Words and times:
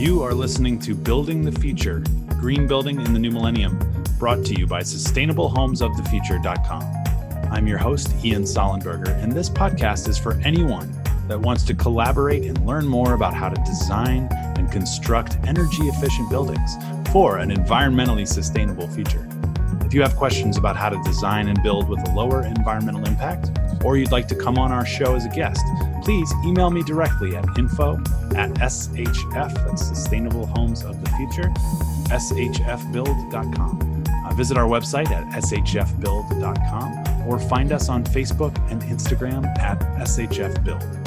You 0.00 0.22
are 0.22 0.32
listening 0.32 0.78
to 0.78 0.94
Building 0.94 1.44
the 1.44 1.52
Future 1.52 2.02
Green 2.40 2.66
Building 2.66 3.02
in 3.02 3.12
the 3.12 3.18
New 3.18 3.30
Millennium, 3.30 3.78
brought 4.18 4.46
to 4.46 4.58
you 4.58 4.66
by 4.66 4.80
SustainableHomesOfTheFuture.com. 4.80 7.52
I'm 7.52 7.66
your 7.66 7.76
host, 7.76 8.14
Ian 8.24 8.44
Sollenberger, 8.44 9.22
and 9.22 9.30
this 9.30 9.50
podcast 9.50 10.08
is 10.08 10.16
for 10.16 10.40
anyone 10.42 10.90
that 11.28 11.38
wants 11.38 11.64
to 11.64 11.74
collaborate 11.74 12.44
and 12.44 12.66
learn 12.66 12.88
more 12.88 13.12
about 13.12 13.34
how 13.34 13.50
to 13.50 13.62
design 13.64 14.26
and 14.32 14.72
construct 14.72 15.36
energy 15.46 15.82
efficient 15.82 16.30
buildings 16.30 16.76
for 17.12 17.36
an 17.36 17.50
environmentally 17.50 18.26
sustainable 18.26 18.88
future. 18.88 19.28
If 19.84 19.92
you 19.92 20.00
have 20.00 20.16
questions 20.16 20.56
about 20.56 20.78
how 20.78 20.88
to 20.88 20.98
design 21.04 21.48
and 21.48 21.62
build 21.62 21.90
with 21.90 22.08
a 22.08 22.12
lower 22.14 22.46
environmental 22.46 23.04
impact, 23.04 23.50
or 23.84 23.98
you'd 23.98 24.12
like 24.12 24.28
to 24.28 24.34
come 24.34 24.56
on 24.56 24.72
our 24.72 24.86
show 24.86 25.14
as 25.14 25.26
a 25.26 25.28
guest, 25.28 25.60
please 26.02 26.32
email 26.44 26.70
me 26.70 26.82
directly 26.82 27.36
at 27.36 27.44
info 27.58 27.96
at 28.34 28.50
shf, 28.50 29.54
that's 29.66 29.86
Sustainable 29.86 30.46
Homes 30.46 30.82
of 30.84 31.02
the 31.04 31.10
Future, 31.10 31.50
shfbuild.com. 32.08 34.04
Uh, 34.26 34.34
visit 34.34 34.56
our 34.56 34.68
website 34.68 35.10
at 35.10 35.26
shfbuild.com 35.42 37.28
or 37.28 37.38
find 37.38 37.72
us 37.72 37.88
on 37.88 38.04
Facebook 38.04 38.56
and 38.70 38.82
Instagram 38.82 39.46
at 39.58 39.78
shfbuild. 40.06 40.99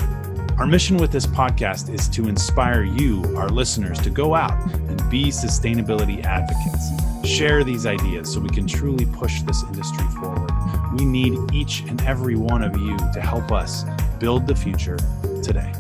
Our 0.60 0.68
mission 0.68 0.98
with 0.98 1.12
this 1.12 1.26
podcast 1.26 1.92
is 1.92 2.08
to 2.10 2.28
inspire 2.28 2.84
you, 2.84 3.24
our 3.36 3.50
listeners, 3.50 4.00
to 4.02 4.12
go 4.12 4.36
out 4.36 4.54
and 4.72 5.10
be 5.10 5.26
sustainability 5.26 6.24
advocates. 6.24 6.92
Share 7.28 7.64
these 7.64 7.88
ideas 7.88 8.32
so 8.32 8.40
we 8.40 8.50
can 8.50 8.68
truly 8.68 9.08
push 9.08 9.42
this 9.42 9.64
industry 9.64 10.06
forward. 10.20 10.52
We 10.94 11.06
need 11.06 11.52
each 11.52 11.82
and 11.82 12.00
every 12.04 12.36
one 12.36 12.62
of 12.62 12.78
you 12.78 12.96
to 12.98 13.20
help 13.20 13.52
us 13.52 13.84
build 14.20 14.46
the 14.46 14.56
future 14.56 14.98
today. 15.42 15.74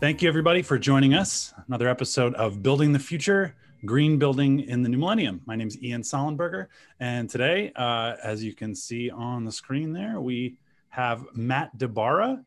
Thank 0.00 0.22
you, 0.22 0.28
everybody, 0.28 0.62
for 0.62 0.78
joining 0.78 1.12
us. 1.12 1.52
Another 1.68 1.88
episode 1.88 2.34
of 2.34 2.62
Building 2.62 2.92
the 2.92 2.98
Future 2.98 3.54
Green 3.84 4.16
Building 4.16 4.60
in 4.60 4.82
the 4.82 4.88
New 4.88 4.98
Millennium. 4.98 5.40
My 5.44 5.56
name 5.56 5.66
is 5.66 5.82
Ian 5.82 6.02
Sollenberger. 6.02 6.68
And 7.00 7.28
today, 7.28 7.72
uh, 7.74 8.14
as 8.22 8.44
you 8.44 8.54
can 8.54 8.76
see 8.76 9.10
on 9.10 9.44
the 9.44 9.50
screen 9.50 9.92
there, 9.92 10.20
we 10.20 10.56
have 10.90 11.24
Matt 11.34 11.76
DiBara 11.76 12.44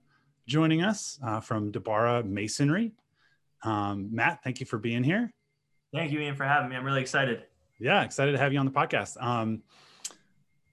joining 0.48 0.82
us 0.82 1.20
uh, 1.22 1.42
from 1.42 1.74
DiBara 1.74 2.24
Masonry. 2.24 2.94
Um, 3.64 4.08
Matt, 4.14 4.44
thank 4.44 4.62
you 4.62 4.66
for 4.66 4.78
being 4.78 5.04
here. 5.04 5.30
Thank 5.94 6.14
you, 6.14 6.20
Ian, 6.22 6.36
for 6.36 6.46
having 6.46 6.70
me. 6.70 6.78
I'm 6.78 6.86
really 6.86 7.02
excited. 7.02 7.44
Yeah, 7.80 8.04
excited 8.04 8.32
to 8.32 8.38
have 8.38 8.54
you 8.54 8.60
on 8.60 8.66
the 8.66 8.72
podcast. 8.72 9.22
Um, 9.22 9.62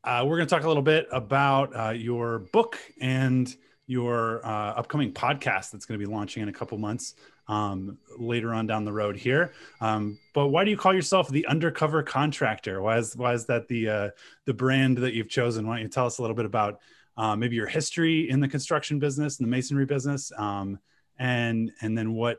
uh, 0.04 0.24
we're 0.24 0.36
going 0.36 0.46
to 0.46 0.54
talk 0.54 0.62
a 0.62 0.68
little 0.68 0.82
bit 0.82 1.08
about 1.10 1.74
uh, 1.74 1.90
your 1.90 2.40
book 2.52 2.78
and 3.00 3.52
your 3.86 4.46
uh, 4.46 4.74
upcoming 4.74 5.12
podcast 5.12 5.72
that's 5.72 5.86
going 5.86 5.98
to 5.98 6.06
be 6.06 6.10
launching 6.10 6.44
in 6.44 6.48
a 6.48 6.52
couple 6.52 6.78
months 6.78 7.16
um, 7.52 7.98
later 8.18 8.54
on 8.54 8.66
down 8.66 8.84
the 8.84 8.92
road 8.92 9.16
here. 9.16 9.52
Um, 9.80 10.18
but 10.32 10.48
why 10.48 10.64
do 10.64 10.70
you 10.70 10.76
call 10.76 10.94
yourself 10.94 11.28
the 11.28 11.46
undercover 11.46 12.02
contractor? 12.02 12.80
Why 12.80 12.98
is 12.98 13.14
why 13.14 13.34
is 13.34 13.44
that 13.46 13.68
the 13.68 13.88
uh, 13.88 14.10
the 14.46 14.54
brand 14.54 14.98
that 14.98 15.12
you've 15.12 15.28
chosen? 15.28 15.66
Why 15.66 15.76
don't 15.76 15.82
you 15.82 15.88
tell 15.88 16.06
us 16.06 16.18
a 16.18 16.22
little 16.22 16.36
bit 16.36 16.46
about 16.46 16.80
uh, 17.16 17.36
maybe 17.36 17.56
your 17.56 17.66
history 17.66 18.30
in 18.30 18.40
the 18.40 18.48
construction 18.48 18.98
business 18.98 19.38
and 19.38 19.46
the 19.46 19.50
masonry 19.50 19.84
business, 19.84 20.32
um, 20.38 20.78
and 21.18 21.70
and 21.82 21.96
then 21.96 22.14
what 22.14 22.38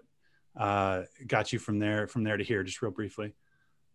uh, 0.58 1.04
got 1.28 1.54
you 1.54 1.60
from 1.60 1.78
there 1.78 2.08
from 2.08 2.24
there 2.24 2.38
to 2.38 2.44
here, 2.44 2.64
just 2.64 2.82
real 2.82 2.92
briefly. 2.92 3.34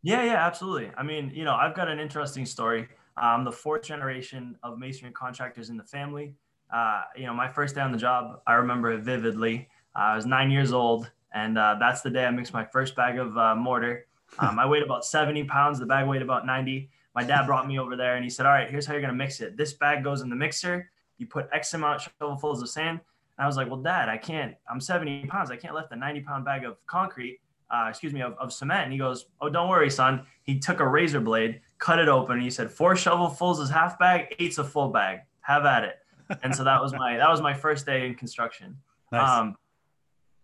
Yeah, 0.03 0.23
yeah, 0.23 0.47
absolutely. 0.47 0.93
I 0.97 1.03
mean, 1.03 1.33
you 1.35 1.45
know, 1.45 1.55
I've 1.55 1.75
got 1.75 1.89
an 1.89 1.99
interesting 1.99 2.47
story. 2.47 2.87
I'm 3.17 3.43
the 3.43 3.51
fourth 3.51 3.83
generation 3.83 4.57
of 4.63 4.79
masonry 4.79 5.11
contractors 5.11 5.71
in 5.71 5.77
the 5.77 5.83
family. 5.83 6.35
Uh, 6.73 7.03
you 7.17 7.27
know, 7.27 7.35
my 7.35 7.49
first 7.49 7.75
day 7.75 7.81
on 7.81 7.91
the 7.91 7.99
job, 7.99 8.41
I 8.47 8.55
remember 8.55 8.93
it 8.93 9.01
vividly. 9.01 9.69
I 9.99 10.15
was 10.15 10.27
nine 10.27 10.51
years 10.51 10.73
old, 10.73 11.11
and 11.33 11.59
uh, 11.59 11.77
that's 11.79 12.03
the 12.03 12.11
day 12.11 12.25
I 12.25 12.31
mixed 12.31 12.53
my 12.53 12.65
first 12.65 12.95
bag 12.95 13.19
of 13.19 13.37
uh, 13.37 13.55
mortar. 13.55 14.07
Um, 14.39 14.59
I 14.59 14.67
weighed 14.67 14.83
about 14.83 15.05
70 15.05 15.45
pounds. 15.45 15.79
The 15.79 15.87
bag 15.87 16.07
weighed 16.07 16.23
about 16.23 16.47
90. 16.47 16.89
My 17.15 17.25
dad 17.25 17.47
brought 17.47 17.67
me 17.67 17.79
over 17.79 17.97
there, 17.97 18.15
and 18.15 18.23
he 18.23 18.31
said, 18.31 18.47
"All 18.47 18.53
right, 18.53 18.71
here's 18.71 18.87
how 18.87 18.93
you're 18.93 19.03
gonna 19.03 19.13
mix 19.13 19.41
it. 19.41 19.57
This 19.57 19.73
bag 19.73 20.05
goes 20.05 20.21
in 20.21 20.29
the 20.31 20.37
mixer. 20.37 20.91
You 21.17 21.27
put 21.27 21.49
X 21.53 21.75
amount 21.75 22.03
shovelfuls 22.03 22.63
of 22.63 22.69
sand." 22.69 23.01
And 23.01 23.45
I 23.45 23.47
was 23.47 23.57
like, 23.57 23.67
"Well, 23.67 23.83
Dad, 23.83 24.09
I 24.09 24.17
can't. 24.17 24.55
I'm 24.71 24.81
70 24.81 25.27
pounds. 25.27 25.51
I 25.51 25.57
can't 25.57 25.75
lift 25.75 25.91
a 25.91 25.97
90 25.97 26.21
pound 26.21 26.45
bag 26.45 26.65
of 26.65 26.77
concrete. 26.87 27.41
Uh, 27.71 27.87
excuse 27.89 28.13
me, 28.13 28.23
of, 28.23 28.35
of 28.35 28.53
cement." 28.53 28.85
And 28.85 28.93
he 28.93 28.99
goes, 28.99 29.27
"Oh, 29.41 29.49
don't 29.49 29.69
worry, 29.69 29.91
son." 29.91 30.27
He 30.43 30.61
took 30.61 30.79
a 30.79 30.87
razor 30.87 31.21
blade, 31.21 31.61
cut 31.79 31.99
it 31.99 32.09
open, 32.09 32.35
and 32.35 32.43
he 32.43 32.51
said, 32.51 32.71
four 32.71 32.95
shovelfuls 32.95 33.61
is 33.61 33.69
half 33.69 33.99
bag, 33.99 34.35
eight's 34.39 34.59
a 34.59 34.65
full 34.65 34.91
bag. 34.91 35.21
Have 35.41 35.65
at 35.65 35.83
it." 35.83 35.97
And 36.43 36.55
so 36.55 36.63
that 36.63 36.81
was 36.81 36.93
my 36.93 37.17
that 37.17 37.29
was 37.29 37.41
my 37.41 37.55
first 37.55 37.85
day 37.85 38.07
in 38.07 38.15
construction. 38.15 38.77
Nice. 39.11 39.29
Um, 39.29 39.57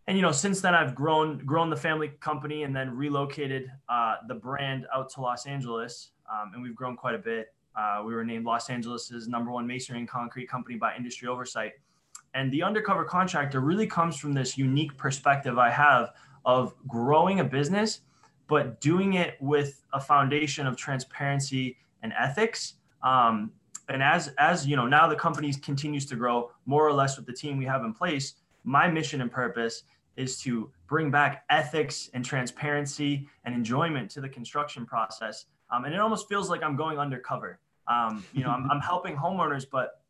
and 0.07 0.17
you 0.17 0.23
know 0.23 0.33
since 0.33 0.61
then 0.61 0.75
i've 0.75 0.95
grown 0.95 1.39
grown 1.39 1.71
the 1.71 1.77
family 1.77 2.09
company 2.21 2.63
and 2.63 2.75
then 2.75 2.95
relocated 2.95 3.71
uh, 3.89 4.17
the 4.29 4.35
brand 4.35 4.87
out 4.95 5.11
to 5.11 5.21
los 5.21 5.47
angeles 5.47 6.11
um, 6.33 6.53
and 6.55 6.63
we've 6.63 6.75
grown 6.75 6.97
quite 6.97 7.15
a 7.15 7.19
bit. 7.19 7.55
Uh, 7.77 8.03
we 8.05 8.15
were 8.15 8.25
named 8.25 8.45
los 8.45 8.71
angeles's 8.71 9.29
number 9.29 9.51
one 9.51 9.67
masonry 9.67 9.99
and 9.99 10.09
concrete 10.09 10.49
company 10.49 10.77
by 10.77 10.95
industry 10.97 11.29
oversight. 11.29 11.73
And 12.35 12.53
the 12.53 12.63
undercover 12.63 13.05
contractor 13.05 13.61
really 13.61 13.87
comes 13.87 14.17
from 14.17 14.33
this 14.33 14.57
unique 14.59 14.97
perspective 14.97 15.59
i 15.59 15.71
have 15.71 16.13
of 16.45 16.75
growing 16.87 17.41
a 17.41 17.45
business 17.45 18.01
but 18.47 18.81
doing 18.81 19.15
it 19.15 19.37
with 19.41 19.83
a 19.95 20.01
foundation 20.01 20.67
of 20.67 20.77
transparency 20.77 21.79
and 22.03 22.13
ethics. 22.19 22.75
Um, 23.03 23.51
and 23.89 24.03
as 24.03 24.33
as 24.39 24.67
you 24.67 24.77
know 24.77 24.87
now 24.87 25.07
the 25.07 25.17
company 25.17 25.53
continues 25.53 26.07
to 26.07 26.17
grow 26.17 26.51
more 26.65 26.87
or 26.87 26.93
less 26.93 27.17
with 27.17 27.27
the 27.27 27.33
team 27.33 27.59
we 27.59 27.67
have 27.67 27.85
in 27.85 27.93
place 27.93 28.35
my 28.65 28.89
mission 28.89 29.21
and 29.21 29.31
purpose 29.31 29.83
is 30.17 30.41
to 30.43 30.71
bring 30.87 31.11
back 31.11 31.45
ethics 31.51 32.11
and 32.15 32.25
transparency 32.25 33.29
and 33.45 33.55
enjoyment 33.55 34.11
to 34.13 34.21
the 34.21 34.29
construction 34.29 34.87
process. 34.87 35.47
Um, 35.71 35.85
and 35.85 35.95
it 35.95 36.01
almost 36.01 36.29
feels 36.29 36.51
like 36.51 36.63
I'm 36.63 36.77
going 36.77 36.99
undercover. 36.99 37.59
Um, 37.89 38.25
you 38.33 38.45
know, 38.45 38.51
I'm, 38.51 38.71
I'm 38.71 38.81
helping 38.81 39.17
homeowners, 39.17 39.67
but 39.71 40.03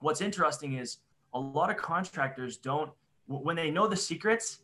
what's 0.00 0.20
interesting 0.20 0.74
is 0.74 0.98
a 1.34 1.38
lot 1.40 1.70
of 1.70 1.76
contractors 1.76 2.56
don't, 2.56 2.90
when 3.26 3.56
they 3.56 3.70
know 3.70 3.86
the 3.86 3.96
secrets, 3.96 4.60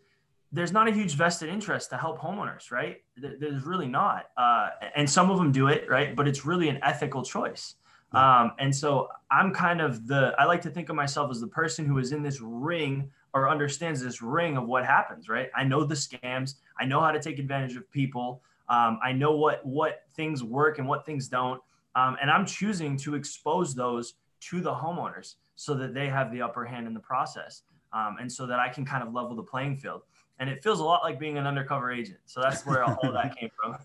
there's 0.53 0.73
not 0.73 0.87
a 0.87 0.93
huge 0.93 1.15
vested 1.15 1.49
interest 1.49 1.91
to 1.91 1.97
help 1.97 2.19
homeowners, 2.19 2.71
right? 2.71 2.99
There's 3.17 3.65
really 3.65 3.89
not. 3.89 4.27
Uh, 4.37 4.69
and 4.95 5.09
some 5.09 5.31
of 5.31 5.39
them 5.39 5.51
do 5.51 5.69
it, 5.69 5.89
right? 5.89 6.15
But 6.15 6.29
it's 6.29 6.45
really 6.45 6.69
an 6.69 6.79
ethical 6.83 7.23
choice. 7.23 7.77
Um, 8.13 8.53
and 8.59 8.75
so 8.75 9.09
I'm 9.31 9.55
kind 9.55 9.81
of 9.81 10.07
the, 10.07 10.35
I 10.39 10.45
like 10.45 10.61
to 10.63 10.71
think 10.71 10.91
of 10.91 10.97
myself 10.97 11.31
as 11.31 11.41
the 11.41 11.47
person 11.47 11.87
who 11.87 11.97
is 11.97 12.13
in 12.13 12.23
this 12.23 12.41
ring 12.43 13.11
or 13.35 13.49
understands 13.49 14.03
this 14.03 14.23
ring 14.23 14.57
of 14.57 14.67
what 14.67 14.85
happens, 14.85 15.29
right? 15.29 15.51
I 15.57 15.65
know 15.65 15.85
the 15.85 15.95
scams. 15.95 16.55
I 16.79 16.85
know 16.85 17.01
how 17.01 17.11
to 17.11 17.21
take 17.21 17.39
advantage 17.39 17.77
of 17.77 17.91
people. 17.91 18.43
Um, 18.69 18.99
I 19.03 19.13
know 19.13 19.33
what 19.33 19.65
what 19.67 20.03
things 20.15 20.43
work 20.43 20.79
and 20.79 20.89
what 20.89 21.05
things 21.05 21.29
don't, 21.29 21.61
um, 21.95 22.17
and 22.21 22.31
I'm 22.31 22.47
choosing 22.47 22.97
to 22.99 23.15
expose 23.15 23.75
those 23.75 24.15
to 24.41 24.61
the 24.61 24.73
homeowners 24.73 25.35
so 25.57 25.75
that 25.75 25.95
they 25.95 26.09
have 26.09 26.33
the 26.33 26.43
upper 26.43 26.65
hand 26.65 26.87
in 26.87 26.95
the 26.95 27.01
process, 27.01 27.63
um, 27.93 28.17
and 28.21 28.31
so 28.31 28.47
that 28.47 28.59
I 28.59 28.69
can 28.69 28.85
kind 28.85 29.03
of 29.03 29.13
level 29.13 29.35
the 29.35 29.43
playing 29.43 29.77
field. 29.77 30.03
And 30.39 30.49
it 30.49 30.63
feels 30.63 30.81
a 30.81 30.85
lot 30.85 31.03
like 31.03 31.21
being 31.21 31.39
an 31.39 31.47
undercover 31.47 31.93
agent. 31.93 32.19
So 32.27 32.41
that's 32.41 32.67
where 32.67 32.83
all 32.83 33.13
that 33.13 33.37
came 33.39 33.51
from. 33.63 33.77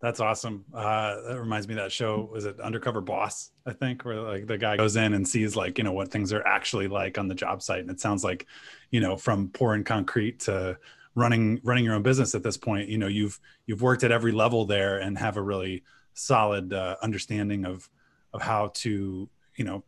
That's 0.00 0.18
awesome. 0.18 0.64
Uh, 0.72 1.20
that 1.28 1.38
reminds 1.38 1.68
me 1.68 1.74
that 1.74 1.92
show. 1.92 2.28
Was 2.32 2.46
it 2.46 2.58
Undercover 2.58 3.02
Boss? 3.02 3.50
I 3.66 3.72
think 3.72 4.02
where 4.04 4.20
like 4.20 4.46
the 4.46 4.56
guy 4.56 4.78
goes 4.78 4.96
in 4.96 5.12
and 5.12 5.28
sees 5.28 5.56
like 5.56 5.76
you 5.76 5.84
know 5.84 5.92
what 5.92 6.10
things 6.10 6.32
are 6.32 6.46
actually 6.46 6.88
like 6.88 7.18
on 7.18 7.28
the 7.28 7.34
job 7.34 7.62
site, 7.62 7.80
and 7.80 7.90
it 7.90 8.00
sounds 8.00 8.24
like, 8.24 8.46
you 8.90 9.00
know, 9.00 9.16
from 9.16 9.48
pouring 9.48 9.84
concrete 9.84 10.40
to 10.40 10.78
running 11.14 11.60
running 11.64 11.84
your 11.84 11.94
own 11.94 12.02
business 12.02 12.34
at 12.34 12.42
this 12.42 12.56
point. 12.56 12.88
You 12.88 12.96
know, 12.96 13.08
you've 13.08 13.38
you've 13.66 13.82
worked 13.82 14.02
at 14.02 14.10
every 14.10 14.32
level 14.32 14.64
there 14.64 14.98
and 14.98 15.18
have 15.18 15.36
a 15.36 15.42
really 15.42 15.84
solid 16.14 16.72
uh, 16.72 16.96
understanding 17.02 17.66
of 17.66 17.90
of 18.32 18.40
how 18.40 18.68
to 18.76 19.28
you 19.56 19.64
know 19.64 19.84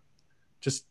just 0.60 0.84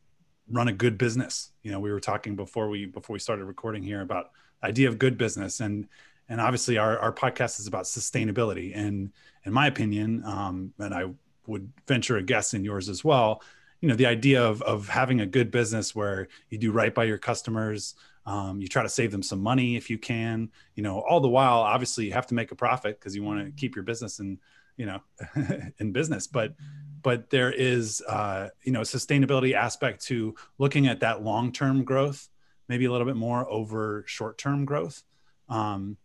run 0.50 0.68
a 0.68 0.74
good 0.74 0.98
business. 0.98 1.51
You 1.62 1.72
know, 1.72 1.80
we 1.80 1.92
were 1.92 2.00
talking 2.00 2.36
before 2.36 2.69
we 2.69 2.88
before 2.88 3.13
we 3.13 3.19
started 3.19 3.45
recording 3.45 3.84
here 3.84 4.01
about 4.01 4.31
idea 4.63 4.88
of 4.88 4.98
good 4.98 5.18
business 5.18 5.60
and 5.60 5.88
and 6.31 6.39
obviously 6.39 6.78
our, 6.78 6.98
our 7.00 7.12
podcast 7.12 7.60
is 7.60 7.68
about 7.68 7.83
sustainability. 7.83 8.75
And 8.75 9.12
in 9.44 9.54
my 9.54 9.68
opinion 9.68 10.24
um, 10.25 10.74
and 10.80 10.94
i 10.94 11.06
would 11.48 11.72
venture 11.88 12.18
a 12.18 12.24
guess 12.24 12.54
in 12.54 12.63
yours 12.63 12.88
as 12.88 13.04
well 13.04 13.42
you 13.81 13.89
know 13.89 13.95
the 13.95 14.06
idea 14.06 14.44
of, 14.44 14.62
of 14.62 14.88
having 14.88 15.22
a 15.22 15.25
good 15.25 15.50
business 15.50 15.95
where 15.95 16.28
you 16.50 16.57
do 16.57 16.72
right 16.72 16.94
by 16.94 17.04
your 17.04 17.18
customers 17.18 17.95
um, 18.28 18.62
you 18.62 18.68
try 18.68 18.83
to 18.83 18.89
save 18.89 19.12
them 19.12 19.24
some 19.24 19.42
money 19.42 19.75
if 19.75 19.89
you 19.89 19.98
can 19.98 20.51
you 20.75 20.83
know 20.83 21.00
all 21.00 21.19
the 21.19 21.28
while 21.28 21.62
obviously 21.62 22.06
you 22.06 22.13
have 22.13 22.28
to 22.28 22.36
make 22.36 22.51
a 22.51 22.56
profit 22.56 23.00
because 23.00 23.16
you 23.16 23.24
want 23.24 23.44
to 23.44 23.51
keep 23.60 23.75
your 23.75 23.83
business 23.83 24.19
in 24.19 24.38
you 24.78 24.86
know 24.86 25.00
in 25.80 25.92
business. 25.92 26.28
But 26.28 26.56
but 27.01 27.30
there 27.30 27.51
is 27.51 28.01
uh, 28.07 28.50
you 28.63 28.72
know 28.72 28.81
a 28.81 28.86
sustainability 28.86 29.54
aspect 29.54 30.06
to 30.06 30.36
looking 30.57 30.88
at 30.88 31.01
that 31.01 31.24
long-term 31.24 31.83
growth 31.83 32.28
maybe 32.68 32.86
a 32.86 32.92
little 32.92 33.06
bit 33.06 33.18
more 33.18 33.50
over 33.50 34.04
short-term 34.07 34.63
growth. 34.63 35.04
Um, 35.50 35.98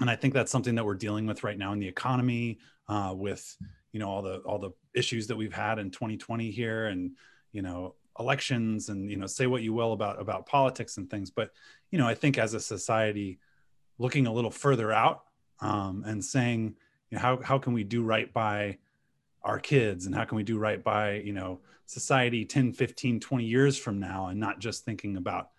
and 0.00 0.10
I 0.10 0.16
think 0.16 0.34
that's 0.34 0.52
something 0.52 0.74
that 0.74 0.84
we're 0.84 0.94
dealing 0.94 1.26
with 1.26 1.44
right 1.44 1.58
now 1.58 1.72
in 1.72 1.78
the 1.78 1.88
economy, 1.88 2.58
uh, 2.88 3.14
with 3.16 3.56
you 3.92 4.00
know 4.00 4.08
all 4.08 4.22
the 4.22 4.38
all 4.38 4.58
the 4.58 4.70
issues 4.94 5.26
that 5.28 5.36
we've 5.36 5.54
had 5.54 5.78
in 5.78 5.90
2020 5.90 6.50
here, 6.50 6.86
and 6.86 7.12
you 7.52 7.62
know 7.62 7.94
elections 8.18 8.88
and 8.88 9.10
you 9.10 9.16
know 9.16 9.26
say 9.26 9.46
what 9.46 9.62
you 9.62 9.72
will 9.72 9.92
about 9.92 10.20
about 10.20 10.46
politics 10.46 10.96
and 10.96 11.10
things. 11.10 11.30
But 11.30 11.50
you 11.90 11.98
know 11.98 12.08
i 12.08 12.14
think 12.14 12.38
as 12.38 12.54
a 12.54 12.60
society 12.60 13.38
looking 13.98 14.26
a 14.26 14.32
little 14.32 14.50
further 14.50 14.92
out 14.92 15.24
um, 15.60 16.04
and 16.06 16.24
saying 16.24 16.74
you 17.10 17.16
know, 17.16 17.22
how, 17.22 17.40
how 17.42 17.58
can 17.58 17.72
we 17.72 17.84
do 17.84 18.02
right 18.02 18.32
by 18.32 18.78
our 19.42 19.58
kids? 19.58 20.06
And 20.06 20.14
how 20.14 20.24
can 20.24 20.36
we 20.36 20.42
do 20.42 20.58
right 20.58 20.82
by 20.82 21.14
you 21.14 21.32
know 21.32 21.60
society 21.86 22.44
10 22.44 22.72
15 22.72 23.20
20 23.20 23.44
years 23.44 23.78
from 23.78 24.00
now 24.00 24.26
and 24.26 24.40
not 24.40 24.58
just 24.58 24.84
thinking 24.84 25.16
about 25.16 25.50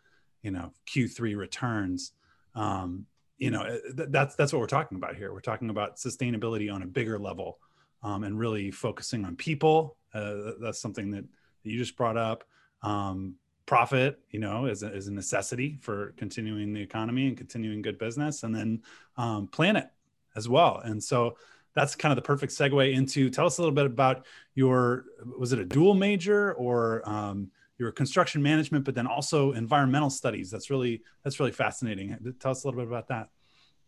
you 0.41 0.51
know 0.51 0.71
q3 0.87 1.37
returns? 1.37 2.11
Um, 2.55 3.05
you 3.37 3.51
know 3.51 3.63
eh, 3.63 3.77
th- 3.95 4.09
that's 4.09 4.35
that's 4.35 4.53
what 4.53 4.59
we're 4.59 4.67
talking 4.67 4.97
about 4.97 5.15
here. 5.15 5.33
We're 5.33 5.39
talking 5.41 5.69
about 5.69 5.97
sustainability 5.97 6.73
on 6.73 6.81
a 6.83 6.87
bigger 6.87 7.19
level 7.19 7.59
um, 8.03 8.23
and 8.23 8.37
really 8.37 8.71
focusing 8.71 9.25
on 9.25 9.35
people. 9.35 9.97
Uh, 10.13 10.51
that's 10.59 10.79
something 10.79 11.11
that, 11.11 11.25
you 11.63 11.77
just 11.77 11.97
brought 11.97 12.17
up. 12.17 12.43
Um, 12.81 13.35
profit 13.65 14.21
you 14.29 14.39
know 14.39 14.65
is 14.65 14.81
a, 14.81 14.93
is 14.93 15.07
a 15.07 15.13
necessity 15.13 15.77
for 15.81 16.13
continuing 16.15 16.71
the 16.71 16.79
economy 16.79 17.27
and 17.27 17.35
continuing 17.35 17.81
good 17.81 17.97
business 17.97 18.43
and 18.43 18.55
then 18.55 18.81
um, 19.17 19.45
planet 19.47 19.89
as 20.37 20.47
well. 20.47 20.79
And 20.85 21.03
so 21.03 21.35
that's 21.75 21.95
kind 21.95 22.11
of 22.11 22.15
the 22.15 22.21
perfect 22.21 22.53
segue 22.53 22.93
into 22.93 23.29
tell 23.29 23.45
us 23.45 23.57
a 23.57 23.61
little 23.61 23.75
bit 23.75 23.85
about 23.85 24.25
your 24.55 25.05
was 25.37 25.51
it 25.51 25.59
a 25.59 25.65
dual 25.65 25.93
major 25.93 26.53
or 26.53 27.07
um, 27.07 27.51
your 27.77 27.91
construction 27.91 28.41
management 28.41 28.85
but 28.85 28.95
then 28.95 29.07
also 29.07 29.51
environmental 29.53 30.09
studies. 30.09 30.49
That's 30.49 30.69
really 30.69 31.01
that's 31.23 31.39
really 31.39 31.51
fascinating. 31.51 32.17
Tell 32.39 32.51
us 32.51 32.63
a 32.63 32.67
little 32.67 32.81
bit 32.81 32.87
about 32.87 33.07
that. 33.07 33.29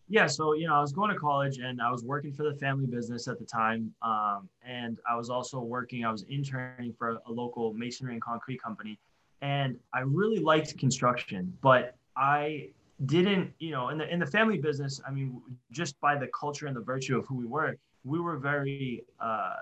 Yeah 0.07 0.25
so 0.25 0.53
you 0.53 0.65
know 0.67 0.73
i 0.73 0.81
was 0.81 0.91
going 0.91 1.11
to 1.13 1.19
college 1.19 1.59
and 1.59 1.79
i 1.79 1.91
was 1.91 2.03
working 2.03 2.33
for 2.33 2.41
the 2.41 2.55
family 2.55 2.87
business 2.87 3.27
at 3.27 3.37
the 3.37 3.45
time 3.45 3.93
um, 4.01 4.49
and 4.65 4.97
i 5.07 5.15
was 5.15 5.29
also 5.29 5.59
working 5.59 6.03
i 6.03 6.11
was 6.11 6.23
interning 6.23 6.95
for 6.97 7.21
a 7.27 7.31
local 7.31 7.75
masonry 7.75 8.13
and 8.13 8.21
concrete 8.23 8.59
company 8.59 8.97
and 9.43 9.77
i 9.93 9.99
really 9.99 10.39
liked 10.39 10.75
construction 10.79 11.55
but 11.61 11.95
i 12.15 12.71
didn't, 13.05 13.53
you 13.59 13.71
know, 13.71 13.89
in 13.89 13.97
the 13.97 14.11
in 14.11 14.19
the 14.19 14.25
family 14.25 14.57
business, 14.57 15.01
I 15.07 15.11
mean, 15.11 15.41
just 15.71 15.99
by 16.01 16.17
the 16.17 16.27
culture 16.27 16.67
and 16.67 16.75
the 16.75 16.81
virtue 16.81 17.17
of 17.17 17.25
who 17.27 17.35
we 17.35 17.45
were, 17.45 17.77
we 18.03 18.19
were 18.19 18.37
very 18.37 19.03
uh, 19.19 19.53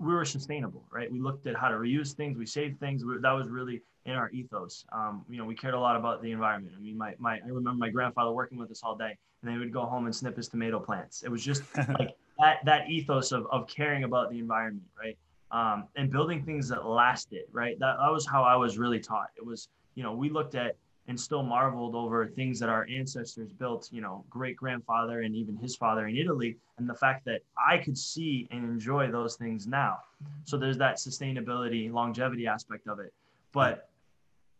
we 0.00 0.14
were 0.14 0.24
sustainable, 0.24 0.82
right? 0.90 1.12
We 1.12 1.20
looked 1.20 1.46
at 1.46 1.56
how 1.56 1.68
to 1.68 1.76
reuse 1.76 2.14
things, 2.14 2.38
we 2.38 2.46
saved 2.46 2.80
things. 2.80 3.04
We, 3.04 3.18
that 3.20 3.32
was 3.32 3.48
really 3.48 3.82
in 4.06 4.14
our 4.14 4.30
ethos. 4.30 4.86
Um, 4.92 5.26
you 5.28 5.36
know, 5.36 5.44
we 5.44 5.54
cared 5.54 5.74
a 5.74 5.78
lot 5.78 5.94
about 5.94 6.22
the 6.22 6.32
environment. 6.32 6.74
I 6.76 6.80
mean, 6.80 6.96
my, 6.96 7.14
my 7.18 7.34
I 7.34 7.48
remember 7.48 7.78
my 7.78 7.90
grandfather 7.90 8.32
working 8.32 8.58
with 8.58 8.70
us 8.70 8.80
all 8.82 8.96
day, 8.96 9.16
and 9.42 9.52
they 9.52 9.58
would 9.58 9.72
go 9.72 9.82
home 9.82 10.06
and 10.06 10.16
snip 10.16 10.36
his 10.38 10.48
tomato 10.48 10.80
plants. 10.80 11.22
It 11.22 11.30
was 11.30 11.44
just 11.44 11.62
like 11.98 12.16
that 12.38 12.64
that 12.64 12.88
ethos 12.88 13.30
of 13.32 13.46
of 13.52 13.68
caring 13.68 14.04
about 14.04 14.30
the 14.30 14.38
environment, 14.38 14.86
right? 14.98 15.18
Um, 15.52 15.88
and 15.96 16.10
building 16.10 16.44
things 16.44 16.68
that 16.68 16.86
lasted, 16.86 17.44
right? 17.52 17.78
That 17.78 17.96
that 17.98 18.10
was 18.10 18.26
how 18.26 18.42
I 18.42 18.56
was 18.56 18.78
really 18.78 19.00
taught. 19.00 19.28
It 19.36 19.44
was, 19.44 19.68
you 19.96 20.02
know, 20.02 20.14
we 20.14 20.30
looked 20.30 20.54
at 20.54 20.76
and 21.10 21.20
still 21.20 21.42
marveled 21.42 21.96
over 21.96 22.24
things 22.28 22.60
that 22.60 22.68
our 22.68 22.86
ancestors 22.88 23.52
built, 23.52 23.88
you 23.90 24.00
know, 24.00 24.24
great 24.30 24.56
grandfather 24.56 25.22
and 25.22 25.34
even 25.34 25.56
his 25.56 25.74
father 25.74 26.06
in 26.06 26.16
Italy, 26.16 26.56
and 26.78 26.88
the 26.88 26.94
fact 26.94 27.24
that 27.24 27.40
I 27.58 27.78
could 27.78 27.98
see 27.98 28.46
and 28.52 28.62
enjoy 28.64 29.10
those 29.10 29.34
things 29.34 29.66
now. 29.66 29.98
So 30.44 30.56
there's 30.56 30.78
that 30.78 30.98
sustainability, 30.98 31.92
longevity 31.92 32.46
aspect 32.46 32.86
of 32.86 33.00
it. 33.00 33.12
But, 33.50 33.90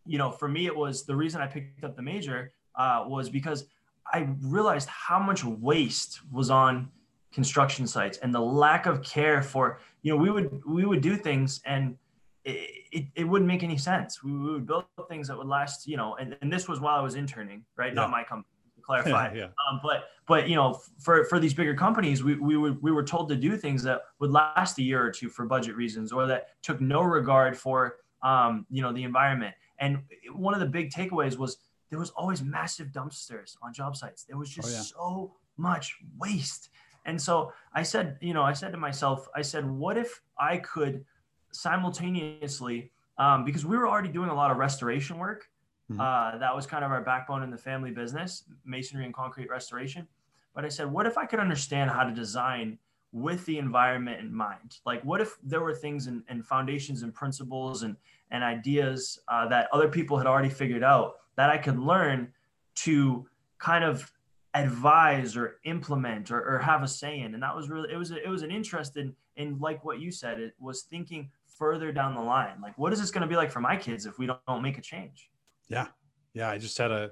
you 0.05 0.17
know, 0.17 0.29
for 0.29 0.49
me, 0.49 0.65
it 0.65 0.75
was 0.75 1.05
the 1.05 1.15
reason 1.15 1.39
I 1.39 1.47
picked 1.47 1.85
up 1.85 1.95
the 1.95 2.01
major 2.01 2.51
uh, 2.75 3.05
was 3.07 3.29
because 3.29 3.65
I 4.05 4.27
realized 4.41 4.89
how 4.89 5.19
much 5.19 5.45
waste 5.45 6.19
was 6.33 6.49
on 6.49 6.91
construction 7.31 7.87
sites 7.87 8.17
and 8.17 8.35
the 8.35 8.41
lack 8.41 8.87
of 8.87 9.01
care 9.01 9.41
for, 9.41 9.79
you 10.01 10.11
know, 10.11 10.17
we 10.17 10.29
would 10.29 10.61
we 10.67 10.83
would 10.85 10.99
do 10.99 11.15
things 11.15 11.61
and 11.65 11.95
it, 12.43 12.69
it, 12.91 13.05
it, 13.15 13.23
wouldn't 13.23 13.47
make 13.47 13.63
any 13.63 13.77
sense. 13.77 14.23
We, 14.23 14.31
we, 14.31 14.51
would 14.51 14.65
build 14.65 14.85
things 15.09 15.27
that 15.27 15.37
would 15.37 15.47
last, 15.47 15.87
you 15.87 15.97
know, 15.97 16.15
and, 16.15 16.37
and 16.41 16.51
this 16.51 16.67
was 16.67 16.79
while 16.79 16.99
I 16.99 17.01
was 17.01 17.15
interning, 17.15 17.63
right? 17.75 17.89
Yeah. 17.89 17.95
Not 17.95 18.09
my 18.09 18.23
company 18.23 18.47
to 18.75 18.81
clarify. 18.85 19.33
yeah. 19.33 19.45
Um, 19.69 19.79
but, 19.83 20.05
but, 20.27 20.49
you 20.49 20.55
know, 20.55 20.79
for, 20.99 21.25
for 21.25 21.39
these 21.39 21.53
bigger 21.53 21.75
companies, 21.75 22.23
we, 22.23 22.35
we, 22.35 22.57
were, 22.57 22.73
we 22.81 22.91
were 22.91 23.03
told 23.03 23.29
to 23.29 23.35
do 23.35 23.55
things 23.57 23.83
that 23.83 24.01
would 24.19 24.31
last 24.31 24.77
a 24.79 24.83
year 24.83 25.05
or 25.05 25.11
two 25.11 25.29
for 25.29 25.45
budget 25.45 25.75
reasons, 25.75 26.11
or 26.11 26.25
that 26.27 26.47
took 26.63 26.81
no 26.81 27.01
regard 27.01 27.57
for, 27.57 27.97
um, 28.23 28.65
you 28.69 28.81
know, 28.81 28.91
the 28.91 29.03
environment. 29.03 29.53
And 29.79 29.99
one 30.33 30.53
of 30.53 30.59
the 30.59 30.65
big 30.65 30.91
takeaways 30.91 31.37
was 31.37 31.57
there 31.89 31.99
was 31.99 32.11
always 32.11 32.41
massive 32.41 32.87
dumpsters 32.87 33.55
on 33.61 33.73
job 33.73 33.95
sites. 33.95 34.23
There 34.23 34.37
was 34.37 34.49
just 34.49 34.69
oh, 34.69 34.71
yeah. 34.71 34.81
so 34.81 35.35
much 35.57 35.97
waste. 36.17 36.69
And 37.05 37.21
so 37.21 37.51
I 37.73 37.83
said, 37.83 38.17
you 38.21 38.33
know, 38.33 38.43
I 38.43 38.53
said 38.53 38.71
to 38.71 38.77
myself, 38.77 39.27
I 39.35 39.41
said, 39.41 39.69
what 39.69 39.97
if 39.97 40.21
I 40.39 40.57
could 40.57 41.03
simultaneously, 41.51 42.91
um, 43.17 43.45
because 43.45 43.65
we 43.65 43.77
were 43.77 43.87
already 43.87 44.09
doing 44.09 44.29
a 44.29 44.33
lot 44.33 44.51
of 44.51 44.57
restoration 44.57 45.17
work. 45.17 45.49
Mm-hmm. 45.91 45.99
Uh, 45.99 46.37
that 46.37 46.55
was 46.55 46.65
kind 46.65 46.85
of 46.85 46.91
our 46.91 47.01
backbone 47.01 47.43
in 47.43 47.51
the 47.51 47.57
family 47.57 47.91
business, 47.91 48.45
masonry 48.65 49.05
and 49.05 49.13
concrete 49.13 49.49
restoration. 49.49 50.07
But 50.55 50.65
I 50.65 50.69
said, 50.69 50.91
what 50.91 51.05
if 51.05 51.17
I 51.17 51.25
could 51.25 51.39
understand 51.39 51.91
how 51.91 52.03
to 52.03 52.13
design 52.13 52.77
with 53.11 53.45
the 53.45 53.57
environment 53.57 54.19
in 54.19 54.33
mind? 54.33 54.77
Like, 54.85 55.03
what 55.03 55.21
if 55.21 55.37
there 55.43 55.61
were 55.61 55.73
things 55.73 56.07
and, 56.07 56.23
and 56.29 56.45
foundations 56.45 57.03
and 57.03 57.13
principles 57.13 57.83
and, 57.83 57.95
and 58.31 58.43
ideas 58.43 59.19
uh, 59.27 59.47
that 59.49 59.67
other 59.73 59.89
people 59.89 60.17
had 60.17 60.27
already 60.27 60.49
figured 60.49 60.83
out 60.83 61.15
that 61.35 61.49
I 61.49 61.57
could 61.57 61.77
learn 61.77 62.33
to 62.75 63.27
kind 63.59 63.83
of 63.83 64.11
advise 64.53 65.37
or 65.37 65.57
implement 65.63 66.31
or, 66.31 66.41
or 66.41 66.59
have 66.59 66.83
a 66.83 66.87
say 66.87 67.19
in? 67.19 67.33
And 67.33 67.43
that 67.43 67.55
was 67.55 67.69
really, 67.69 67.91
it 67.91 67.97
was, 67.97 68.11
a, 68.11 68.23
it 68.23 68.29
was 68.29 68.43
an 68.43 68.51
interest 68.51 68.97
in, 68.97 69.13
in 69.35 69.59
like 69.59 69.83
what 69.83 69.99
you 69.99 70.11
said, 70.11 70.39
it 70.39 70.53
was 70.59 70.83
thinking 70.83 71.29
further 71.61 71.91
down 71.91 72.15
the 72.15 72.21
line? 72.21 72.59
Like, 72.59 72.75
what 72.75 72.91
is 72.91 72.99
this 72.99 73.11
going 73.11 73.21
to 73.21 73.27
be 73.27 73.35
like 73.35 73.51
for 73.51 73.59
my 73.59 73.77
kids 73.77 74.07
if 74.07 74.17
we 74.17 74.25
don't, 74.25 74.39
don't 74.47 74.63
make 74.63 74.79
a 74.79 74.81
change? 74.81 75.29
Yeah. 75.67 75.85
Yeah. 76.33 76.49
I 76.49 76.57
just 76.57 76.75
had 76.75 76.89
a, 76.89 77.11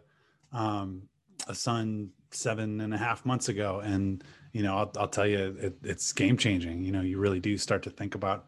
um, 0.52 1.04
a 1.48 1.54
son 1.54 2.10
seven 2.32 2.82
and 2.82 2.92
a 2.92 2.98
half 2.98 3.28
months 3.28 3.50
ago. 3.50 3.80
And, 3.82 4.24
you 4.52 4.64
know, 4.64 4.76
I'll, 4.76 4.92
I'll 4.98 5.08
tell 5.08 5.28
you, 5.28 5.56
it, 5.60 5.78
it's 5.84 6.12
game 6.14 6.36
changing. 6.36 6.84
You 6.84 6.92
know, 6.92 7.02
you 7.02 7.20
really 7.20 7.40
do 7.40 7.60
start 7.60 7.84
to 7.84 7.92
think 7.92 8.16
about 8.16 8.48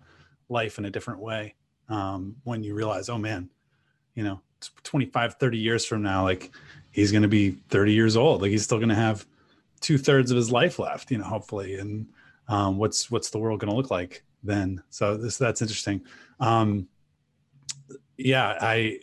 life 0.49 0.79
in 0.79 0.85
a 0.85 0.89
different 0.89 1.19
way 1.19 1.53
um, 1.87 2.35
when 2.45 2.63
you 2.63 2.73
realize, 2.73 3.07
oh 3.07 3.19
man, 3.19 3.51
you 4.15 4.23
know, 4.23 4.41
25, 4.81 5.35
30 5.35 5.57
years 5.59 5.85
from 5.85 6.01
now, 6.01 6.23
like 6.23 6.49
he's 6.89 7.11
going 7.11 7.21
to 7.21 7.27
be 7.27 7.51
30 7.69 7.93
years 7.93 8.17
old. 8.17 8.41
Like 8.41 8.49
he's 8.49 8.63
still 8.63 8.79
going 8.79 8.89
to 8.89 8.95
have 8.95 9.27
two 9.81 9.99
thirds 9.99 10.31
of 10.31 10.37
his 10.37 10.51
life 10.51 10.79
left, 10.79 11.11
you 11.11 11.19
know, 11.19 11.25
hopefully. 11.25 11.75
And 11.75 12.07
um, 12.47 12.79
what's, 12.79 13.11
what's 13.11 13.29
the 13.29 13.37
world 13.37 13.59
going 13.59 13.69
to 13.69 13.77
look 13.77 13.91
like 13.91 14.23
then. 14.43 14.81
So 14.89 15.17
this 15.17 15.37
that's 15.37 15.61
interesting. 15.61 16.01
Um, 16.39 16.87
yeah, 18.17 18.57
I 18.59 18.99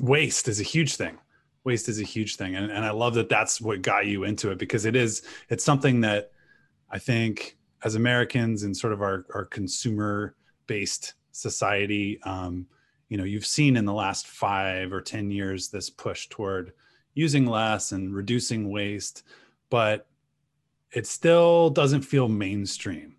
waste 0.00 0.48
is 0.48 0.60
a 0.60 0.64
huge 0.64 0.96
thing. 0.96 1.18
Waste 1.64 1.88
is 1.88 2.00
a 2.00 2.04
huge 2.04 2.36
thing, 2.36 2.56
and 2.56 2.70
and 2.70 2.84
I 2.84 2.90
love 2.90 3.14
that 3.14 3.28
that's 3.28 3.60
what 3.60 3.82
got 3.82 4.06
you 4.06 4.24
into 4.24 4.50
it 4.50 4.58
because 4.58 4.84
it 4.84 4.96
is 4.96 5.22
it's 5.48 5.64
something 5.64 6.00
that 6.02 6.32
I 6.90 6.98
think 6.98 7.56
as 7.84 7.94
Americans 7.94 8.62
and 8.62 8.76
sort 8.76 8.92
of 8.92 9.02
our 9.02 9.26
our 9.34 9.44
consumer 9.44 10.34
based 10.66 11.14
society, 11.32 12.20
um, 12.22 12.66
you 13.08 13.16
know, 13.16 13.24
you've 13.24 13.46
seen 13.46 13.76
in 13.76 13.84
the 13.84 13.92
last 13.92 14.26
five 14.26 14.92
or 14.92 15.00
ten 15.00 15.30
years 15.30 15.68
this 15.68 15.90
push 15.90 16.28
toward 16.28 16.72
using 17.14 17.46
less 17.46 17.92
and 17.92 18.14
reducing 18.14 18.70
waste, 18.70 19.24
but 19.70 20.06
it 20.92 21.06
still 21.06 21.70
doesn't 21.70 22.02
feel 22.02 22.28
mainstream 22.28 23.15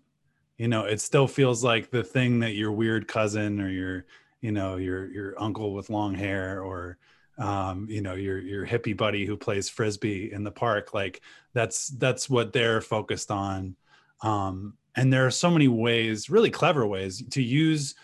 you 0.58 0.68
know 0.68 0.84
it 0.84 1.00
still 1.00 1.26
feels 1.26 1.64
like 1.64 1.90
the 1.90 2.04
thing 2.04 2.40
that 2.40 2.54
your 2.54 2.72
weird 2.72 3.08
cousin 3.08 3.60
or 3.60 3.70
your 3.70 4.04
you 4.40 4.52
know 4.52 4.76
your 4.76 5.10
your 5.10 5.40
uncle 5.40 5.72
with 5.72 5.88
long 5.88 6.14
hair 6.14 6.62
or 6.62 6.98
um, 7.38 7.86
you 7.88 8.02
know 8.02 8.14
your 8.14 8.38
your 8.38 8.66
hippie 8.66 8.96
buddy 8.96 9.24
who 9.24 9.36
plays 9.36 9.68
frisbee 9.68 10.32
in 10.32 10.44
the 10.44 10.50
park 10.50 10.92
like 10.92 11.22
that's 11.54 11.88
that's 11.88 12.28
what 12.28 12.52
they're 12.52 12.80
focused 12.80 13.30
on. 13.30 13.76
Um, 14.22 14.74
and 14.96 15.12
there 15.12 15.26
are 15.26 15.30
so 15.30 15.50
many 15.50 15.68
ways 15.68 16.28
really 16.28 16.50
clever 16.50 16.86
ways 16.86 17.22
to 17.30 17.42
use 17.42 17.94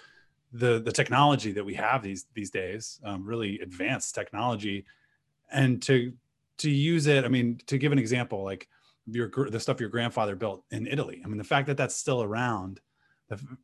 the 0.52 0.80
the 0.80 0.92
technology 0.92 1.50
that 1.52 1.64
we 1.64 1.74
have 1.74 2.02
these 2.02 2.26
these 2.34 2.50
days 2.50 3.00
um, 3.04 3.24
really 3.26 3.58
advanced 3.60 4.14
technology 4.14 4.84
and 5.50 5.82
to 5.82 6.12
to 6.58 6.70
use 6.70 7.08
it 7.08 7.24
i 7.24 7.28
mean 7.28 7.58
to 7.66 7.76
give 7.76 7.90
an 7.90 7.98
example 7.98 8.44
like 8.44 8.68
your 9.06 9.30
the 9.50 9.60
stuff 9.60 9.80
your 9.80 9.88
grandfather 9.88 10.36
built 10.36 10.64
in 10.70 10.86
Italy. 10.86 11.20
I 11.24 11.28
mean, 11.28 11.38
the 11.38 11.44
fact 11.44 11.66
that 11.66 11.76
that's 11.76 11.96
still 11.96 12.22
around, 12.22 12.80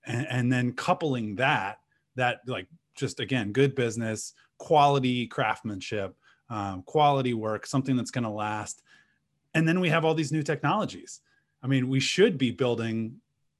and, 0.06 0.26
and 0.28 0.52
then 0.52 0.72
coupling 0.72 1.36
that 1.36 1.78
that 2.16 2.40
like 2.46 2.66
just 2.94 3.20
again 3.20 3.52
good 3.52 3.74
business, 3.74 4.34
quality 4.58 5.26
craftsmanship, 5.26 6.14
um, 6.48 6.82
quality 6.82 7.34
work, 7.34 7.66
something 7.66 7.96
that's 7.96 8.10
going 8.10 8.24
to 8.24 8.30
last, 8.30 8.82
and 9.54 9.66
then 9.66 9.80
we 9.80 9.88
have 9.88 10.04
all 10.04 10.14
these 10.14 10.32
new 10.32 10.42
technologies. 10.42 11.20
I 11.62 11.66
mean, 11.66 11.88
we 11.88 12.00
should 12.00 12.38
be 12.38 12.50
building 12.50 13.16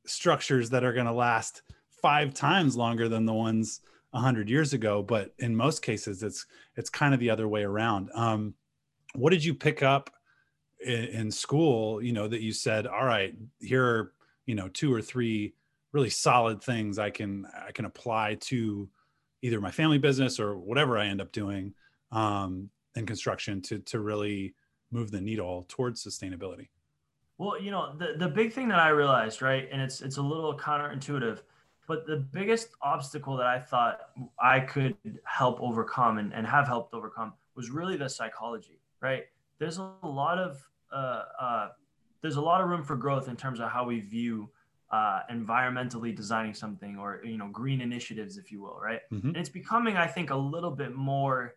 structures 0.06 0.70
that 0.70 0.84
are 0.84 0.92
going 0.92 1.06
to 1.06 1.12
last 1.12 1.62
five 2.02 2.32
times 2.34 2.76
longer 2.76 3.08
than 3.08 3.26
the 3.26 3.34
ones 3.34 3.80
100 4.12 4.48
years 4.48 4.72
ago 4.72 5.02
but 5.02 5.32
in 5.38 5.54
most 5.54 5.82
cases 5.82 6.22
it's 6.22 6.46
it's 6.76 6.90
kind 6.90 7.14
of 7.14 7.20
the 7.20 7.30
other 7.30 7.46
way 7.46 7.62
around 7.62 8.10
um, 8.14 8.54
what 9.14 9.30
did 9.30 9.44
you 9.44 9.54
pick 9.54 9.82
up 9.82 10.10
in, 10.84 11.04
in 11.04 11.30
school, 11.30 12.02
you 12.02 12.12
know, 12.12 12.28
that 12.28 12.40
you 12.40 12.52
said, 12.52 12.86
all 12.86 13.04
right, 13.04 13.34
here 13.60 13.84
are, 13.84 14.12
you 14.46 14.54
know, 14.54 14.68
two 14.68 14.92
or 14.92 15.02
three 15.02 15.54
really 15.92 16.10
solid 16.10 16.62
things 16.62 16.98
I 16.98 17.10
can, 17.10 17.46
I 17.66 17.72
can 17.72 17.84
apply 17.84 18.36
to 18.42 18.88
either 19.42 19.60
my 19.60 19.70
family 19.70 19.98
business 19.98 20.38
or 20.38 20.56
whatever 20.56 20.98
I 20.98 21.06
end 21.06 21.20
up 21.20 21.32
doing 21.32 21.74
um, 22.12 22.70
in 22.94 23.06
construction 23.06 23.60
to 23.62 23.78
to 23.80 24.00
really 24.00 24.54
move 24.90 25.10
the 25.10 25.20
needle 25.20 25.64
towards 25.68 26.04
sustainability? 26.04 26.68
Well, 27.38 27.60
you 27.60 27.70
know, 27.70 27.94
the 27.96 28.14
the 28.18 28.28
big 28.28 28.52
thing 28.52 28.68
that 28.68 28.78
I 28.78 28.88
realized, 28.88 29.42
right, 29.42 29.68
and 29.70 29.80
it's 29.80 30.00
it's 30.00 30.18
a 30.18 30.22
little 30.22 30.56
counterintuitive, 30.56 31.40
but 31.86 32.06
the 32.06 32.16
biggest 32.16 32.68
obstacle 32.82 33.36
that 33.36 33.46
I 33.46 33.58
thought 33.58 34.00
I 34.40 34.60
could 34.60 34.96
help 35.24 35.60
overcome 35.60 36.18
and, 36.18 36.34
and 36.34 36.46
have 36.46 36.66
helped 36.66 36.94
overcome 36.94 37.32
was 37.54 37.70
really 37.70 37.96
the 37.96 38.08
psychology, 38.08 38.80
right? 39.00 39.24
There's 39.60 39.78
a 39.78 39.92
lot 40.02 40.38
of 40.38 40.60
uh, 40.92 41.22
uh, 41.40 41.68
there's 42.22 42.36
a 42.36 42.40
lot 42.40 42.60
of 42.60 42.68
room 42.68 42.82
for 42.82 42.96
growth 42.96 43.28
in 43.28 43.36
terms 43.36 43.60
of 43.60 43.70
how 43.70 43.84
we 43.84 44.00
view 44.00 44.50
uh, 44.90 45.20
environmentally 45.30 46.14
designing 46.14 46.54
something 46.54 46.96
or 46.96 47.20
you 47.24 47.38
know 47.38 47.48
green 47.48 47.80
initiatives, 47.80 48.36
if 48.36 48.50
you 48.50 48.60
will, 48.60 48.78
right? 48.82 49.00
Mm-hmm. 49.12 49.28
And 49.28 49.36
it's 49.36 49.48
becoming, 49.48 49.96
I 49.96 50.06
think, 50.06 50.30
a 50.30 50.36
little 50.36 50.72
bit 50.72 50.94
more. 50.94 51.54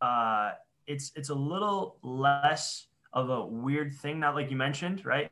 Uh, 0.00 0.52
it's 0.86 1.12
it's 1.14 1.28
a 1.28 1.34
little 1.34 1.98
less 2.02 2.88
of 3.12 3.30
a 3.30 3.46
weird 3.46 3.94
thing, 3.94 4.18
not 4.18 4.34
like 4.34 4.50
you 4.50 4.56
mentioned, 4.56 5.06
right? 5.06 5.30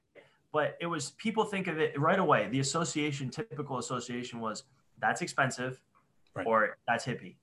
But 0.53 0.77
it 0.81 0.87
was 0.87 1.11
people 1.13 1.45
think 1.45 1.67
of 1.67 1.81
it 1.81 1.99
right 1.99 2.19
away. 2.19 2.49
The 2.49 2.61
association, 2.61 3.31
typical 3.31 3.79
association 3.79 4.39
was 4.39 4.65
that's 5.01 5.21
expensive, 5.21 5.81
right. 6.35 6.47
or 6.47 6.77
that's 6.87 7.05
hippie, 7.05 7.35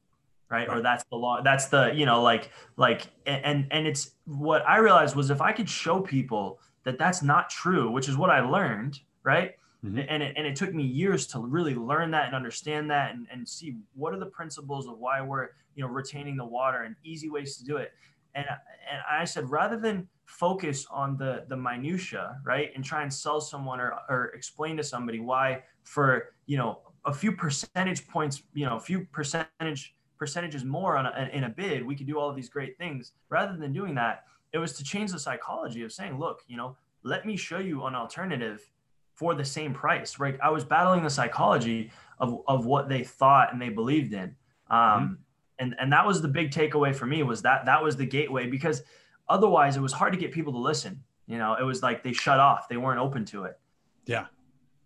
right? 0.49 0.67
right? 0.67 0.77
Or 0.77 0.81
that's 0.81 1.03
the 1.05 1.15
law. 1.15 1.41
That's 1.41 1.67
the 1.67 1.91
you 1.93 2.05
know 2.05 2.21
like 2.21 2.51
like 2.77 3.07
and 3.25 3.67
and 3.71 3.87
it's 3.87 4.11
what 4.25 4.67
I 4.67 4.77
realized 4.77 5.15
was 5.15 5.29
if 5.29 5.41
I 5.41 5.51
could 5.51 5.69
show 5.69 5.99
people 5.99 6.59
that 6.83 6.97
that's 6.97 7.21
not 7.21 7.49
true, 7.49 7.91
which 7.91 8.07
is 8.07 8.17
what 8.17 8.29
I 8.29 8.41
learned, 8.41 8.99
right? 9.23 9.55
Mm-hmm. 9.83 9.99
And, 10.09 10.23
it, 10.23 10.33
and 10.35 10.45
it 10.45 10.57
took 10.57 10.73
me 10.73 10.83
years 10.83 11.25
to 11.27 11.39
really 11.39 11.73
learn 11.73 12.11
that 12.11 12.25
and 12.25 12.35
understand 12.35 12.91
that 12.91 13.13
and, 13.13 13.27
and 13.31 13.47
see 13.47 13.77
what 13.93 14.13
are 14.13 14.19
the 14.19 14.25
principles 14.25 14.87
of 14.87 14.97
why 14.97 15.21
we're 15.21 15.49
you 15.75 15.83
know 15.83 15.89
retaining 15.89 16.35
the 16.35 16.45
water 16.45 16.83
and 16.83 16.95
easy 17.03 17.29
ways 17.29 17.57
to 17.57 17.63
do 17.63 17.77
it 17.77 17.93
and 18.35 18.45
and 18.91 19.01
I 19.09 19.25
said 19.25 19.49
rather 19.49 19.77
than 19.77 20.07
focus 20.25 20.85
on 20.91 21.17
the 21.17 21.45
the 21.47 21.57
minutia, 21.57 22.39
right, 22.43 22.71
and 22.75 22.83
try 22.83 23.03
and 23.03 23.13
sell 23.13 23.41
someone 23.41 23.79
or 23.79 23.93
or 24.09 24.25
explain 24.35 24.77
to 24.77 24.83
somebody 24.83 25.19
why 25.19 25.63
for 25.83 26.33
you 26.45 26.57
know 26.57 26.79
a 27.05 27.13
few 27.13 27.31
percentage 27.31 28.07
points, 28.07 28.43
you 28.53 28.65
know, 28.65 28.75
a 28.75 28.79
few 28.79 29.05
percentage 29.11 29.95
percentages 30.19 30.63
more 30.63 30.97
on 30.97 31.05
a, 31.07 31.29
in 31.33 31.45
a 31.45 31.49
bid, 31.49 31.83
we 31.85 31.95
could 31.95 32.05
do 32.05 32.19
all 32.19 32.29
of 32.29 32.35
these 32.35 32.49
great 32.49 32.77
things. 32.77 33.13
Rather 33.29 33.57
than 33.57 33.73
doing 33.73 33.95
that, 33.95 34.25
it 34.53 34.57
was 34.57 34.73
to 34.73 34.83
change 34.83 35.11
the 35.11 35.19
psychology 35.19 35.83
of 35.83 35.91
saying, 35.91 36.19
look, 36.19 36.43
you 36.47 36.57
know, 36.57 36.75
let 37.03 37.25
me 37.25 37.37
show 37.37 37.59
you 37.59 37.85
an 37.85 37.95
alternative 37.95 38.69
for 39.15 39.33
the 39.33 39.45
same 39.45 39.73
price, 39.73 40.19
right? 40.19 40.37
I 40.43 40.49
was 40.49 40.63
battling 40.63 41.03
the 41.03 41.09
psychology 41.09 41.91
of, 42.19 42.41
of 42.47 42.65
what 42.65 42.89
they 42.89 43.03
thought 43.03 43.51
and 43.51 43.61
they 43.61 43.69
believed 43.69 44.13
in. 44.13 44.35
Um, 44.69 44.77
mm-hmm. 44.77 45.13
and 45.59 45.75
and 45.79 45.91
that 45.91 46.05
was 46.05 46.21
the 46.21 46.27
big 46.27 46.51
takeaway 46.51 46.95
for 46.95 47.05
me 47.05 47.23
was 47.23 47.41
that 47.41 47.65
that 47.65 47.81
was 47.81 47.95
the 47.97 48.05
gateway 48.05 48.47
because 48.47 48.83
otherwise 49.27 49.77
it 49.77 49.81
was 49.81 49.93
hard 49.93 50.13
to 50.13 50.19
get 50.19 50.31
people 50.31 50.53
to 50.53 50.59
listen. 50.59 51.03
You 51.25 51.37
know 51.37 51.55
it 51.59 51.63
was 51.63 51.81
like 51.81 52.03
they 52.03 52.13
shut 52.13 52.39
off. 52.39 52.69
They 52.69 52.77
weren't 52.77 52.99
open 52.99 53.25
to 53.25 53.45
it. 53.45 53.59
Yeah. 54.05 54.27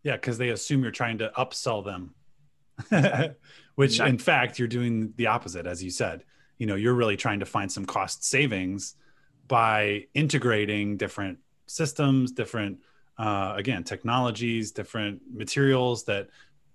Yeah 0.04 0.16
because 0.16 0.38
they 0.38 0.50
assume 0.50 0.84
you're 0.84 0.92
trying 0.92 1.18
to 1.18 1.32
upsell 1.38 1.84
them 1.84 2.16
which 3.76 3.92
exactly. 3.92 4.10
in 4.10 4.18
fact 4.18 4.60
you're 4.60 4.68
doing 4.68 5.14
the 5.18 5.28
opposite 5.28 5.66
as 5.66 5.84
you 5.84 5.90
said 5.90 6.24
you 6.58 6.66
know 6.66 6.76
you're 6.76 6.94
really 6.94 7.18
trying 7.18 7.40
to 7.40 7.46
find 7.46 7.72
some 7.72 7.86
cost 7.86 8.24
savings 8.24 8.96
by 9.48 10.06
integrating 10.14 10.98
different 10.98 11.38
systems 11.68 12.32
different 12.32 12.80
uh, 13.18 13.54
again 13.56 13.84
technologies 13.84 14.72
different 14.72 15.22
materials 15.32 16.04
that 16.06 16.30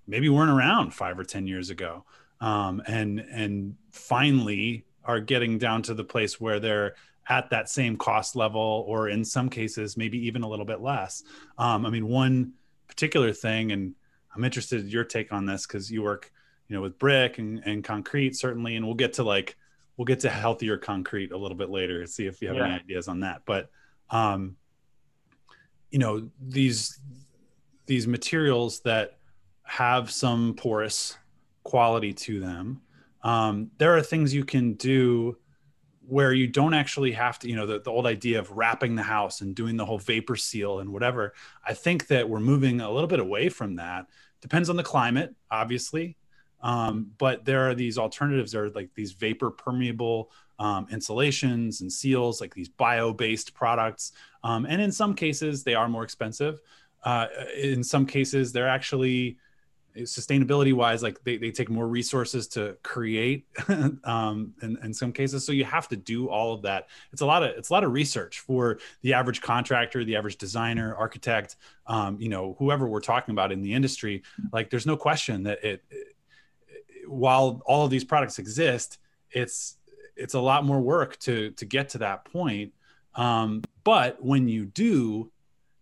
maybe 0.07 0.29
weren't 0.29 0.51
around 0.51 0.95
five 0.95 1.19
or 1.19 1.25
ten 1.25 1.47
years 1.47 1.71
ago 1.71 2.05
um, 2.41 2.81
and 2.87 3.21
and 3.21 3.75
finally 3.91 4.85
are 5.05 5.21
getting 5.21 5.59
down 5.59 5.83
to 5.83 5.95
the 5.95 6.05
place 6.05 6.41
where 6.41 6.61
they're 6.61 6.95
at 7.29 7.51
that 7.51 7.69
same 7.69 7.97
cost 7.97 8.37
level 8.37 8.85
or 8.87 9.09
in 9.09 9.25
some 9.25 9.49
cases 9.49 9.97
maybe 9.97 10.19
even 10.27 10.43
a 10.43 10.49
little 10.49 10.65
bit 10.65 10.81
less 10.81 11.25
um, 11.59 11.85
i 11.85 11.91
mean 11.91 12.07
one 12.07 12.53
particular 12.87 13.33
thing 13.33 13.73
and 13.73 13.95
i'm 14.39 14.45
interested 14.45 14.81
in 14.81 14.89
your 14.89 15.05
take 15.05 15.33
on 15.33 15.45
this 15.45 15.67
because 15.67 15.91
you 15.91 16.03
work 16.03 16.33
you 16.69 16.77
know 16.77 16.83
with 16.83 16.99
brick 16.99 17.39
and, 17.39 17.63
and 17.67 17.85
concrete 17.85 18.37
certainly 18.37 18.77
and 18.77 18.87
we'll 18.87 18.95
get 18.95 19.13
to 19.13 19.23
like 19.23 19.57
we'll 19.97 20.05
get 20.05 20.21
to 20.21 20.31
healthier 20.31 20.79
concrete 20.79 21.33
a 21.33 21.37
little 21.37 21.57
bit 21.57 21.69
later 21.69 22.07
see 22.07 22.27
if 22.27 22.41
you 22.41 22.49
have 22.49 22.57
yeah. 22.57 22.65
any 22.65 22.75
ideas 22.75 23.09
on 23.09 23.21
that 23.21 23.43
but 23.45 23.69
um 24.11 24.57
you 25.91 25.99
know 25.99 26.31
these 26.41 27.01
these 27.87 28.07
materials 28.07 28.81
that 28.81 29.19
have 29.65 30.11
some 30.11 30.55
porous 30.55 31.19
quality 31.65 32.13
to 32.13 32.39
them. 32.41 32.81
Um, 33.23 33.71
there 33.79 33.97
are 33.97 34.03
things 34.03 34.33
you 34.33 34.45
can 34.45 34.75
do 34.75 35.37
where 36.07 36.33
you 36.33 36.47
don't 36.47 36.73
actually 36.73 37.13
have 37.13 37.39
to, 37.41 37.49
you 37.49 37.57
know, 37.57 37.67
the, 37.67 37.81
the 37.81 37.91
old 37.91 38.07
idea 38.07 38.39
of 38.39 38.51
wrapping 38.53 38.95
the 38.95 39.03
house 39.03 39.43
and 39.43 39.55
doing 39.55 39.77
the 39.77 39.85
whole 39.85 39.99
vapor 39.99 40.37
seal 40.37 40.79
and 40.79 40.91
whatever. 40.91 41.35
I 41.67 41.75
think 41.75 42.07
that 42.07 42.29
we're 42.29 42.41
moving 42.41 42.81
a 42.81 42.91
little 42.91 43.09
bit 43.09 43.21
away 43.21 43.51
from 43.51 43.77
that. 43.77 44.07
Depends 44.41 44.71
on 44.71 44.77
the 44.77 44.83
climate, 44.83 45.35
obviously. 45.51 46.17
Um, 46.61 47.13
but 47.19 47.45
there 47.45 47.69
are 47.69 47.75
these 47.75 47.99
alternatives. 47.99 48.53
There 48.53 48.65
are 48.65 48.71
like 48.71 48.91
these 48.95 49.13
vapor 49.13 49.51
permeable 49.51 50.31
um, 50.59 50.89
insulations 50.91 51.81
and 51.81 51.93
seals 51.93 52.41
like 52.41 52.55
these 52.55 52.69
bio-based 52.69 53.55
products. 53.55 54.13
Um, 54.43 54.67
and 54.67 54.81
in 54.81 54.91
some 54.91 55.15
cases 55.15 55.63
they 55.63 55.75
are 55.75 55.89
more 55.89 56.03
expensive. 56.03 56.61
Uh, 57.05 57.27
in 57.57 57.85
some 57.85 58.07
cases 58.07 58.53
they're 58.53 58.69
actually 58.69 59.39
sustainability 60.03 60.73
wise 60.73 61.03
like 61.03 61.23
they, 61.25 61.37
they 61.37 61.51
take 61.51 61.71
more 61.71 61.89
resources 61.89 62.47
to 62.49 62.77
create 62.83 63.47
um 64.05 64.55
in, 64.63 64.79
in 64.83 64.95
some 64.95 65.13
cases. 65.13 65.45
So 65.45 65.53
you 65.53 65.65
have 65.65 65.89
to 65.89 65.97
do 65.97 66.29
all 66.29 66.55
of 66.55 66.63
that. 66.63 66.89
It's 67.13 67.23
a 67.23 67.27
lot 67.27 67.43
of 67.43 67.51
it's 67.51 67.71
a 67.71 67.73
lot 67.73 67.85
of 67.85 67.93
research 67.93 68.41
for 68.41 68.79
the 69.03 69.15
average 69.15 69.41
contractor 69.41 70.05
the 70.05 70.17
average 70.17 70.37
designer 70.37 70.95
architect 70.95 71.57
um, 71.87 72.21
you 72.21 72.29
know 72.29 72.57
whoever 72.59 72.87
we're 72.87 73.01
talking 73.01 73.33
about 73.33 73.53
in 73.53 73.63
the 73.63 73.73
industry. 73.73 74.23
Like 74.53 74.71
there's 74.71 74.87
no 74.87 74.97
question 74.97 75.45
that 75.45 75.63
it, 75.65 75.85
it 75.91 76.15
while 77.07 77.63
all 77.67 77.85
of 77.85 77.91
these 77.91 78.05
products 78.05 78.39
exist 78.39 78.99
it's 79.31 79.77
it's 80.17 80.35
a 80.35 80.41
lot 80.41 80.65
more 80.65 80.81
work 80.81 81.19
to 81.21 81.51
to 81.53 81.65
get 81.65 81.91
to 81.91 81.99
that 81.99 82.25
point. 82.25 82.73
Um, 83.15 83.63
but 83.85 84.23
when 84.23 84.49
you 84.49 84.67
do 84.67 85.31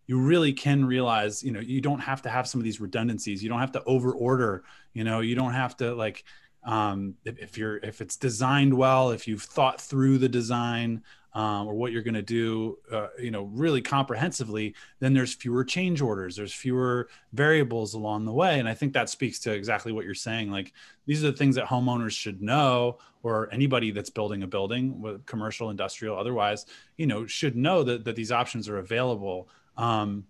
you 0.06 0.20
really 0.20 0.52
can 0.52 0.84
realize 0.84 1.42
you 1.42 1.52
know 1.52 1.60
you 1.60 1.80
don't 1.80 2.00
have 2.00 2.22
to 2.22 2.28
have 2.28 2.46
some 2.46 2.60
of 2.60 2.64
these 2.64 2.80
redundancies. 2.80 3.42
You 3.42 3.48
don't 3.48 3.60
have 3.60 3.72
to 3.72 3.84
over 3.84 4.12
order 4.12 4.64
you 4.96 5.04
know 5.04 5.20
you 5.20 5.34
don't 5.34 5.52
have 5.52 5.76
to 5.76 5.94
like 5.94 6.25
um, 6.64 7.14
if, 7.25 7.56
you're 7.56 7.76
if 7.76 8.00
it's 8.00 8.16
designed 8.16 8.75
well 8.75 9.10
if 9.10 9.28
you've 9.28 9.42
thought 9.42 9.80
through 9.80 10.18
the 10.18 10.28
design 10.28 11.04
um, 11.34 11.68
or 11.68 11.75
what 11.75 11.92
you're 11.92 12.02
going 12.02 12.14
to 12.14 12.22
do 12.22 12.78
uh, 12.90 13.08
you 13.20 13.30
know 13.30 13.42
really 13.52 13.82
comprehensively 13.82 14.75
then 14.98 15.12
there's 15.12 15.34
fewer 15.34 15.64
change 15.64 16.00
orders. 16.00 16.34
There's 16.34 16.54
fewer 16.54 17.08
variables 17.34 17.92
along 17.92 18.25
the 18.25 18.32
way. 18.32 18.58
And 18.58 18.68
i 18.68 18.75
think 18.75 18.94
that 18.94 19.10
speaks 19.10 19.38
to 19.40 19.52
exactly 19.52 19.92
what 19.92 20.06
you're 20.06 20.14
saying. 20.14 20.50
Like 20.50 20.72
these 21.06 21.22
are 21.22 21.30
the 21.30 21.36
things 21.36 21.54
that 21.56 21.66
homeowners 21.66 22.12
should 22.12 22.40
know 22.40 22.98
or 23.22 23.48
anybody 23.52 23.90
that's 23.90 24.10
building 24.10 24.42
a 24.44 24.46
building 24.46 25.20
commercial 25.26 25.70
industrial 25.70 26.16
otherwise 26.16 26.64
you 26.96 27.06
know 27.06 27.26
should 27.26 27.56
know 27.56 27.82
that, 27.82 28.04
that 28.04 28.16
these 28.16 28.32
options 28.32 28.68
are 28.68 28.78
available 28.78 29.48
um, 29.76 30.25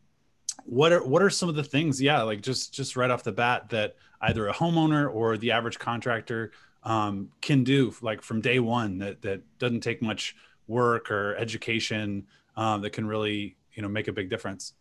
what 0.65 0.93
are 0.93 1.05
what 1.05 1.23
are 1.23 1.31
some 1.31 1.49
of 1.49 1.55
the 1.55 1.65
things? 1.65 2.01
Yeah, 2.01 2.23
like 2.23 2.41
just 2.43 2.73
just 2.73 2.97
right 2.97 3.11
off 3.11 3.23
the 3.23 3.33
bat 3.33 3.69
that 3.71 3.97
either 4.21 4.49
a 4.49 4.53
homeowner 4.53 5.13
or 5.13 5.37
the 5.37 5.53
average 5.53 5.79
contractor 5.79 6.53
um, 6.83 7.31
can 7.41 7.65
do, 7.65 7.95
like 8.01 8.23
from 8.23 8.41
day 8.41 8.59
one, 8.59 8.99
that 8.99 9.23
that 9.23 9.43
doesn't 9.59 9.81
take 9.81 10.03
much 10.03 10.35
work 10.67 11.11
or 11.11 11.37
education 11.37 12.27
um, 12.57 12.83
that 12.83 12.91
can 12.91 13.07
really 13.07 13.57
you 13.75 13.83
know 13.83 13.89
make 13.89 14.09
a 14.09 14.13
big 14.13 14.31
difference. 14.31 14.75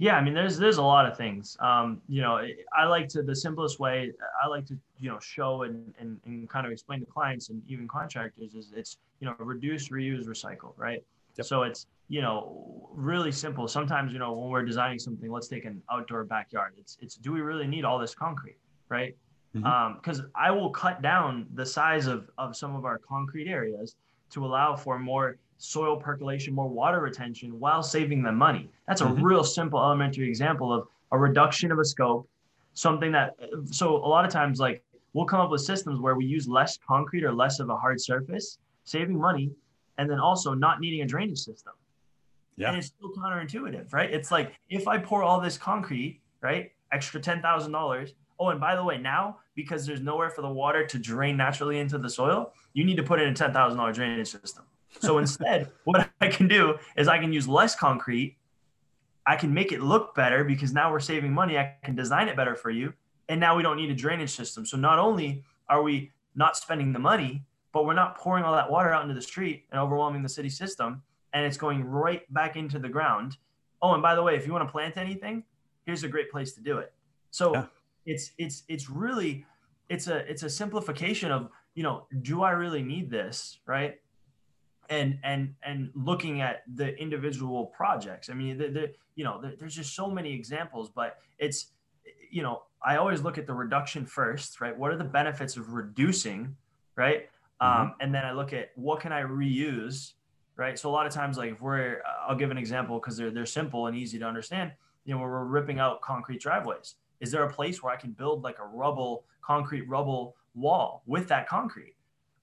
Yeah, 0.00 0.16
I 0.16 0.22
mean, 0.22 0.32
there's 0.32 0.58
there's 0.58 0.76
a 0.76 0.82
lot 0.82 1.06
of 1.06 1.16
things. 1.16 1.56
Um, 1.60 2.00
you 2.08 2.22
know, 2.22 2.40
I 2.76 2.84
like 2.84 3.08
to 3.08 3.22
the 3.22 3.34
simplest 3.34 3.80
way. 3.80 4.12
I 4.42 4.46
like 4.46 4.64
to 4.66 4.78
you 5.00 5.10
know 5.10 5.18
show 5.18 5.62
and, 5.62 5.92
and 5.98 6.20
and 6.24 6.48
kind 6.48 6.66
of 6.66 6.72
explain 6.72 7.00
to 7.00 7.06
clients 7.06 7.48
and 7.48 7.62
even 7.66 7.88
contractors 7.88 8.54
is 8.54 8.72
it's 8.76 8.98
you 9.20 9.26
know 9.26 9.34
reduce, 9.38 9.88
reuse, 9.88 10.26
recycle, 10.26 10.72
right? 10.76 11.02
Yep. 11.36 11.46
So 11.46 11.62
it's 11.64 11.86
you 12.08 12.22
know 12.22 12.88
really 12.92 13.32
simple. 13.32 13.68
Sometimes 13.68 14.12
you 14.12 14.18
know 14.18 14.32
when 14.32 14.50
we're 14.50 14.64
designing 14.64 14.98
something, 14.98 15.30
let's 15.30 15.48
take 15.48 15.64
an 15.64 15.82
outdoor 15.90 16.24
backyard. 16.24 16.74
It's 16.78 16.98
it's 17.00 17.16
do 17.16 17.32
we 17.32 17.40
really 17.40 17.66
need 17.66 17.84
all 17.84 17.98
this 17.98 18.14
concrete, 18.14 18.58
right? 18.88 19.16
Because 19.52 19.64
mm-hmm. 19.64 20.20
um, 20.20 20.30
I 20.34 20.50
will 20.50 20.70
cut 20.70 21.02
down 21.02 21.46
the 21.54 21.64
size 21.64 22.06
of 22.06 22.30
of 22.38 22.56
some 22.56 22.74
of 22.74 22.84
our 22.84 22.98
concrete 22.98 23.48
areas 23.48 23.96
to 24.30 24.44
allow 24.44 24.76
for 24.76 24.98
more 24.98 25.36
soil 25.58 25.96
percolation, 25.96 26.54
more 26.54 26.68
water 26.68 27.00
retention, 27.00 27.58
while 27.58 27.82
saving 27.82 28.22
them 28.22 28.36
money. 28.36 28.70
That's 28.86 29.00
a 29.00 29.04
mm-hmm. 29.04 29.22
real 29.22 29.44
simple 29.44 29.80
elementary 29.80 30.28
example 30.28 30.72
of 30.72 30.88
a 31.12 31.18
reduction 31.18 31.72
of 31.72 31.78
a 31.78 31.84
scope. 31.84 32.28
Something 32.74 33.12
that 33.12 33.36
so 33.66 33.96
a 33.96 34.08
lot 34.08 34.24
of 34.24 34.30
times 34.30 34.60
like 34.60 34.82
we'll 35.12 35.26
come 35.26 35.40
up 35.40 35.50
with 35.50 35.62
systems 35.62 36.00
where 36.00 36.14
we 36.14 36.24
use 36.24 36.46
less 36.46 36.78
concrete 36.86 37.24
or 37.24 37.32
less 37.32 37.60
of 37.60 37.70
a 37.70 37.76
hard 37.76 38.00
surface, 38.00 38.58
saving 38.84 39.18
money 39.18 39.50
and 39.98 40.08
then 40.08 40.20
also 40.20 40.54
not 40.54 40.80
needing 40.80 41.02
a 41.02 41.06
drainage 41.06 41.40
system. 41.40 41.72
Yeah. 42.58 42.68
And 42.68 42.78
it's 42.78 42.88
still 42.88 43.12
counterintuitive, 43.12 43.92
right? 43.92 44.10
It's 44.10 44.30
like 44.30 44.52
if 44.68 44.88
I 44.88 44.98
pour 44.98 45.22
all 45.22 45.40
this 45.40 45.56
concrete, 45.56 46.20
right, 46.42 46.72
extra 46.92 47.20
ten 47.20 47.40
thousand 47.40 47.72
dollars. 47.72 48.14
Oh, 48.40 48.50
and 48.50 48.60
by 48.60 48.76
the 48.76 48.84
way, 48.84 48.98
now 48.98 49.38
because 49.58 49.84
there's 49.84 50.00
nowhere 50.00 50.30
for 50.30 50.40
the 50.40 50.48
water 50.48 50.86
to 50.86 50.98
drain 51.00 51.36
naturally 51.36 51.80
into 51.80 51.98
the 51.98 52.08
soil, 52.08 52.52
you 52.74 52.84
need 52.84 52.96
to 52.96 53.02
put 53.02 53.20
in 53.20 53.28
a 53.28 53.34
$10,000 53.34 53.92
drainage 53.92 54.28
system. 54.28 54.62
So 55.00 55.18
instead, 55.24 55.72
what 55.82 56.08
I 56.20 56.28
can 56.28 56.46
do 56.46 56.78
is 56.96 57.08
I 57.08 57.18
can 57.18 57.32
use 57.32 57.48
less 57.48 57.74
concrete. 57.74 58.36
I 59.26 59.34
can 59.34 59.52
make 59.52 59.72
it 59.72 59.80
look 59.80 60.14
better 60.14 60.44
because 60.44 60.72
now 60.72 60.92
we're 60.92 61.00
saving 61.00 61.32
money. 61.32 61.58
I 61.58 61.74
can 61.82 61.96
design 61.96 62.28
it 62.28 62.36
better 62.36 62.54
for 62.54 62.70
you. 62.70 62.92
And 63.28 63.40
now 63.40 63.56
we 63.56 63.64
don't 63.64 63.76
need 63.76 63.90
a 63.90 63.96
drainage 63.96 64.30
system. 64.30 64.64
So 64.64 64.76
not 64.76 65.00
only 65.00 65.42
are 65.68 65.82
we 65.82 66.12
not 66.36 66.56
spending 66.56 66.92
the 66.92 67.00
money, 67.00 67.42
but 67.72 67.84
we're 67.84 67.94
not 67.94 68.16
pouring 68.16 68.44
all 68.44 68.54
that 68.54 68.70
water 68.70 68.92
out 68.92 69.02
into 69.02 69.14
the 69.16 69.20
street 69.20 69.64
and 69.72 69.80
overwhelming 69.80 70.22
the 70.22 70.28
city 70.28 70.50
system. 70.50 71.02
And 71.32 71.44
it's 71.44 71.56
going 71.56 71.84
right 71.84 72.22
back 72.32 72.56
into 72.56 72.78
the 72.78 72.88
ground. 72.88 73.36
Oh, 73.82 73.92
and 73.92 74.02
by 74.02 74.14
the 74.14 74.22
way, 74.22 74.36
if 74.36 74.46
you 74.46 74.52
want 74.52 74.66
to 74.66 74.72
plant 74.72 74.96
anything, 74.96 75.44
here's 75.84 76.04
a 76.04 76.08
great 76.08 76.30
place 76.30 76.52
to 76.54 76.60
do 76.60 76.78
it. 76.78 76.92
So 77.30 77.54
yeah. 77.54 77.66
it's 78.06 78.32
it's 78.38 78.62
it's 78.68 78.88
really 78.88 79.44
it's 79.88 80.08
a 80.08 80.18
it's 80.30 80.42
a 80.42 80.50
simplification 80.50 81.30
of 81.30 81.50
you 81.74 81.82
know 81.82 82.06
do 82.22 82.42
I 82.42 82.52
really 82.52 82.82
need 82.82 83.10
this 83.10 83.58
right 83.66 83.98
and 84.88 85.18
and 85.22 85.54
and 85.62 85.90
looking 85.94 86.40
at 86.40 86.62
the 86.74 86.96
individual 86.96 87.66
projects. 87.66 88.30
I 88.30 88.34
mean, 88.34 88.58
the, 88.58 88.68
the 88.68 88.92
you 89.14 89.24
know 89.24 89.40
the, 89.40 89.56
there's 89.58 89.74
just 89.74 89.94
so 89.94 90.10
many 90.10 90.32
examples, 90.32 90.90
but 90.90 91.18
it's 91.38 91.72
you 92.30 92.42
know 92.42 92.62
I 92.82 92.96
always 92.96 93.22
look 93.22 93.38
at 93.38 93.46
the 93.46 93.54
reduction 93.54 94.06
first, 94.06 94.60
right? 94.60 94.76
What 94.76 94.90
are 94.90 94.96
the 94.96 95.04
benefits 95.04 95.56
of 95.56 95.72
reducing, 95.72 96.56
right? 96.96 97.28
Mm-hmm. 97.60 97.82
Um, 97.82 97.94
and 98.00 98.14
then 98.14 98.24
I 98.24 98.32
look 98.32 98.52
at 98.52 98.70
what 98.76 99.00
can 99.00 99.12
I 99.12 99.22
reuse, 99.22 100.12
right? 100.58 100.78
So 100.78 100.90
a 100.90 100.92
lot 100.92 101.06
of 101.06 101.12
times, 101.12 101.38
like 101.38 101.52
if 101.52 101.62
we're, 101.62 102.02
I'll 102.28 102.36
give 102.36 102.50
an 102.50 102.58
example 102.58 102.98
because 102.98 103.16
they're 103.16 103.30
they're 103.30 103.46
simple 103.46 103.86
and 103.86 103.96
easy 103.96 104.18
to 104.18 104.26
understand. 104.26 104.72
You 105.04 105.14
know, 105.14 105.20
where 105.20 105.30
we're 105.30 105.44
ripping 105.44 105.78
out 105.78 106.02
concrete 106.02 106.40
driveways, 106.40 106.96
is 107.20 107.30
there 107.30 107.44
a 107.44 107.50
place 107.50 107.82
where 107.82 107.92
I 107.92 107.96
can 107.96 108.10
build 108.10 108.42
like 108.42 108.58
a 108.58 108.66
rubble 108.66 109.24
concrete 109.40 109.88
rubble 109.88 110.36
wall 110.54 111.02
with 111.06 111.28
that 111.28 111.48
concrete? 111.48 111.94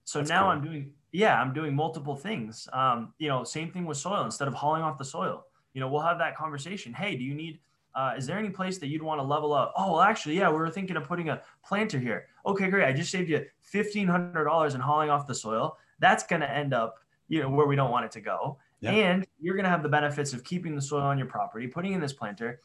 So 0.05 0.19
That's 0.19 0.29
now 0.29 0.43
cool. 0.43 0.51
I'm 0.51 0.63
doing, 0.63 0.91
yeah, 1.11 1.39
I'm 1.39 1.53
doing 1.53 1.75
multiple 1.75 2.15
things. 2.15 2.67
Um, 2.73 3.13
you 3.19 3.27
know, 3.27 3.43
same 3.43 3.71
thing 3.71 3.85
with 3.85 3.97
soil. 3.97 4.23
Instead 4.23 4.47
of 4.47 4.55
hauling 4.55 4.81
off 4.81 4.97
the 4.97 5.05
soil, 5.05 5.45
you 5.73 5.81
know, 5.81 5.87
we'll 5.87 6.01
have 6.01 6.17
that 6.17 6.35
conversation. 6.35 6.93
Hey, 6.93 7.15
do 7.15 7.23
you 7.23 7.35
need 7.35 7.59
uh, 7.95 8.13
is 8.17 8.27
there 8.27 8.37
any 8.37 8.49
place 8.49 8.77
that 8.77 8.87
you'd 8.87 9.01
want 9.01 9.19
to 9.19 9.23
level 9.23 9.53
up? 9.53 9.73
Oh, 9.77 9.93
well, 9.93 10.01
actually, 10.01 10.37
yeah, 10.37 10.49
we 10.49 10.57
were 10.57 10.69
thinking 10.69 10.97
of 10.97 11.05
putting 11.05 11.29
a 11.29 11.41
planter 11.63 11.97
here. 11.97 12.27
Okay, 12.45 12.69
great. 12.69 12.85
I 12.85 12.91
just 12.91 13.09
saved 13.09 13.29
you 13.29 13.45
$1,500 13.73 14.75
in 14.75 14.81
hauling 14.81 15.09
off 15.09 15.25
the 15.25 15.33
soil. 15.33 15.77
That's 15.99 16.25
going 16.25 16.41
to 16.41 16.51
end 16.51 16.73
up, 16.73 16.99
you 17.27 17.41
know, 17.41 17.49
where 17.49 17.67
we 17.67 17.75
don't 17.75 17.91
want 17.91 18.05
it 18.05 18.11
to 18.11 18.21
go. 18.21 18.57
Yeah. 18.81 18.91
And 18.91 19.25
you're 19.39 19.55
going 19.55 19.63
to 19.63 19.69
have 19.69 19.83
the 19.83 19.89
benefits 19.89 20.33
of 20.33 20.43
keeping 20.43 20.75
the 20.75 20.81
soil 20.81 21.03
on 21.03 21.17
your 21.17 21.27
property, 21.27 21.67
putting 21.67 21.93
in 21.93 21.99
this 21.99 22.13
planter. 22.13 22.61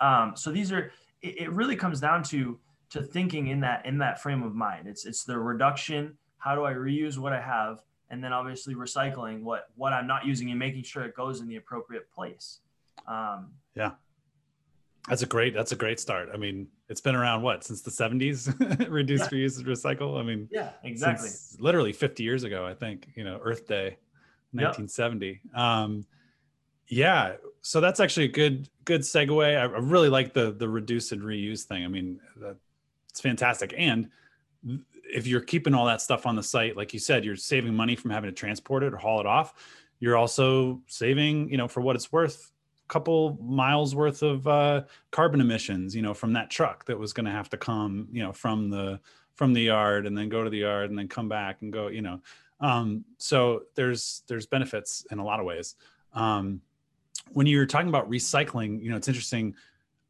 Um, 0.00 0.34
so 0.36 0.52
these 0.52 0.70
are, 0.72 0.92
it, 1.22 1.40
it 1.42 1.52
really 1.52 1.76
comes 1.76 2.00
down 2.00 2.22
to, 2.24 2.58
to 2.90 3.02
thinking 3.02 3.48
in 3.48 3.60
that, 3.60 3.84
in 3.84 3.98
that 3.98 4.22
frame 4.22 4.42
of 4.42 4.54
mind. 4.54 4.86
It's, 4.86 5.06
it's 5.06 5.24
the 5.24 5.38
reduction. 5.38 6.16
How 6.38 6.54
do 6.54 6.64
I 6.64 6.72
reuse 6.72 7.18
what 7.18 7.32
I 7.32 7.40
have? 7.40 7.82
And 8.10 8.22
then 8.22 8.32
obviously 8.32 8.74
recycling 8.74 9.42
what, 9.42 9.68
what 9.74 9.92
I'm 9.92 10.06
not 10.06 10.24
using 10.24 10.50
and 10.50 10.58
making 10.58 10.84
sure 10.84 11.04
it 11.04 11.14
goes 11.16 11.40
in 11.40 11.48
the 11.48 11.56
appropriate 11.56 12.10
place. 12.12 12.60
Um, 13.08 13.52
yeah. 13.74 13.92
That's 15.08 15.22
a 15.22 15.26
great. 15.26 15.54
That's 15.54 15.72
a 15.72 15.76
great 15.76 16.00
start. 16.00 16.28
I 16.34 16.36
mean, 16.36 16.66
it's 16.88 17.00
been 17.00 17.14
around 17.14 17.42
what 17.42 17.64
since 17.64 17.82
the 17.82 17.90
seventies? 17.90 18.48
Reduce, 18.88 19.20
yeah. 19.20 19.28
reuse, 19.28 19.62
recycle. 19.64 20.18
I 20.18 20.22
mean, 20.22 20.48
yeah, 20.50 20.70
exactly. 20.84 21.30
literally 21.58 21.92
fifty 21.92 22.22
years 22.22 22.44
ago, 22.44 22.66
I 22.66 22.74
think. 22.74 23.08
You 23.16 23.24
know, 23.24 23.40
Earth 23.42 23.66
Day, 23.66 23.98
nineteen 24.52 24.88
seventy. 24.88 25.40
Yep. 25.44 25.56
Um, 25.56 26.06
yeah. 26.88 27.34
So 27.62 27.80
that's 27.80 27.98
actually 28.00 28.26
a 28.26 28.32
good 28.32 28.68
good 28.84 29.00
segue. 29.00 29.44
I, 29.44 29.62
I 29.62 29.64
really 29.64 30.08
like 30.08 30.32
the 30.32 30.52
the 30.52 30.68
reduce 30.68 31.12
and 31.12 31.22
reuse 31.22 31.62
thing. 31.62 31.84
I 31.84 31.88
mean, 31.88 32.20
that, 32.36 32.56
it's 33.10 33.20
fantastic. 33.20 33.74
And 33.76 34.08
if 35.04 35.26
you're 35.26 35.40
keeping 35.40 35.74
all 35.74 35.86
that 35.86 36.00
stuff 36.00 36.26
on 36.26 36.36
the 36.36 36.42
site, 36.42 36.76
like 36.76 36.92
you 36.92 37.00
said, 37.00 37.24
you're 37.24 37.36
saving 37.36 37.74
money 37.74 37.96
from 37.96 38.10
having 38.10 38.30
to 38.30 38.34
transport 38.34 38.82
it 38.82 38.92
or 38.92 38.96
haul 38.96 39.20
it 39.20 39.26
off. 39.26 39.54
You're 39.98 40.16
also 40.16 40.82
saving, 40.86 41.48
you 41.48 41.56
know, 41.56 41.68
for 41.68 41.80
what 41.80 41.96
it's 41.96 42.12
worth, 42.12 42.52
couple 42.88 43.38
miles 43.42 43.94
worth 43.94 44.22
of 44.22 44.46
uh, 44.46 44.82
carbon 45.10 45.40
emissions, 45.40 45.94
you 45.94 46.02
know, 46.02 46.14
from 46.14 46.32
that 46.34 46.50
truck 46.50 46.84
that 46.86 46.98
was 46.98 47.12
going 47.12 47.26
to 47.26 47.32
have 47.32 47.48
to 47.50 47.56
come, 47.56 48.08
you 48.12 48.22
know, 48.22 48.32
from 48.32 48.70
the 48.70 49.00
from 49.34 49.52
the 49.52 49.62
yard 49.62 50.06
and 50.06 50.16
then 50.16 50.28
go 50.28 50.42
to 50.42 50.50
the 50.50 50.58
yard 50.58 50.90
and 50.90 50.98
then 50.98 51.08
come 51.08 51.28
back 51.28 51.62
and 51.62 51.72
go, 51.72 51.88
you 51.88 52.02
know. 52.02 52.20
Um, 52.60 53.04
so 53.18 53.64
there's 53.74 54.22
there's 54.28 54.46
benefits 54.46 55.06
in 55.10 55.18
a 55.18 55.24
lot 55.24 55.40
of 55.40 55.46
ways. 55.46 55.76
Um, 56.14 56.60
when 57.32 57.46
you're 57.46 57.66
talking 57.66 57.88
about 57.88 58.10
recycling, 58.10 58.82
you 58.82 58.90
know, 58.90 58.96
it's 58.96 59.08
interesting. 59.08 59.54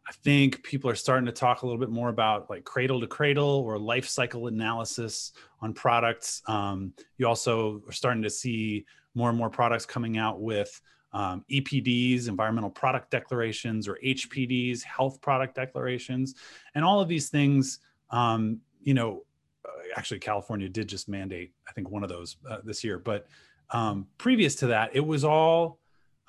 I 0.09 0.13
think 0.13 0.63
people 0.63 0.89
are 0.89 0.95
starting 0.95 1.27
to 1.27 1.33
talk 1.33 1.63
a 1.63 1.67
little 1.67 1.81
bit 1.81 1.91
more 1.91 2.11
about 2.11 2.49
like 2.49 2.63
cradle 2.65 3.01
to 3.01 3.09
cradle 3.09 3.65
or 3.67 3.77
life 3.77 4.09
cycle 4.09 4.47
analysis 4.47 5.33
on 5.61 5.73
products. 5.73 6.43
Um, 6.47 6.93
you 7.19 7.27
also 7.27 7.83
are 7.89 7.93
starting 7.93 8.23
to 8.23 8.31
see 8.31 8.87
more 9.15 9.31
and 9.31 9.39
more 9.39 9.51
products 9.51 9.85
coming 9.85 10.17
out 10.17 10.41
with 10.41 10.81
um, 11.17 11.47
EPDs, 11.51 12.29
environmental 12.29 12.69
product 12.69 13.11
declarations, 13.11 13.89
or 13.89 13.99
HPDs, 14.05 14.83
health 14.83 15.19
product 15.23 15.55
declarations, 15.55 16.35
and 16.75 16.85
all 16.85 17.01
of 17.01 17.09
these 17.09 17.31
things. 17.31 17.79
Um, 18.11 18.61
you 18.83 18.93
know, 18.93 19.25
uh, 19.65 19.71
actually, 19.97 20.21
California 20.21 20.69
did 20.69 20.89
just 20.89 21.09
mandate, 21.09 21.55
I 21.67 21.73
think, 21.73 21.89
one 21.89 22.03
of 22.03 22.11
those 22.11 22.37
uh, 22.49 22.59
this 22.65 22.85
year. 22.85 22.99
But 22.99 23.27
um, 23.71 24.07
previous 24.19 24.57
to 24.57 24.67
that, 24.67 24.91
it 24.95 25.01
was 25.01 25.25
all 25.25 25.79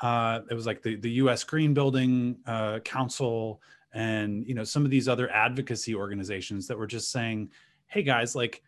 uh, 0.02 0.40
it 0.50 0.54
was 0.54 0.66
like 0.66 0.82
the 0.82 0.96
the 0.96 1.12
U.S. 1.12 1.44
Green 1.44 1.74
Building 1.74 2.38
uh, 2.46 2.80
Council 2.80 3.62
and 3.94 4.48
you 4.48 4.56
know 4.56 4.64
some 4.64 4.86
of 4.86 4.90
these 4.90 5.10
other 5.10 5.30
advocacy 5.32 5.96
organizations 5.96 6.66
that 6.68 6.78
were 6.78 6.88
just 6.88 7.12
saying, 7.12 7.52
"Hey 7.88 8.04
guys, 8.04 8.36
like." 8.36 8.64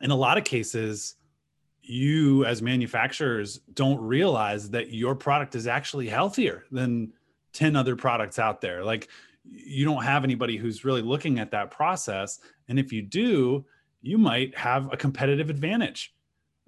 In 0.00 0.10
a 0.10 0.16
lot 0.16 0.36
of 0.36 0.42
cases, 0.42 1.14
you 1.86 2.44
as 2.44 2.62
manufacturers 2.62 3.58
don't 3.74 4.00
realize 4.00 4.70
that 4.70 4.92
your 4.92 5.14
product 5.14 5.54
is 5.54 5.66
actually 5.66 6.08
healthier 6.08 6.64
than 6.70 7.12
10 7.52 7.76
other 7.76 7.94
products 7.94 8.38
out 8.38 8.60
there. 8.60 8.84
Like 8.84 9.08
you 9.44 9.84
don't 9.84 10.02
have 10.02 10.24
anybody 10.24 10.56
who's 10.56 10.84
really 10.84 11.02
looking 11.02 11.38
at 11.38 11.50
that 11.50 11.70
process. 11.70 12.40
And 12.68 12.78
if 12.78 12.92
you 12.92 13.02
do 13.02 13.64
you 14.00 14.18
might 14.18 14.56
have 14.56 14.92
a 14.92 14.96
competitive 14.96 15.48
advantage. 15.48 16.14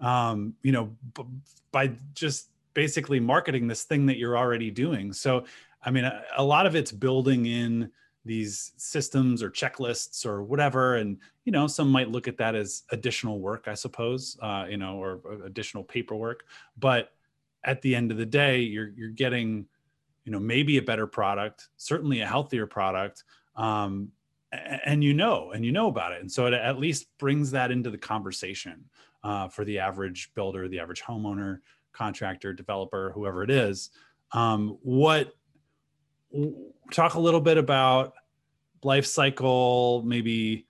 Um, 0.01 0.55
you 0.63 0.73
know 0.73 0.97
b- 1.15 1.25
by 1.73 1.93
just 2.15 2.51
basically 2.75 3.21
marketing 3.21 3.67
this 3.67 3.85
thing 3.85 4.07
that 4.07 4.19
you're 4.19 4.37
already 4.37 4.71
doing. 4.71 5.13
So 5.13 5.45
i 5.83 5.91
mean 5.91 6.05
a, 6.05 6.23
a 6.37 6.43
lot 6.43 6.67
of 6.67 6.75
it's 6.75 6.91
building 6.91 7.47
in 7.47 7.91
these 8.27 8.73
systems 8.77 9.43
or 9.43 9.51
checklists 9.51 10.27
or 10.27 10.43
whatever 10.43 10.97
and 10.97 11.19
you 11.45 11.53
know 11.53 11.67
some 11.67 11.89
might 11.89 12.11
look 12.11 12.29
at 12.29 12.37
that 12.37 12.55
as 12.55 12.83
additional 12.91 13.41
work 13.41 13.65
i 13.69 13.75
suppose 13.75 14.37
uh, 14.43 14.67
you 14.69 14.77
know 14.77 14.97
or 14.97 15.21
additional 15.45 15.85
paperwork 15.85 16.45
but 16.79 17.13
at 17.65 17.81
the 17.83 17.95
end 17.95 18.11
of 18.11 18.19
the 18.19 18.27
day 18.27 18.59
you're 18.61 18.91
you're 18.97 19.11
getting 19.11 19.67
you 20.25 20.33
know 20.33 20.41
maybe 20.41 20.77
a 20.77 20.83
better 20.83 21.07
product 21.07 21.69
certainly 21.77 22.21
a 22.21 22.27
healthier 22.27 22.67
product 22.67 23.25
um, 23.57 24.11
and 24.85 25.03
you 25.03 25.15
know 25.15 25.53
and 25.53 25.65
you 25.65 25.73
know 25.73 25.87
about 25.87 26.13
it 26.13 26.21
and 26.21 26.31
so 26.31 26.47
it 26.47 26.55
at 26.55 26.79
least 26.79 27.07
brings 27.19 27.51
that 27.51 27.71
into 27.71 27.91
the 27.91 27.99
conversation 27.99 28.85
uh, 29.25 29.49
for 29.49 29.65
the 29.65 29.79
average 29.79 30.31
builder 30.35 30.69
the 30.69 30.79
average 30.79 31.03
homeowner 31.03 31.61
contractor 31.97 32.53
developer 32.53 33.11
whoever 33.15 33.43
it 33.43 33.51
is. 33.51 33.91
Um, 34.33 34.79
what 34.83 35.35
talk 36.93 37.15
a 37.15 37.21
little 37.21 37.41
bit 37.41 37.59
about 37.59 38.15
life 38.83 39.07
cycle, 39.07 40.03
maybe 40.05 40.67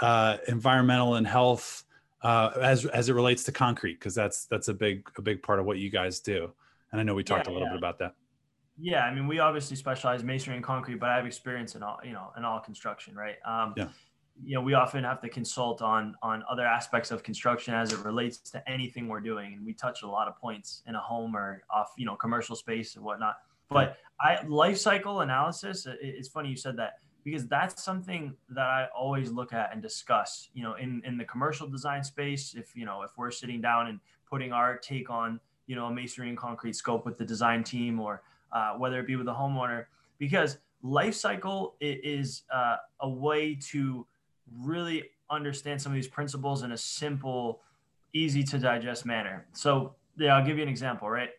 uh, 0.00 0.38
environmental 0.46 1.14
and 1.14 1.26
health 1.26 1.84
uh, 2.22 2.50
as 2.60 2.84
as 2.86 3.08
it 3.08 3.12
relates 3.12 3.44
to 3.44 3.52
concrete, 3.52 3.94
because 3.94 4.14
that's 4.14 4.46
that's 4.46 4.68
a 4.68 4.74
big 4.74 5.08
a 5.16 5.22
big 5.22 5.42
part 5.42 5.60
of 5.60 5.66
what 5.66 5.78
you 5.78 5.90
guys 5.90 6.20
do. 6.20 6.52
And 6.90 7.00
I 7.00 7.04
know 7.04 7.14
we 7.14 7.24
talked 7.24 7.46
yeah, 7.46 7.52
a 7.52 7.54
little 7.54 7.68
yeah. 7.68 7.74
bit 7.74 7.78
about 7.78 7.98
that. 7.98 8.14
Yeah, 8.80 9.04
I 9.04 9.12
mean, 9.12 9.26
we 9.26 9.40
obviously 9.40 9.76
specialize 9.76 10.22
masonry 10.22 10.56
and 10.56 10.64
concrete, 10.64 11.00
but 11.00 11.08
I 11.08 11.16
have 11.16 11.26
experience 11.26 11.74
in 11.74 11.82
all 11.82 11.98
you 12.04 12.12
know 12.12 12.32
in 12.36 12.44
all 12.44 12.60
construction, 12.60 13.14
right? 13.14 13.36
Um, 13.44 13.74
yeah. 13.76 13.88
You 14.40 14.54
know, 14.54 14.60
we 14.60 14.74
often 14.74 15.02
have 15.02 15.20
to 15.22 15.28
consult 15.28 15.82
on 15.82 16.14
on 16.22 16.44
other 16.48 16.64
aspects 16.64 17.10
of 17.10 17.24
construction 17.24 17.74
as 17.74 17.92
it 17.92 17.98
relates 18.04 18.38
to 18.50 18.68
anything 18.70 19.08
we're 19.08 19.20
doing, 19.20 19.54
and 19.54 19.66
we 19.66 19.74
touch 19.74 20.02
a 20.02 20.06
lot 20.06 20.28
of 20.28 20.36
points 20.38 20.82
in 20.86 20.94
a 20.94 21.00
home 21.00 21.36
or 21.36 21.62
off 21.70 21.92
you 21.96 22.06
know 22.06 22.14
commercial 22.14 22.54
space 22.54 22.94
and 22.94 23.04
whatnot. 23.04 23.36
But 23.70 23.98
I 24.20 24.44
life 24.46 24.78
cycle 24.78 25.20
analysis. 25.20 25.86
It's 26.00 26.28
funny 26.28 26.50
you 26.50 26.56
said 26.56 26.76
that 26.76 26.98
because 27.24 27.46
that's 27.46 27.82
something 27.82 28.34
that 28.50 28.66
I 28.66 28.86
always 28.96 29.30
look 29.30 29.52
at 29.52 29.72
and 29.72 29.82
discuss. 29.82 30.48
You 30.54 30.62
know, 30.62 30.74
in 30.74 31.02
in 31.04 31.16
the 31.16 31.24
commercial 31.24 31.68
design 31.68 32.02
space, 32.02 32.54
if 32.54 32.74
you 32.74 32.84
know 32.84 33.02
if 33.02 33.10
we're 33.16 33.30
sitting 33.30 33.60
down 33.60 33.88
and 33.88 34.00
putting 34.28 34.52
our 34.52 34.76
take 34.76 35.10
on 35.10 35.40
you 35.66 35.76
know 35.76 35.86
a 35.86 35.92
masonry 35.92 36.28
and 36.28 36.38
concrete 36.38 36.74
scope 36.76 37.04
with 37.04 37.18
the 37.18 37.24
design 37.24 37.62
team, 37.62 38.00
or 38.00 38.22
uh, 38.52 38.72
whether 38.74 38.98
it 39.00 39.06
be 39.06 39.16
with 39.16 39.26
the 39.26 39.34
homeowner, 39.34 39.86
because 40.18 40.58
life 40.82 41.14
cycle 41.14 41.74
is 41.80 42.42
uh, 42.52 42.76
a 43.00 43.08
way 43.08 43.54
to 43.54 44.06
really 44.62 45.04
understand 45.30 45.80
some 45.80 45.92
of 45.92 45.96
these 45.96 46.08
principles 46.08 46.62
in 46.62 46.72
a 46.72 46.76
simple, 46.76 47.60
easy 48.12 48.42
to 48.42 48.58
digest 48.58 49.04
manner. 49.04 49.46
So 49.52 49.94
yeah, 50.16 50.36
I'll 50.36 50.44
give 50.44 50.56
you 50.56 50.62
an 50.62 50.68
example, 50.68 51.10
right? 51.10 51.30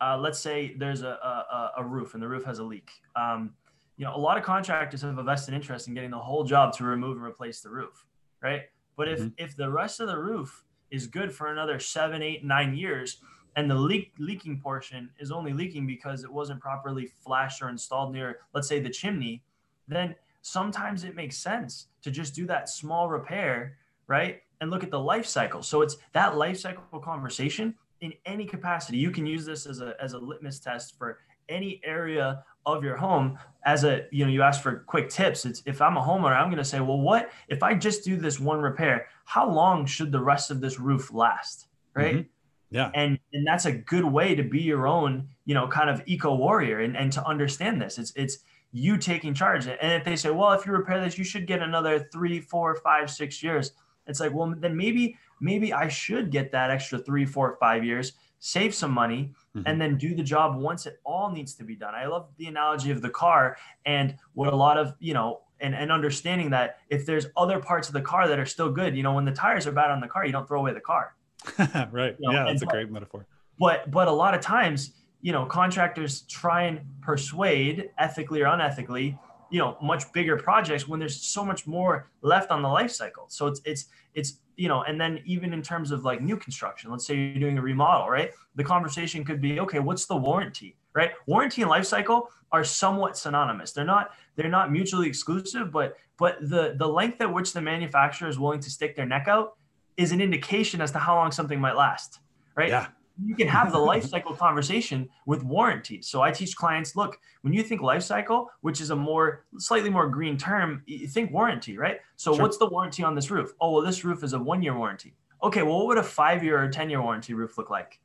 Uh, 0.00 0.18
let's 0.18 0.38
say 0.38 0.74
there's 0.76 1.02
a, 1.02 1.08
a, 1.08 1.72
a, 1.78 1.84
roof 1.84 2.14
and 2.14 2.22
the 2.22 2.28
roof 2.28 2.44
has 2.44 2.58
a 2.58 2.64
leak. 2.64 2.90
Um, 3.14 3.54
you 3.96 4.04
know, 4.04 4.14
a 4.14 4.18
lot 4.18 4.36
of 4.36 4.44
contractors 4.44 5.02
have 5.02 5.18
a 5.18 5.22
vested 5.22 5.54
interest 5.54 5.88
in 5.88 5.94
getting 5.94 6.10
the 6.10 6.18
whole 6.18 6.44
job 6.44 6.72
to 6.74 6.84
remove 6.84 7.16
and 7.16 7.24
replace 7.24 7.60
the 7.60 7.70
roof, 7.70 8.04
right? 8.42 8.62
But 8.96 9.08
if 9.08 9.20
mm-hmm. 9.20 9.28
if 9.38 9.56
the 9.56 9.70
rest 9.70 10.00
of 10.00 10.08
the 10.08 10.18
roof 10.18 10.64
is 10.90 11.06
good 11.06 11.32
for 11.32 11.48
another 11.48 11.78
seven, 11.78 12.22
eight, 12.22 12.44
nine 12.44 12.74
years, 12.74 13.18
and 13.56 13.70
the 13.70 13.74
leak 13.74 14.12
leaking 14.18 14.60
portion 14.60 15.10
is 15.18 15.32
only 15.32 15.52
leaking 15.52 15.86
because 15.86 16.24
it 16.24 16.32
wasn't 16.32 16.60
properly 16.60 17.06
flashed 17.24 17.62
or 17.62 17.70
installed 17.70 18.12
near, 18.12 18.40
let's 18.54 18.68
say, 18.68 18.80
the 18.80 18.90
chimney, 18.90 19.42
then 19.88 20.14
sometimes 20.42 21.04
it 21.04 21.16
makes 21.16 21.36
sense 21.36 21.88
to 22.02 22.10
just 22.10 22.34
do 22.34 22.46
that 22.46 22.68
small 22.68 23.08
repair, 23.08 23.78
right? 24.06 24.42
And 24.60 24.70
look 24.70 24.84
at 24.84 24.90
the 24.90 25.00
life 25.00 25.26
cycle. 25.26 25.62
So 25.62 25.80
it's 25.80 25.96
that 26.12 26.36
life 26.36 26.58
cycle 26.60 27.00
conversation 27.00 27.74
in 28.00 28.12
any 28.24 28.46
capacity. 28.46 28.98
You 28.98 29.10
can 29.10 29.26
use 29.26 29.44
this 29.44 29.66
as 29.66 29.80
a 29.80 29.94
as 30.00 30.12
a 30.12 30.18
litmus 30.18 30.60
test 30.60 30.98
for 30.98 31.18
any 31.48 31.80
area 31.84 32.44
of 32.64 32.82
your 32.82 32.96
home 32.96 33.38
as 33.64 33.84
a 33.84 34.06
you 34.10 34.24
know 34.24 34.30
you 34.30 34.42
ask 34.42 34.62
for 34.62 34.84
quick 34.86 35.08
tips. 35.08 35.44
It's 35.44 35.62
if 35.66 35.80
i'm 35.80 35.96
a 35.96 36.02
homeowner 36.02 36.36
i'm 36.36 36.48
going 36.48 36.58
to 36.58 36.64
say 36.64 36.80
well 36.80 37.00
what 37.00 37.30
if 37.48 37.62
i 37.62 37.74
just 37.74 38.04
do 38.04 38.16
this 38.16 38.40
one 38.40 38.60
repair 38.60 39.06
how 39.24 39.48
long 39.48 39.86
should 39.86 40.12
the 40.12 40.20
rest 40.20 40.50
of 40.50 40.60
this 40.60 40.78
roof 40.78 41.12
last? 41.12 41.66
Right? 41.94 42.16
Mm-hmm. 42.16 42.28
yeah. 42.70 42.90
And 42.94 43.18
and 43.32 43.46
that's 43.46 43.66
a 43.66 43.72
good 43.72 44.04
way 44.04 44.34
to 44.34 44.42
be 44.42 44.60
your 44.60 44.86
own 44.86 45.28
you 45.44 45.54
know 45.54 45.68
kind 45.68 45.90
of 45.90 46.02
eco 46.06 46.34
warrior 46.34 46.80
and, 46.80 46.96
and 46.96 47.12
to 47.12 47.26
understand 47.26 47.80
this. 47.80 47.98
It's 47.98 48.12
it's 48.16 48.38
you 48.72 48.98
taking 48.98 49.32
charge. 49.32 49.66
And 49.66 49.92
if 49.92 50.04
they 50.04 50.16
say 50.16 50.30
well 50.30 50.52
if 50.52 50.66
you 50.66 50.72
repair 50.72 51.02
this 51.02 51.16
you 51.16 51.24
should 51.24 51.46
get 51.46 51.62
another 51.62 52.08
three 52.12 52.40
four 52.40 52.74
five 52.76 53.10
six 53.10 53.42
years 53.42 53.72
it's 54.06 54.20
like 54.20 54.32
well 54.32 54.54
then 54.56 54.76
maybe 54.76 55.16
maybe 55.40 55.72
i 55.72 55.88
should 55.88 56.30
get 56.30 56.52
that 56.52 56.70
extra 56.70 56.98
three 56.98 57.24
four 57.24 57.56
five 57.60 57.84
years 57.84 58.12
save 58.38 58.74
some 58.74 58.90
money 58.90 59.32
mm-hmm. 59.56 59.66
and 59.66 59.80
then 59.80 59.96
do 59.96 60.14
the 60.14 60.22
job 60.22 60.56
once 60.56 60.86
it 60.86 61.00
all 61.04 61.30
needs 61.30 61.54
to 61.54 61.64
be 61.64 61.74
done. 61.74 61.94
I 61.94 62.06
love 62.06 62.28
the 62.38 62.46
analogy 62.46 62.90
of 62.90 63.02
the 63.02 63.10
car 63.10 63.56
and 63.84 64.16
what 64.34 64.52
a 64.52 64.56
lot 64.56 64.78
of, 64.78 64.94
you 65.00 65.14
know, 65.14 65.40
and, 65.60 65.74
and 65.74 65.90
understanding 65.90 66.50
that 66.50 66.78
if 66.90 67.06
there's 67.06 67.26
other 67.36 67.58
parts 67.58 67.88
of 67.88 67.94
the 67.94 68.02
car 68.02 68.28
that 68.28 68.38
are 68.38 68.46
still 68.46 68.70
good, 68.70 68.96
you 68.96 69.02
know, 69.02 69.14
when 69.14 69.24
the 69.24 69.32
tires 69.32 69.66
are 69.66 69.72
bad 69.72 69.90
on 69.90 70.00
the 70.00 70.06
car, 70.06 70.26
you 70.26 70.32
don't 70.32 70.46
throw 70.46 70.60
away 70.60 70.72
the 70.72 70.80
car. 70.80 71.14
right. 71.90 72.14
You 72.18 72.30
know? 72.30 72.32
Yeah, 72.32 72.44
that's 72.44 72.62
and, 72.62 72.70
a 72.70 72.72
great 72.72 72.90
metaphor. 72.90 73.26
But 73.58 73.90
but 73.90 74.06
a 74.06 74.12
lot 74.12 74.34
of 74.34 74.42
times, 74.42 74.92
you 75.22 75.32
know, 75.32 75.46
contractors 75.46 76.22
try 76.22 76.64
and 76.64 76.80
persuade 77.00 77.88
ethically 77.96 78.42
or 78.42 78.46
unethically, 78.46 79.18
you 79.50 79.58
know, 79.58 79.78
much 79.80 80.12
bigger 80.12 80.36
projects 80.36 80.86
when 80.86 81.00
there's 81.00 81.22
so 81.22 81.42
much 81.42 81.66
more 81.66 82.10
left 82.20 82.50
on 82.50 82.60
the 82.60 82.68
life 82.68 82.90
cycle. 82.90 83.24
So 83.28 83.46
it's 83.46 83.62
it's 83.64 83.86
it's 84.12 84.38
you 84.56 84.68
know, 84.68 84.82
and 84.82 85.00
then 85.00 85.20
even 85.24 85.52
in 85.52 85.62
terms 85.62 85.90
of 85.90 86.04
like 86.04 86.20
new 86.20 86.36
construction, 86.36 86.90
let's 86.90 87.06
say 87.06 87.14
you're 87.14 87.40
doing 87.40 87.58
a 87.58 87.62
remodel, 87.62 88.08
right? 88.08 88.30
The 88.54 88.64
conversation 88.64 89.24
could 89.24 89.40
be, 89.40 89.60
okay, 89.60 89.78
what's 89.78 90.06
the 90.06 90.16
warranty, 90.16 90.76
right? 90.94 91.12
Warranty 91.26 91.62
and 91.62 91.70
life 91.70 91.84
cycle 91.84 92.30
are 92.52 92.64
somewhat 92.64 93.16
synonymous. 93.16 93.72
They're 93.72 93.84
not 93.84 94.12
they're 94.34 94.48
not 94.48 94.72
mutually 94.72 95.08
exclusive, 95.08 95.70
but 95.70 95.96
but 96.18 96.38
the 96.40 96.74
the 96.78 96.88
length 96.88 97.20
at 97.20 97.32
which 97.32 97.52
the 97.52 97.60
manufacturer 97.60 98.28
is 98.28 98.38
willing 98.38 98.60
to 98.60 98.70
stick 98.70 98.96
their 98.96 99.06
neck 99.06 99.28
out 99.28 99.56
is 99.96 100.12
an 100.12 100.20
indication 100.20 100.80
as 100.80 100.92
to 100.92 100.98
how 100.98 101.14
long 101.14 101.30
something 101.30 101.60
might 101.60 101.76
last, 101.76 102.20
right? 102.54 102.68
Yeah 102.68 102.88
you 103.24 103.34
can 103.34 103.48
have 103.48 103.72
the 103.72 103.78
life 103.78 104.04
cycle 104.08 104.34
conversation 104.34 105.08
with 105.26 105.42
warranties. 105.42 106.06
So 106.08 106.22
I 106.22 106.30
teach 106.30 106.56
clients, 106.56 106.96
look, 106.96 107.18
when 107.42 107.52
you 107.52 107.62
think 107.62 107.80
life 107.80 108.02
cycle, 108.02 108.50
which 108.60 108.80
is 108.80 108.90
a 108.90 108.96
more 108.96 109.44
slightly 109.58 109.90
more 109.90 110.08
green 110.08 110.36
term, 110.36 110.82
you 110.86 111.06
think 111.08 111.32
warranty, 111.32 111.78
right? 111.78 112.00
So 112.16 112.34
sure. 112.34 112.42
what's 112.42 112.58
the 112.58 112.66
warranty 112.66 113.02
on 113.02 113.14
this 113.14 113.30
roof? 113.30 113.52
Oh, 113.60 113.72
well, 113.72 113.82
this 113.82 114.04
roof 114.04 114.22
is 114.22 114.32
a 114.32 114.38
one 114.38 114.62
year 114.62 114.76
warranty. 114.76 115.14
Okay, 115.42 115.62
well, 115.62 115.78
what 115.78 115.86
would 115.88 115.98
a 115.98 116.02
five 116.02 116.42
year 116.42 116.62
or 116.62 116.68
10 116.68 116.90
year 116.90 117.02
warranty 117.02 117.34
roof 117.34 117.58
look 117.58 117.70
like? 117.70 118.00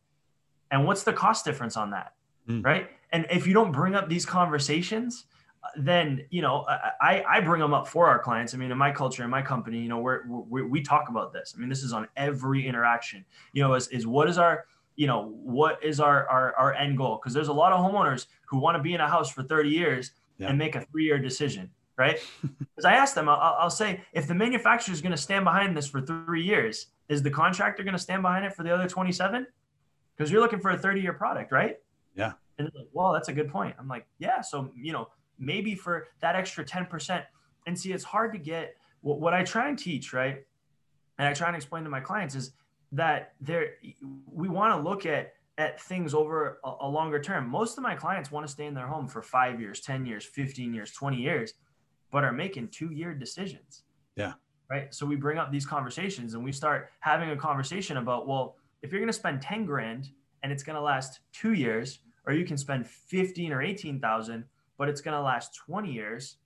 And 0.70 0.86
what's 0.86 1.04
the 1.04 1.14
cost 1.14 1.46
difference 1.46 1.76
on 1.76 1.92
that? 1.92 2.14
Mm. 2.48 2.64
Right. 2.64 2.90
And 3.12 3.26
if 3.30 3.46
you 3.46 3.54
don't 3.54 3.72
bring 3.72 3.96
up 3.96 4.10
these 4.10 4.26
conversations, 4.26 5.26
then 5.78 6.26
you 6.32 6.42
know 6.42 6.66
I, 6.68 7.24
I 7.30 7.40
bring 7.40 7.62
them 7.62 7.74
up 7.74 7.88
for 7.88 8.08
our 8.08 8.20
clients. 8.20 8.54
I 8.54 8.58
mean, 8.58 8.72
in 8.72 8.78
my 8.78 8.92
culture, 8.92 9.24
in 9.24 9.30
my 9.30 9.42
company, 9.42 9.80
you 9.80 9.90
know, 9.90 10.00
we're, 10.00 10.24
we 10.28 10.64
we 10.64 10.82
talk 10.82 11.10
about 11.10 11.34
this. 11.34 11.54
I 11.56 11.60
mean, 11.60 11.70
this 11.70 11.84
is 11.84 11.94
on 11.94 12.08
every 12.18 12.66
interaction. 12.66 13.24
You 13.54 13.64
know, 13.64 13.76
is 13.76 13.88
is 13.90 14.08
what 14.08 14.28
is 14.28 14.38
our 14.38 14.66
you 14.96 15.08
know, 15.08 15.34
what 15.44 15.84
is 15.84 16.00
our, 16.00 16.28
our, 16.28 16.56
our 16.56 16.74
end 16.74 16.98
goal? 16.98 17.20
Because 17.22 17.34
there's 17.34 17.48
a 17.48 17.54
lot 17.54 17.72
of 17.74 17.80
homeowners 17.80 18.28
who 18.46 18.60
want 18.60 18.78
to 18.78 18.84
be 18.84 18.94
in 18.94 19.02
a 19.02 19.08
house 19.08 19.32
for 19.32 19.44
30 19.44 19.70
years 19.70 20.12
yeah. 20.38 20.50
and 20.50 20.58
make 20.58 20.76
a 20.76 20.82
three 20.92 21.06
year 21.06 21.20
decision, 21.20 21.70
right? 21.98 22.20
Because 22.60 22.86
I 22.86 22.94
asked 22.94 23.16
them, 23.16 23.30
I'll, 23.30 23.56
I'll, 23.60 23.70
say, 23.70 24.02
if 24.14 24.28
the 24.28 24.34
manufacturer 24.34 24.94
is 24.94 25.02
going 25.02 25.12
to 25.12 25.18
stand 25.18 25.44
behind 25.46 25.78
this 25.78 25.88
for 25.88 26.02
three 26.02 26.44
years, 26.44 26.88
is 27.10 27.22
the 27.22 27.30
contractor 27.30 27.84
going 27.84 27.94
to 27.94 28.00
stand 28.00 28.22
behind 28.22 28.46
it 28.46 28.54
for 28.54 28.64
the 28.64 28.74
other 28.74 28.88
27? 28.88 29.46
Because 30.16 30.32
you're 30.32 30.42
looking 30.42 30.60
for 30.60 30.72
a 30.72 30.78
30 30.78 31.02
year 31.02 31.14
product, 31.14 31.52
right? 31.52 31.78
Yeah. 32.16 32.34
And 32.58 32.72
like, 32.74 32.88
well, 32.94 33.14
that's 33.14 33.28
a 33.28 33.34
good 33.34 33.50
point. 33.50 33.76
I'm 33.78 33.88
like, 33.88 34.08
yeah. 34.20 34.42
So, 34.42 34.72
you 34.76 34.94
know, 34.94 35.10
maybe 35.38 35.76
for 35.76 36.08
that 36.22 36.36
extra 36.36 36.64
10%. 36.64 37.24
And 37.68 37.78
see, 37.78 37.92
it's 37.92 38.04
hard 38.04 38.34
to 38.34 38.40
get 38.40 38.76
what, 39.02 39.20
what 39.20 39.34
I 39.34 39.44
try 39.44 39.68
and 39.68 39.78
teach, 39.78 40.14
right? 40.14 40.44
And 41.18 41.28
I 41.28 41.34
try 41.34 41.48
and 41.48 41.56
explain 41.56 41.84
to 41.84 41.90
my 41.90 42.00
clients 42.00 42.36
is 42.36 42.52
that 42.92 43.34
there 43.40 43.74
we 44.32 44.50
want 44.50 44.74
to 44.76 44.90
look 44.90 45.06
at 45.06 45.34
at 45.58 45.80
things 45.80 46.14
over 46.14 46.60
a, 46.64 46.72
a, 46.82 46.88
longer 46.88 47.20
term. 47.20 47.48
Most 47.48 47.78
of 47.78 47.84
my 47.84 47.94
clients 47.94 48.32
want 48.32 48.48
to 48.48 48.52
stay 48.52 48.66
in 48.66 48.74
their 48.74 48.88
home 48.88 49.08
for 49.08 49.22
5 49.22 49.60
years, 49.60 49.82
10 49.82 50.06
years, 50.06 50.26
15 50.26 50.74
years, 50.74 50.92
20 50.92 51.18
years, 51.18 51.54
but 52.12 52.24
are 52.24 52.32
making 52.32 52.70
2-year 52.70 53.14
decisions. 53.14 53.84
Yeah. 54.16 54.34
Right? 54.70 54.94
So 54.94 55.06
we 55.06 55.18
bring 55.18 55.38
up 55.38 55.52
these 55.52 55.66
conversations 55.66 56.34
and 56.34 56.44
we 56.44 56.52
start 56.52 56.90
having 57.02 57.30
a 57.32 57.38
conversation 57.38 57.98
about, 57.98 58.28
well, 58.28 58.56
if 58.82 58.92
you're 58.92 59.02
going 59.02 59.10
to 59.10 59.14
spend 59.14 59.42
10 59.42 59.66
grand 59.66 60.10
and 60.42 60.52
it's 60.52 60.64
going 60.64 60.78
to 60.78 60.82
last 60.82 61.20
2 61.34 61.54
years 61.54 62.00
or 62.26 62.34
you 62.34 62.46
can 62.46 62.58
spend 62.58 62.88
15 62.88 63.52
or 63.52 63.62
18,000 63.62 64.46
but 64.78 64.90
it's 64.90 65.02
going 65.02 65.16
to 65.16 65.22
last 65.22 65.56
20 65.68 65.92
years. 65.92 66.38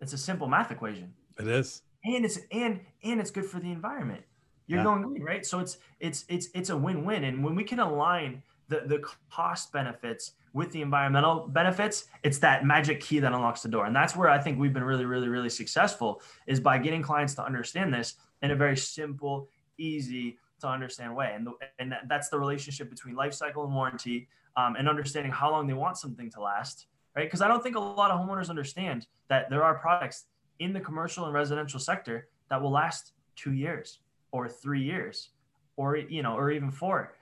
It's 0.00 0.14
a 0.14 0.18
simple 0.18 0.48
math 0.48 0.70
equation. 0.70 1.12
It 1.38 1.46
is. 1.46 1.82
And 2.02 2.24
it's 2.24 2.38
and 2.50 2.80
and 3.04 3.20
it's 3.20 3.30
good 3.30 3.44
for 3.44 3.60
the 3.60 3.70
environment 3.70 4.24
you're 4.70 4.78
yeah. 4.78 4.84
going 4.84 5.02
green, 5.02 5.22
right? 5.22 5.44
So 5.44 5.58
it's 5.58 5.78
it's 5.98 6.24
it's 6.28 6.48
it's 6.54 6.70
a 6.70 6.76
win-win. 6.76 7.24
And 7.24 7.42
when 7.42 7.56
we 7.56 7.64
can 7.64 7.80
align 7.80 8.42
the 8.68 8.82
the 8.86 9.02
cost 9.30 9.72
benefits 9.72 10.32
with 10.52 10.70
the 10.70 10.80
environmental 10.80 11.48
benefits, 11.48 12.04
it's 12.22 12.38
that 12.38 12.64
magic 12.64 13.00
key 13.00 13.18
that 13.18 13.32
unlocks 13.32 13.62
the 13.62 13.68
door. 13.68 13.86
And 13.86 13.94
that's 13.94 14.14
where 14.14 14.28
I 14.28 14.38
think 14.38 14.58
we've 14.58 14.72
been 14.72 14.84
really, 14.84 15.04
really, 15.04 15.28
really 15.28 15.48
successful 15.48 16.22
is 16.46 16.60
by 16.60 16.78
getting 16.78 17.02
clients 17.02 17.34
to 17.34 17.44
understand 17.44 17.92
this 17.92 18.14
in 18.42 18.52
a 18.52 18.56
very 18.56 18.76
simple, 18.76 19.48
easy 19.78 20.38
to 20.60 20.68
understand 20.68 21.14
way. 21.14 21.32
And 21.34 21.46
the, 21.46 21.52
and 21.78 21.94
that's 22.08 22.28
the 22.28 22.38
relationship 22.38 22.90
between 22.90 23.14
life 23.14 23.34
cycle 23.34 23.64
and 23.64 23.74
warranty, 23.74 24.28
um, 24.56 24.76
and 24.76 24.88
understanding 24.88 25.32
how 25.32 25.50
long 25.50 25.66
they 25.66 25.74
want 25.74 25.96
something 25.96 26.30
to 26.30 26.40
last, 26.40 26.86
right? 27.16 27.26
Because 27.26 27.42
I 27.42 27.48
don't 27.48 27.62
think 27.62 27.76
a 27.76 27.80
lot 27.80 28.10
of 28.10 28.20
homeowners 28.20 28.50
understand 28.50 29.06
that 29.28 29.50
there 29.50 29.62
are 29.62 29.74
products 29.74 30.26
in 30.58 30.72
the 30.72 30.80
commercial 30.80 31.24
and 31.24 31.34
residential 31.34 31.80
sector 31.80 32.28
that 32.50 32.60
will 32.60 32.70
last 32.70 33.12
two 33.36 33.52
years 33.52 34.00
or 34.32 34.48
three 34.48 34.82
years 34.82 35.30
or 35.76 35.96
you 35.96 36.22
know 36.22 36.36
or 36.36 36.50
even 36.50 36.70
four. 36.70 37.14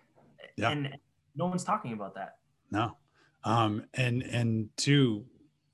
Yeah. 0.57 0.71
and 0.71 0.97
no 1.37 1.47
one's 1.47 1.65
talking 1.65 1.93
about 1.93 2.15
that. 2.15 2.37
No. 2.71 2.97
Um 3.45 3.85
and 3.95 4.23
and 4.23 4.69
two 4.77 5.25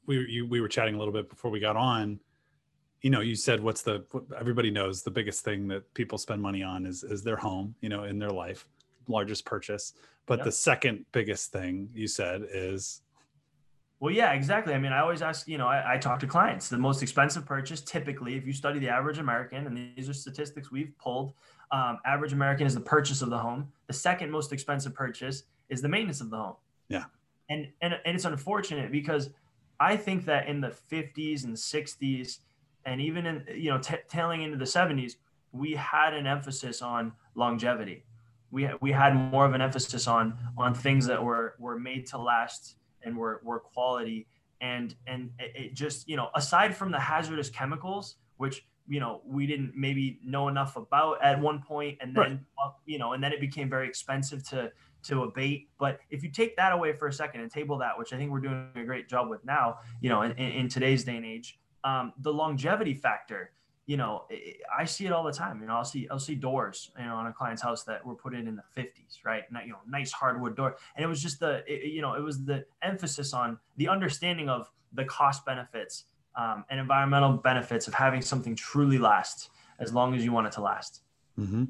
we 0.06 0.26
you, 0.28 0.46
we 0.46 0.60
were 0.60 0.68
chatting 0.68 0.94
a 0.94 0.98
little 0.98 1.12
bit 1.12 1.28
before 1.28 1.50
we 1.50 1.60
got 1.60 1.76
on. 1.76 2.20
You 3.00 3.10
know 3.10 3.20
you 3.20 3.36
said 3.36 3.60
what's 3.60 3.82
the 3.82 4.04
everybody 4.38 4.70
knows 4.70 5.02
the 5.02 5.10
biggest 5.10 5.44
thing 5.44 5.68
that 5.68 5.92
people 5.94 6.18
spend 6.18 6.40
money 6.40 6.62
on 6.62 6.86
is 6.86 7.02
is 7.04 7.22
their 7.22 7.36
home 7.36 7.74
you 7.80 7.88
know 7.88 8.04
in 8.04 8.18
their 8.18 8.30
life 8.30 8.66
largest 9.08 9.44
purchase. 9.44 9.92
But 10.26 10.38
yep. 10.38 10.46
the 10.46 10.52
second 10.52 11.04
biggest 11.12 11.52
thing 11.52 11.90
you 11.94 12.06
said 12.06 12.46
is 12.50 13.02
well, 14.00 14.12
yeah, 14.12 14.32
exactly. 14.32 14.74
I 14.74 14.78
mean, 14.78 14.92
I 14.92 15.00
always 15.00 15.22
ask, 15.22 15.48
you 15.48 15.56
know, 15.56 15.66
I, 15.66 15.94
I, 15.94 15.98
talk 15.98 16.20
to 16.20 16.26
clients. 16.26 16.68
The 16.68 16.76
most 16.76 17.02
expensive 17.02 17.46
purchase, 17.46 17.80
typically, 17.80 18.34
if 18.34 18.46
you 18.46 18.52
study 18.52 18.78
the 18.78 18.88
average 18.88 19.18
American, 19.18 19.66
and 19.66 19.94
these 19.96 20.08
are 20.08 20.12
statistics 20.12 20.70
we've 20.70 20.92
pulled, 20.98 21.32
um, 21.70 21.98
average 22.04 22.32
American 22.32 22.66
is 22.66 22.74
the 22.74 22.80
purchase 22.80 23.22
of 23.22 23.30
the 23.30 23.38
home. 23.38 23.72
The 23.86 23.92
second 23.92 24.30
most 24.30 24.52
expensive 24.52 24.94
purchase 24.94 25.44
is 25.68 25.80
the 25.80 25.88
maintenance 25.88 26.20
of 26.20 26.30
the 26.30 26.36
home. 26.36 26.56
Yeah. 26.88 27.04
And 27.48 27.68
and, 27.80 27.94
and 28.04 28.14
it's 28.14 28.24
unfortunate 28.24 28.90
because 28.90 29.30
I 29.80 29.96
think 29.96 30.24
that 30.26 30.48
in 30.48 30.60
the 30.60 30.74
50s 30.90 31.44
and 31.44 31.56
60s, 31.56 32.38
and 32.86 33.00
even 33.00 33.26
in 33.26 33.44
you 33.54 33.70
know 33.70 33.78
t- 33.78 33.96
tailing 34.08 34.42
into 34.42 34.56
the 34.56 34.64
70s, 34.64 35.16
we 35.52 35.72
had 35.72 36.14
an 36.14 36.26
emphasis 36.26 36.82
on 36.82 37.12
longevity. 37.34 38.04
We 38.50 38.68
we 38.80 38.92
had 38.92 39.14
more 39.14 39.46
of 39.46 39.54
an 39.54 39.60
emphasis 39.60 40.06
on 40.06 40.36
on 40.56 40.74
things 40.74 41.06
that 41.06 41.22
were 41.22 41.54
were 41.58 41.78
made 41.78 42.06
to 42.08 42.18
last 42.18 42.76
and 43.04 43.16
were, 43.16 43.40
were 43.44 43.60
quality 43.60 44.26
and 44.60 44.94
and 45.06 45.30
it 45.38 45.74
just 45.74 46.08
you 46.08 46.16
know 46.16 46.30
aside 46.34 46.74
from 46.74 46.90
the 46.90 46.98
hazardous 46.98 47.50
chemicals 47.50 48.16
which 48.36 48.66
you 48.88 49.00
know 49.00 49.20
we 49.26 49.46
didn't 49.46 49.72
maybe 49.76 50.18
know 50.24 50.48
enough 50.48 50.76
about 50.76 51.22
at 51.22 51.40
one 51.40 51.60
point 51.60 51.98
and 52.00 52.14
then 52.14 52.22
right. 52.22 52.38
uh, 52.64 52.70
you 52.86 52.98
know 52.98 53.12
and 53.12 53.22
then 53.22 53.32
it 53.32 53.40
became 53.40 53.68
very 53.68 53.88
expensive 53.88 54.46
to 54.46 54.70
to 55.02 55.24
abate 55.24 55.68
but 55.78 55.98
if 56.10 56.22
you 56.22 56.30
take 56.30 56.56
that 56.56 56.72
away 56.72 56.92
for 56.92 57.08
a 57.08 57.12
second 57.12 57.40
and 57.40 57.50
table 57.50 57.76
that 57.78 57.98
which 57.98 58.12
i 58.12 58.16
think 58.16 58.30
we're 58.30 58.40
doing 58.40 58.68
a 58.76 58.84
great 58.84 59.08
job 59.08 59.28
with 59.28 59.44
now 59.44 59.76
you 60.00 60.08
know 60.08 60.22
in, 60.22 60.32
in 60.32 60.68
today's 60.68 61.04
day 61.04 61.16
and 61.16 61.26
age 61.26 61.58
um, 61.84 62.14
the 62.20 62.32
longevity 62.32 62.94
factor 62.94 63.50
you 63.86 63.98
know, 63.98 64.24
I 64.76 64.84
see 64.86 65.04
it 65.04 65.12
all 65.12 65.24
the 65.24 65.32
time. 65.32 65.60
You 65.60 65.66
know, 65.66 65.74
I'll 65.74 65.84
see 65.84 66.08
I'll 66.10 66.18
see 66.18 66.34
doors, 66.34 66.90
you 66.98 67.04
know, 67.04 67.16
on 67.16 67.26
a 67.26 67.32
client's 67.32 67.62
house 67.62 67.84
that 67.84 68.04
were 68.04 68.14
put 68.14 68.34
in 68.34 68.48
in 68.48 68.56
the 68.56 68.62
50s, 68.76 69.24
right? 69.24 69.42
Not, 69.50 69.66
you 69.66 69.72
know, 69.72 69.78
nice 69.86 70.10
hardwood 70.10 70.56
door, 70.56 70.76
and 70.96 71.04
it 71.04 71.08
was 71.08 71.22
just 71.22 71.40
the, 71.40 71.62
it, 71.66 71.92
you 71.92 72.00
know, 72.00 72.14
it 72.14 72.22
was 72.22 72.44
the 72.44 72.64
emphasis 72.82 73.34
on 73.34 73.58
the 73.76 73.88
understanding 73.88 74.48
of 74.48 74.70
the 74.94 75.04
cost 75.04 75.44
benefits 75.44 76.04
um, 76.36 76.64
and 76.70 76.80
environmental 76.80 77.34
benefits 77.34 77.86
of 77.86 77.94
having 77.94 78.22
something 78.22 78.56
truly 78.56 78.98
last 78.98 79.50
as 79.78 79.92
long 79.92 80.14
as 80.14 80.24
you 80.24 80.32
want 80.32 80.46
it 80.46 80.52
to 80.52 80.62
last. 80.62 81.02
Mm-hmm. 81.38 81.64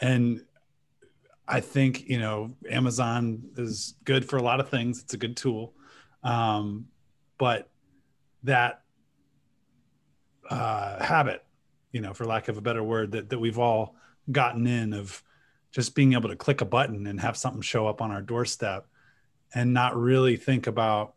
And 0.00 0.44
I 1.48 1.60
think 1.60 2.06
you 2.06 2.18
know 2.18 2.54
Amazon 2.68 3.42
is 3.56 3.94
good 4.04 4.28
for 4.28 4.36
a 4.36 4.42
lot 4.42 4.60
of 4.60 4.68
things. 4.68 5.00
It's 5.02 5.14
a 5.14 5.18
good 5.18 5.38
tool, 5.38 5.72
um, 6.22 6.88
but 7.38 7.70
that 8.42 8.82
uh, 10.50 11.02
habit 11.02 11.45
you 11.96 12.02
know, 12.02 12.12
for 12.12 12.26
lack 12.26 12.48
of 12.48 12.58
a 12.58 12.60
better 12.60 12.84
word, 12.84 13.12
that 13.12 13.30
that 13.30 13.38
we've 13.38 13.58
all 13.58 13.96
gotten 14.30 14.66
in 14.66 14.92
of 14.92 15.22
just 15.72 15.94
being 15.94 16.12
able 16.12 16.28
to 16.28 16.36
click 16.36 16.60
a 16.60 16.66
button 16.66 17.06
and 17.06 17.18
have 17.18 17.38
something 17.38 17.62
show 17.62 17.86
up 17.86 18.02
on 18.02 18.10
our 18.10 18.20
doorstep 18.20 18.86
and 19.54 19.72
not 19.72 19.96
really 19.96 20.36
think 20.36 20.66
about 20.66 21.14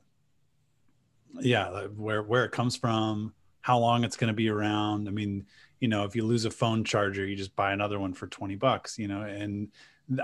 yeah 1.42 1.88
where 1.98 2.24
where 2.24 2.46
it 2.46 2.54
comes 2.54 2.78
from 2.78 3.34
how 3.60 3.78
long 3.78 4.06
it's 4.06 4.16
going 4.16 4.30
to 4.30 4.34
be 4.34 4.48
around. 4.48 5.10
I 5.10 5.12
mean 5.12 5.48
you 5.82 5.90
know 5.90 6.06
if 6.06 6.16
you 6.16 6.24
lose 6.24 6.46
a 6.46 6.50
phone 6.50 6.86
charger 6.86 7.26
you 7.26 7.36
just 7.36 7.58
buy 7.58 7.74
another 7.74 8.00
one 8.00 8.14
for 8.14 8.28
20 8.28 8.56
bucks 8.56 8.98
you 8.98 9.08
know 9.08 9.22
and 9.22 9.70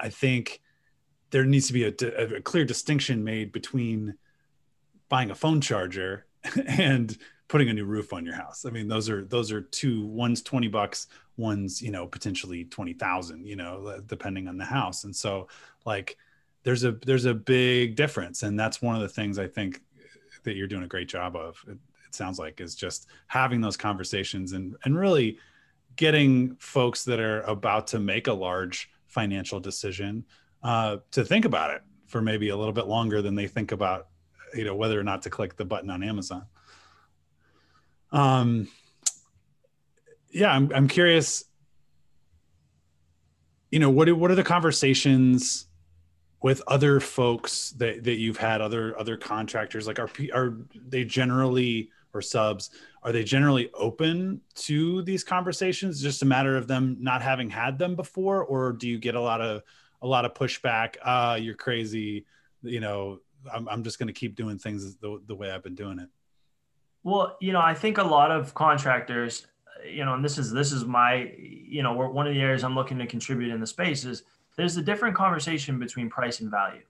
i 0.01 0.09
think 0.09 0.59
there 1.31 1.45
needs 1.45 1.67
to 1.67 1.73
be 1.73 1.85
a, 1.85 2.35
a 2.35 2.41
clear 2.41 2.65
distinction 2.65 3.23
made 3.23 3.53
between 3.53 4.15
buying 5.07 5.31
a 5.31 5.35
phone 5.35 5.61
charger 5.61 6.25
and 6.67 7.17
putting 7.47 7.69
a 7.69 7.73
new 7.73 7.86
roof 7.86 8.13
on 8.13 8.25
your 8.25 8.36
house. 8.36 8.65
I 8.65 8.69
mean, 8.69 8.88
those 8.88 9.10
are 9.10 9.25
those 9.25 9.51
are 9.51 9.62
two. 9.62 10.05
One's 10.08 10.41
twenty 10.41 10.67
bucks. 10.67 11.08
One's 11.38 11.81
you 11.81 11.91
know 11.91 12.08
potentially 12.08 12.65
twenty 12.65 12.93
thousand. 12.93 13.45
You 13.45 13.55
know, 13.55 14.01
depending 14.05 14.47
on 14.47 14.58
the 14.58 14.65
house. 14.65 15.03
And 15.03 15.15
so 15.15 15.47
like 15.86 16.17
there's 16.63 16.84
a 16.84 16.93
there's 16.93 17.25
a 17.25 17.34
big 17.34 17.95
difference, 17.95 18.43
and 18.43 18.60
that's 18.60 18.81
one 18.81 18.95
of 18.95 19.01
the 19.01 19.10
things 19.10 19.38
I 19.38 19.47
think 19.47 19.81
that 20.43 20.55
you're 20.55 20.67
doing 20.67 20.84
a 20.84 20.88
great 20.88 21.08
job 21.08 21.36
of. 21.36 21.63
It, 21.67 21.77
it 22.08 22.15
sounds 22.15 22.39
like 22.39 22.62
is 22.62 22.75
just 22.75 23.08
having 23.27 23.62
those 23.62 23.77
conversations 23.77 24.53
and 24.53 24.75
and 24.84 24.97
really 24.97 25.38
getting 25.95 26.55
folks 26.58 27.05
that 27.05 27.19
are 27.19 27.41
about 27.43 27.88
to 27.88 27.99
make 27.99 28.27
a 28.27 28.34
large 28.34 28.89
financial 29.08 29.60
decision 29.60 30.25
uh, 30.63 30.97
to 31.12 31.23
think 31.23 31.45
about 31.45 31.71
it 31.71 31.81
for 32.08 32.21
maybe 32.21 32.49
a 32.49 32.58
little 32.58 32.73
bit 32.73 32.88
longer 32.88 33.21
than 33.21 33.36
they 33.36 33.47
think 33.47 33.71
about 33.71 34.08
you 34.53 34.63
know 34.63 34.75
whether 34.75 34.99
or 34.99 35.03
not 35.03 35.21
to 35.21 35.29
click 35.29 35.55
the 35.55 35.65
button 35.65 35.89
on 35.89 36.03
Amazon. 36.03 36.45
Um, 38.15 38.69
yeah, 40.32 40.51
I'm, 40.51 40.71
I'm 40.73 40.88
curious. 40.88 41.43
You 43.71 43.80
know, 43.80 43.89
what 43.89 44.10
what 44.13 44.32
are 44.32 44.36
the 44.36 44.43
conversations 44.43 45.67
with 46.41 46.62
other 46.67 46.99
folks 47.01 47.71
that, 47.71 48.06
that 48.06 48.15
you've 48.15 48.38
had, 48.38 48.62
other 48.62 48.97
other 48.97 49.17
contractors? 49.17 49.86
Like, 49.86 49.99
are 49.99 50.10
are 50.34 50.58
they 50.88 51.04
generally 51.04 51.89
or 52.13 52.21
subs? 52.21 52.69
Are 53.04 53.12
they 53.12 53.25
generally 53.25 53.69
open 53.73 54.39
to 54.56 55.01
these 55.01 55.25
conversations? 55.25 56.01
Just 56.01 56.21
a 56.21 56.25
matter 56.25 56.56
of 56.56 56.67
them 56.67 56.95
not 57.01 57.21
having 57.21 57.49
had 57.49 57.78
them 57.78 57.95
before, 57.95 58.45
or 58.45 58.71
do 58.71 58.88
you 58.88 58.97
get 58.97 59.15
a 59.15 59.21
lot 59.21 59.41
of 59.41 59.62
a 60.01 60.08
lot 60.08 60.23
of 60.23 60.34
pushback? 60.34 60.95
Uh, 61.04 61.38
you're 61.39 61.56
crazy. 61.56 62.25
You 62.62 62.80
know, 62.80 63.19
I'm, 63.54 63.67
I'm 63.67 63.84
just 63.84 63.99
going 63.99 64.08
to 64.08 64.13
keep 64.13 64.36
doing 64.36 64.58
things 64.58 64.95
the, 64.95 65.21
the 65.28 65.36
way 65.36 65.51
I've 65.51 65.63
been 65.63 65.75
doing 65.75 65.99
it. 65.99 66.10
Well, 67.05 67.37
you 67.39 67.53
know, 67.53 67.61
I 67.61 67.75
think 67.75 67.99
a 67.99 68.03
lot 68.03 68.31
of 68.31 68.55
contractors, 68.55 69.45
you 69.87 70.03
know, 70.03 70.15
and 70.15 70.25
this 70.25 70.39
is 70.39 70.51
this 70.51 70.71
is 70.71 70.85
my, 70.85 71.31
you 71.37 71.83
know, 71.83 71.93
one 71.93 72.25
of 72.25 72.33
the 72.33 72.41
areas 72.41 72.63
I'm 72.63 72.73
looking 72.73 72.97
to 72.97 73.05
contribute 73.05 73.53
in 73.53 73.59
the 73.59 73.67
space 73.67 74.05
is 74.05 74.23
there's 74.57 74.75
a 74.77 74.81
different 74.81 75.15
conversation 75.15 75.77
between 75.77 76.09
price 76.09 76.39
and 76.39 76.49
value, 76.49 76.81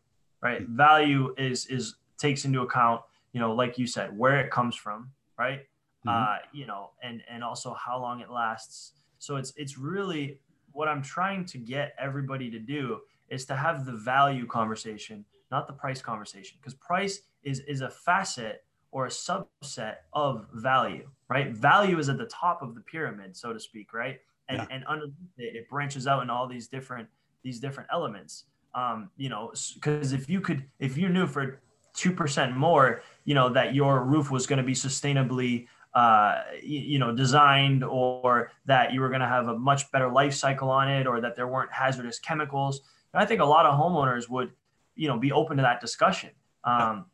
right? 0.41 0.61
Mm-hmm. 0.61 0.77
Value 0.77 1.35
is 1.37 1.65
is 1.65 1.95
takes 2.17 2.45
into 2.45 2.61
account, 2.61 3.01
you 3.33 3.41
know, 3.41 3.53
like 3.53 3.77
you 3.77 3.85
said, 3.85 4.17
where 4.17 4.39
it 4.39 4.51
comes 4.51 4.73
from, 4.73 5.11
right? 5.37 5.59
Mm-hmm. 6.07 6.09
Uh, 6.09 6.37
you 6.53 6.65
know, 6.65 6.91
and 7.03 7.21
and 7.29 7.43
also 7.43 7.73
how 7.73 7.99
long 7.99 8.21
it 8.21 8.31
lasts. 8.31 8.93
So 9.19 9.35
it's 9.35 9.51
it's 9.57 9.77
really 9.77 10.39
what 10.71 10.87
I'm 10.87 11.01
trying 11.01 11.43
to 11.47 11.57
get 11.57 11.93
everybody 11.99 12.49
to 12.51 12.59
do 12.59 13.01
is 13.27 13.45
to 13.47 13.55
have 13.57 13.85
the 13.85 13.91
value 13.91 14.45
conversation, 14.45 15.25
not 15.51 15.67
the 15.67 15.73
price 15.73 16.01
conversation, 16.01 16.57
because 16.61 16.73
price 16.75 17.19
is 17.43 17.59
is 17.67 17.81
a 17.81 17.89
facet 17.89 18.64
or 18.95 19.07
a 19.07 19.09
subset 19.09 19.95
of 20.13 20.47
value, 20.53 21.05
right? 21.27 21.51
Value 21.51 21.99
is 21.99 22.07
at 22.07 22.17
the 22.17 22.27
top 22.27 22.61
of 22.61 22.75
the 22.75 22.79
pyramid, 22.79 23.35
so 23.35 23.51
to 23.51 23.59
speak, 23.59 23.93
right? 23.93 24.21
And 24.47 24.59
yeah. 24.59 24.67
and 24.71 24.85
underneath 24.85 25.37
it, 25.37 25.53
it 25.57 25.69
branches 25.69 26.07
out 26.07 26.23
in 26.23 26.29
all 26.29 26.47
these 26.47 26.69
different 26.69 27.09
these 27.43 27.59
different 27.59 27.89
elements. 27.91 28.45
Um, 28.73 29.09
you 29.17 29.27
know, 29.27 29.51
because 29.73 30.13
if 30.13 30.29
you 30.29 30.39
could, 30.39 30.63
if 30.79 30.97
you 30.97 31.09
knew 31.09 31.27
for 31.27 31.59
two 31.93 32.13
percent 32.13 32.55
more, 32.55 33.01
you 33.25 33.35
know, 33.35 33.49
that 33.49 33.75
your 33.75 34.05
roof 34.05 34.31
was 34.31 34.47
going 34.47 34.59
to 34.59 34.63
be 34.63 34.73
sustainably 34.73 35.67
uh, 35.93 36.43
you, 36.63 36.79
you, 36.79 36.99
know, 36.99 37.13
designed 37.13 37.83
or 37.83 38.51
that 38.65 38.93
you 38.93 39.01
were 39.01 39.09
going 39.09 39.21
to 39.21 39.27
have 39.27 39.49
a 39.49 39.57
much 39.57 39.91
better 39.91 40.09
life 40.09 40.33
cycle 40.33 40.69
on 40.69 40.89
it 40.89 41.05
or 41.05 41.19
that 41.19 41.35
there 41.35 41.47
weren't 41.47 41.71
hazardous 41.71 42.19
chemicals. 42.19 42.81
And 43.13 43.21
I 43.21 43.25
think 43.25 43.41
a 43.41 43.45
lot 43.45 43.65
of 43.65 43.77
homeowners 43.77 44.29
would, 44.29 44.51
you 44.95 45.07
know, 45.09 45.17
be 45.17 45.33
open 45.33 45.57
to 45.57 45.63
that 45.63 45.81
discussion. 45.81 46.31
Um, 46.65 47.05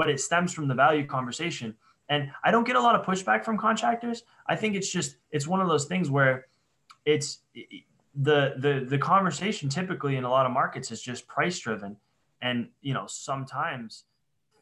but 0.00 0.08
it 0.08 0.18
stems 0.18 0.54
from 0.54 0.66
the 0.66 0.74
value 0.74 1.04
conversation. 1.04 1.74
And 2.08 2.30
I 2.42 2.50
don't 2.50 2.66
get 2.66 2.74
a 2.74 2.80
lot 2.80 2.94
of 2.94 3.04
pushback 3.04 3.44
from 3.44 3.58
contractors. 3.58 4.22
I 4.46 4.56
think 4.56 4.74
it's 4.74 4.90
just 4.90 5.16
it's 5.30 5.46
one 5.46 5.60
of 5.60 5.68
those 5.68 5.84
things 5.84 6.08
where 6.08 6.46
it's 7.04 7.40
the 8.14 8.54
the 8.56 8.86
the 8.88 8.96
conversation 8.96 9.68
typically 9.68 10.16
in 10.16 10.24
a 10.24 10.30
lot 10.30 10.46
of 10.46 10.52
markets 10.52 10.90
is 10.90 11.02
just 11.02 11.28
price 11.28 11.58
driven, 11.58 11.98
and 12.40 12.70
you 12.80 12.94
know 12.94 13.04
sometimes 13.06 14.04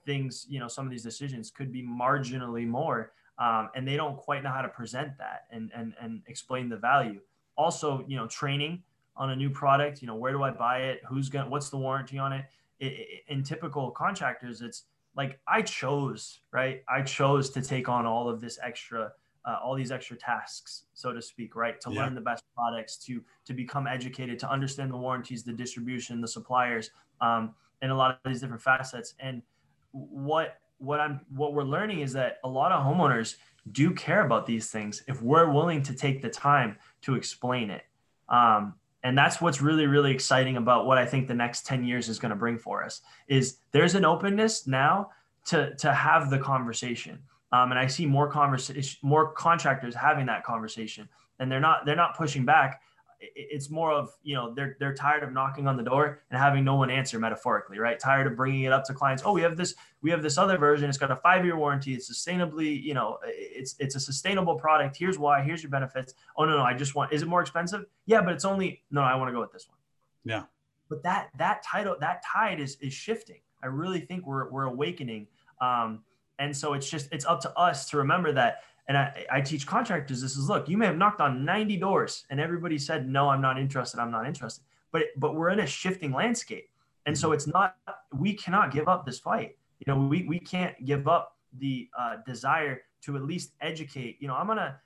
things 0.05 0.44
you 0.48 0.59
know 0.59 0.66
some 0.66 0.85
of 0.85 0.90
these 0.90 1.05
decisions 1.05 1.53
could 1.53 1.70
be 1.70 1.85
marginally 1.85 2.66
more, 2.66 3.12
um, 3.38 3.70
and 3.77 3.87
they 3.87 3.94
don't 3.94 4.16
quite 4.16 4.42
know 4.42 4.51
how 4.51 4.62
to 4.62 4.68
present 4.68 5.16
that 5.18 5.46
and 5.53 5.70
and 5.72 5.94
and 6.01 6.22
explain 6.27 6.68
the 6.68 6.77
value. 6.77 7.20
Also, 7.57 8.05
you 8.09 8.16
know, 8.16 8.27
training 8.27 8.83
on 9.16 9.31
a 9.31 9.37
new 9.37 9.51
product. 9.51 10.03
You 10.03 10.09
know, 10.09 10.16
where 10.16 10.33
do 10.33 10.42
I 10.42 10.51
buy 10.51 10.79
it? 10.90 11.01
Who's 11.09 11.29
gonna? 11.29 11.48
What's 11.48 11.70
the 11.70 11.79
warranty 11.79 12.18
on 12.18 12.33
it? 12.33 12.44
in 12.81 13.42
typical 13.42 13.90
contractors, 13.90 14.61
it's 14.61 14.85
like 15.18 15.40
I 15.48 15.62
chose, 15.62 16.38
right? 16.52 16.85
I 16.88 17.02
chose 17.02 17.50
to 17.50 17.61
take 17.61 17.88
on 17.88 18.07
all 18.07 18.31
of 18.31 18.40
this 18.40 18.57
extra, 18.62 19.11
uh, 19.44 19.57
all 19.61 19.74
these 19.74 19.90
extra 19.90 20.16
tasks, 20.16 20.85
so 20.94 21.12
to 21.12 21.20
speak, 21.20 21.57
right? 21.57 21.78
To 21.81 21.90
yeah. 21.90 22.04
learn 22.04 22.14
the 22.14 22.20
best 22.20 22.44
products, 22.54 22.96
to 23.07 23.20
to 23.46 23.52
become 23.52 23.88
educated, 23.88 24.38
to 24.38 24.50
understand 24.50 24.92
the 24.92 24.96
warranties, 24.96 25.42
the 25.42 25.52
distribution, 25.52 26.20
the 26.20 26.28
suppliers, 26.28 26.92
um, 27.20 27.52
and 27.83 27.90
a 27.90 27.96
lot 27.96 28.12
of 28.12 28.18
these 28.31 28.40
different 28.40 28.62
facets. 28.62 29.14
And 29.18 29.42
what 29.90 30.61
what 30.78 31.00
I'm 31.00 31.20
what 31.35 31.52
we're 31.52 31.64
learning 31.64 32.00
is 32.00 32.12
that 32.12 32.38
a 32.44 32.48
lot 32.48 32.70
of 32.70 32.85
homeowners 32.85 33.35
do 33.72 33.90
care 33.90 34.24
about 34.24 34.46
these 34.46 34.70
things 34.70 35.02
if 35.09 35.20
we're 35.20 35.50
willing 35.50 35.83
to 35.83 35.94
take 35.94 36.22
the 36.22 36.31
time 36.31 36.76
to 37.02 37.16
explain 37.16 37.70
it. 37.70 37.83
Um, 38.28 38.74
and 39.02 39.16
that's 39.16 39.40
what's 39.40 39.61
really 39.61 39.87
really 39.87 40.11
exciting 40.11 40.56
about 40.56 40.87
what 40.87 40.98
i 40.98 41.06
think 41.06 41.28
the 41.28 41.34
next 41.34 41.66
10 41.66 41.84
years 41.84 42.08
is 42.08 42.18
going 42.18 42.30
to 42.30 42.37
bring 42.37 42.58
for 42.58 42.84
us 42.84 43.00
is 43.28 43.58
there's 43.72 43.94
an 43.94 44.04
openness 44.04 44.66
now 44.66 45.11
to 45.46 45.74
to 45.76 45.92
have 45.92 46.30
the 46.30 46.38
conversation. 46.38 47.18
Um, 47.50 47.70
and 47.70 47.78
i 47.78 47.87
see 47.87 48.04
more 48.04 48.30
conversation 48.30 48.98
more 49.02 49.32
contractors 49.32 49.94
having 49.94 50.26
that 50.26 50.44
conversation 50.44 51.08
and 51.38 51.50
they're 51.50 51.61
not 51.61 51.87
they're 51.87 51.96
not 51.96 52.16
pushing 52.16 52.44
back 52.44 52.82
it's 53.20 53.68
more 53.68 53.90
of 53.90 54.11
you 54.22 54.35
know 54.35 54.54
they're 54.54 54.76
they're 54.78 54.94
tired 54.94 55.22
of 55.22 55.33
knocking 55.33 55.66
on 55.66 55.76
the 55.76 55.83
door 55.83 56.22
and 56.31 56.38
having 56.38 56.64
no 56.64 56.76
one 56.76 56.90
answer 56.90 57.18
metaphorically 57.18 57.78
right? 57.78 57.98
Tired 57.98 58.26
of 58.26 58.37
bringing 58.37 58.62
it 58.62 58.72
up 58.72 58.85
to 58.85 58.94
clients. 58.94 59.22
Oh 59.26 59.33
we 59.33 59.42
have 59.42 59.57
this 59.57 59.74
we 60.02 60.11
have 60.11 60.22
this 60.22 60.38
other 60.38 60.57
version. 60.57 60.88
It's 60.88 60.98
got 60.98 61.11
a 61.11 61.16
five 61.16 61.44
year 61.44 61.57
warranty. 61.57 61.94
It's 61.94 62.11
sustainably 62.11 62.81
you 62.81 62.94
know 62.94 63.18
it's 63.24 63.74
it's 63.78 63.96
a 63.96 64.00
sustainable 64.00 64.54
product. 64.54 64.96
Here's 64.96 65.18
why. 65.18 65.42
Here's 65.42 65.62
your 65.62 65.70
benefits. 65.70 66.14
Oh 66.37 66.44
no 66.44 66.57
no 66.57 66.62
i 66.62 66.74
just 66.74 66.94
want 66.94 67.12
is 67.12 67.22
it 67.22 67.28
more 67.28 67.40
expensive? 67.40 67.87
Yeah 68.07 68.22
but 68.22 68.35
it's 68.35 68.44
only 68.44 68.83
no 68.90 69.02
i 69.02 69.14
want 69.16 69.28
to 69.28 69.33
go 69.33 69.40
with 69.40 69.52
this 69.52 69.68
one. 69.68 69.78
Yeah. 70.24 70.44
But 70.88 71.02
that 71.02 71.31
that 71.38 71.62
title 71.64 71.96
that 72.00 72.22
tide 72.22 72.61
is 72.61 72.76
is 72.81 72.92
shifting. 72.92 73.40
I 73.62 73.66
really 73.66 74.00
think 74.00 74.26
we're 74.26 74.48
we're 74.50 74.64
awakening. 74.64 75.26
Um 75.61 76.04
and 76.38 76.57
so 76.57 76.74
it's 76.74 76.88
just 76.88 77.09
it's 77.11 77.24
up 77.24 77.40
to 77.40 77.59
us 77.59 77.90
to 77.90 77.96
remember 77.96 78.33
that 78.33 78.62
and 78.88 78.96
I, 78.96 79.27
I 79.31 79.40
teach 79.42 79.66
contractors 79.66 80.20
this 80.22 80.37
is 80.37 80.48
look 80.48 80.68
you 80.68 80.77
may 80.77 80.87
have 80.87 80.96
knocked 80.96 81.20
on 81.20 81.44
90 81.44 81.77
doors 81.77 82.24
and 82.31 82.40
everybody 82.40 82.79
said 82.79 83.09
no 83.09 83.29
i'm 83.29 83.40
not 83.40 83.59
interested 83.59 84.01
i'm 84.01 84.11
not 84.11 84.27
interested. 84.27 84.64
But 84.92 85.03
but 85.16 85.35
we're 85.35 85.51
in 85.51 85.61
a 85.61 85.66
shifting 85.66 86.12
landscape. 86.12 86.70
And 87.07 87.16
so 87.16 87.33
it's 87.33 87.46
not 87.46 87.77
we 88.16 88.35
cannot 88.35 88.72
give 88.72 88.88
up 88.88 89.05
this 89.05 89.18
fight. 89.18 89.57
You 89.81 89.92
know 89.92 90.01
we, 90.01 90.24
we 90.24 90.38
can't 90.38 90.83
give 90.85 91.09
up 91.09 91.37
the 91.59 91.88
uh, 91.98 92.16
desire 92.27 92.83
to 93.03 93.16
at 93.16 93.22
least 93.22 93.53
educate. 93.61 94.16
You 94.20 94.29
know 94.29 94.35
i'm 94.35 94.51
on 94.51 94.59
a 94.59 94.81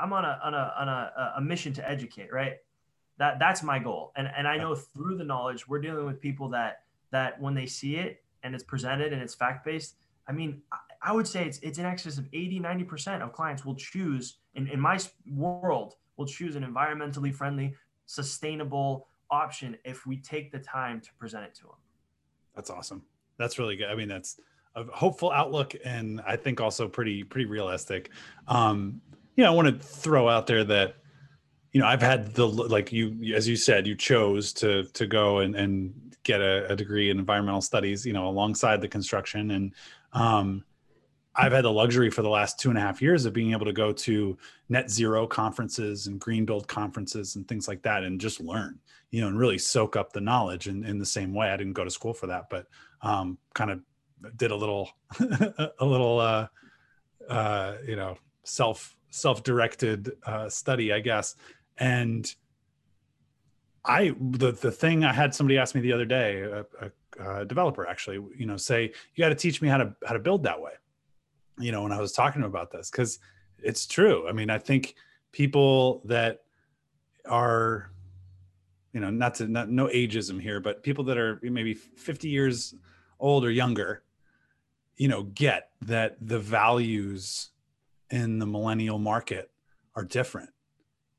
i'm 0.00 0.12
on 0.12 0.24
a 0.24 0.40
on 0.44 0.54
a 0.54 0.74
on 0.78 0.88
a, 0.88 1.32
a 1.36 1.40
mission 1.40 1.72
to 1.74 1.88
educate 1.88 2.32
right? 2.32 2.54
That 3.18 3.38
that's 3.38 3.62
my 3.62 3.78
goal. 3.78 4.12
And 4.16 4.28
and 4.36 4.46
i 4.46 4.56
know 4.56 4.74
through 4.74 5.16
the 5.16 5.24
knowledge 5.24 5.68
we're 5.68 5.80
dealing 5.80 6.06
with 6.06 6.20
people 6.20 6.48
that 6.50 6.82
that 7.12 7.40
when 7.40 7.54
they 7.54 7.66
see 7.66 7.96
it 7.96 8.22
and 8.42 8.54
it's 8.54 8.64
presented 8.64 9.12
and 9.12 9.22
it's 9.22 9.34
fact 9.34 9.64
based 9.64 9.94
i 10.28 10.32
mean 10.32 10.60
I 11.06 11.12
would 11.12 11.26
say 11.26 11.46
it's 11.46 11.58
it's 11.60 11.78
in 11.78 11.86
excess 11.86 12.18
of 12.18 12.26
80, 12.32 12.60
90% 12.60 13.22
of 13.22 13.32
clients 13.32 13.64
will 13.64 13.76
choose 13.76 14.38
in, 14.56 14.66
in 14.66 14.80
my 14.80 14.98
world 15.32 15.94
will 16.16 16.26
choose 16.26 16.56
an 16.56 16.64
environmentally 16.64 17.32
friendly, 17.32 17.74
sustainable 18.06 19.06
option 19.30 19.76
if 19.84 20.04
we 20.04 20.16
take 20.16 20.50
the 20.50 20.58
time 20.58 21.00
to 21.00 21.08
present 21.14 21.44
it 21.44 21.54
to 21.54 21.62
them. 21.62 21.76
That's 22.56 22.70
awesome. 22.70 23.02
That's 23.38 23.58
really 23.58 23.76
good. 23.76 23.88
I 23.88 23.94
mean, 23.94 24.08
that's 24.08 24.40
a 24.74 24.84
hopeful 24.84 25.30
outlook 25.30 25.74
and 25.84 26.20
I 26.26 26.36
think 26.36 26.60
also 26.60 26.88
pretty 26.88 27.22
pretty 27.22 27.46
realistic. 27.46 28.10
Um, 28.48 29.00
you 29.36 29.44
know, 29.44 29.52
I 29.52 29.54
want 29.54 29.68
to 29.68 29.86
throw 29.86 30.28
out 30.28 30.48
there 30.48 30.64
that 30.64 30.96
you 31.72 31.80
know 31.80 31.86
I've 31.86 32.02
had 32.02 32.34
the 32.34 32.48
like 32.48 32.90
you 32.90 33.32
as 33.34 33.46
you 33.46 33.54
said 33.54 33.86
you 33.86 33.94
chose 33.94 34.52
to 34.54 34.84
to 34.84 35.06
go 35.06 35.38
and 35.38 35.54
and 35.54 36.16
get 36.24 36.40
a, 36.40 36.72
a 36.72 36.74
degree 36.74 37.10
in 37.10 37.18
environmental 37.20 37.60
studies 37.60 38.04
you 38.04 38.12
know 38.12 38.26
alongside 38.26 38.80
the 38.80 38.88
construction 38.88 39.52
and 39.52 39.72
um, 40.12 40.64
I've 41.36 41.52
had 41.52 41.64
the 41.64 41.72
luxury 41.72 42.10
for 42.10 42.22
the 42.22 42.30
last 42.30 42.58
two 42.58 42.70
and 42.70 42.78
a 42.78 42.80
half 42.80 43.02
years 43.02 43.26
of 43.26 43.32
being 43.32 43.52
able 43.52 43.66
to 43.66 43.72
go 43.72 43.92
to 43.92 44.38
net 44.68 44.90
zero 44.90 45.26
conferences 45.26 46.06
and 46.06 46.18
green 46.18 46.46
build 46.46 46.66
conferences 46.66 47.36
and 47.36 47.46
things 47.46 47.68
like 47.68 47.82
that 47.82 48.04
and 48.04 48.20
just 48.20 48.40
learn, 48.40 48.78
you 49.10 49.20
know, 49.20 49.28
and 49.28 49.38
really 49.38 49.58
soak 49.58 49.96
up 49.96 50.12
the 50.12 50.20
knowledge 50.20 50.66
in, 50.66 50.84
in 50.84 50.98
the 50.98 51.06
same 51.06 51.34
way. 51.34 51.50
I 51.50 51.56
didn't 51.56 51.74
go 51.74 51.84
to 51.84 51.90
school 51.90 52.14
for 52.14 52.28
that, 52.28 52.48
but 52.48 52.66
um, 53.02 53.36
kind 53.54 53.70
of 53.70 53.80
did 54.36 54.50
a 54.50 54.56
little, 54.56 54.90
a 55.20 55.84
little, 55.84 56.20
uh, 56.20 56.46
uh, 57.28 57.74
you 57.86 57.96
know, 57.96 58.16
self, 58.44 58.96
self-directed 59.10 60.12
uh, 60.24 60.48
study, 60.48 60.92
I 60.92 61.00
guess. 61.00 61.34
And 61.76 62.32
I, 63.84 64.14
the, 64.18 64.52
the 64.52 64.72
thing 64.72 65.04
I 65.04 65.12
had 65.12 65.34
somebody 65.34 65.58
ask 65.58 65.74
me 65.74 65.82
the 65.82 65.92
other 65.92 66.06
day, 66.06 66.40
a, 66.40 66.64
a, 66.80 67.40
a 67.40 67.44
developer 67.44 67.86
actually, 67.86 68.24
you 68.36 68.46
know, 68.46 68.56
say, 68.56 68.92
you 69.14 69.22
got 69.22 69.28
to 69.28 69.34
teach 69.34 69.60
me 69.60 69.68
how 69.68 69.76
to, 69.76 69.94
how 70.06 70.14
to 70.14 70.18
build 70.18 70.44
that 70.44 70.62
way 70.62 70.72
you 71.58 71.72
know, 71.72 71.82
when 71.82 71.92
I 71.92 72.00
was 72.00 72.12
talking 72.12 72.42
about 72.42 72.70
this, 72.70 72.90
because 72.90 73.18
it's 73.58 73.86
true. 73.86 74.28
I 74.28 74.32
mean, 74.32 74.50
I 74.50 74.58
think 74.58 74.94
people 75.32 76.02
that 76.04 76.42
are, 77.26 77.90
you 78.92 79.00
know, 79.00 79.10
not 79.10 79.34
to 79.36 79.48
not 79.48 79.68
no 79.68 79.86
ageism 79.88 80.40
here, 80.40 80.60
but 80.60 80.82
people 80.82 81.04
that 81.04 81.18
are 81.18 81.38
maybe 81.42 81.74
50 81.74 82.28
years 82.28 82.74
old 83.18 83.44
or 83.44 83.50
younger, 83.50 84.02
you 84.96 85.08
know, 85.08 85.24
get 85.24 85.70
that 85.82 86.16
the 86.20 86.38
values 86.38 87.50
in 88.10 88.38
the 88.38 88.46
millennial 88.46 88.98
market 88.98 89.50
are 89.94 90.04
different. 90.04 90.50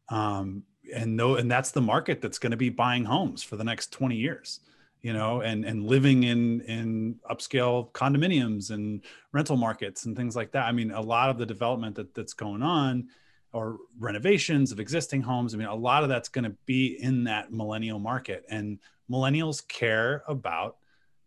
Um, 0.09 0.63
and 0.93 1.17
no, 1.17 1.35
and 1.35 1.51
that's 1.51 1.71
the 1.71 1.81
market 1.81 2.21
that's 2.21 2.39
going 2.39 2.51
to 2.51 2.57
be 2.57 2.69
buying 2.69 3.05
homes 3.05 3.43
for 3.43 3.57
the 3.57 3.63
next 3.63 3.91
20 3.91 4.15
years 4.15 4.61
you 5.01 5.13
know, 5.13 5.41
and 5.41 5.65
and 5.65 5.85
living 5.85 6.23
in 6.23 6.61
in 6.61 7.15
upscale 7.29 7.91
condominiums 7.91 8.71
and 8.71 9.03
rental 9.31 9.57
markets 9.57 10.05
and 10.05 10.15
things 10.15 10.35
like 10.35 10.51
that. 10.51 10.65
I 10.65 10.71
mean, 10.71 10.91
a 10.91 11.01
lot 11.01 11.29
of 11.29 11.37
the 11.37 11.45
development 11.45 11.95
that 11.95 12.13
that's 12.13 12.33
going 12.33 12.61
on 12.61 13.07
or 13.53 13.77
renovations 13.97 14.71
of 14.71 14.79
existing 14.79 15.21
homes. 15.21 15.53
I 15.53 15.57
mean, 15.57 15.67
a 15.67 15.75
lot 15.75 16.03
of 16.03 16.09
that's 16.09 16.29
going 16.29 16.45
to 16.45 16.55
be 16.65 16.97
in 17.01 17.25
that 17.25 17.51
millennial 17.51 17.99
market, 17.99 18.45
and 18.49 18.79
millennials 19.09 19.65
care 19.67 20.23
about 20.27 20.77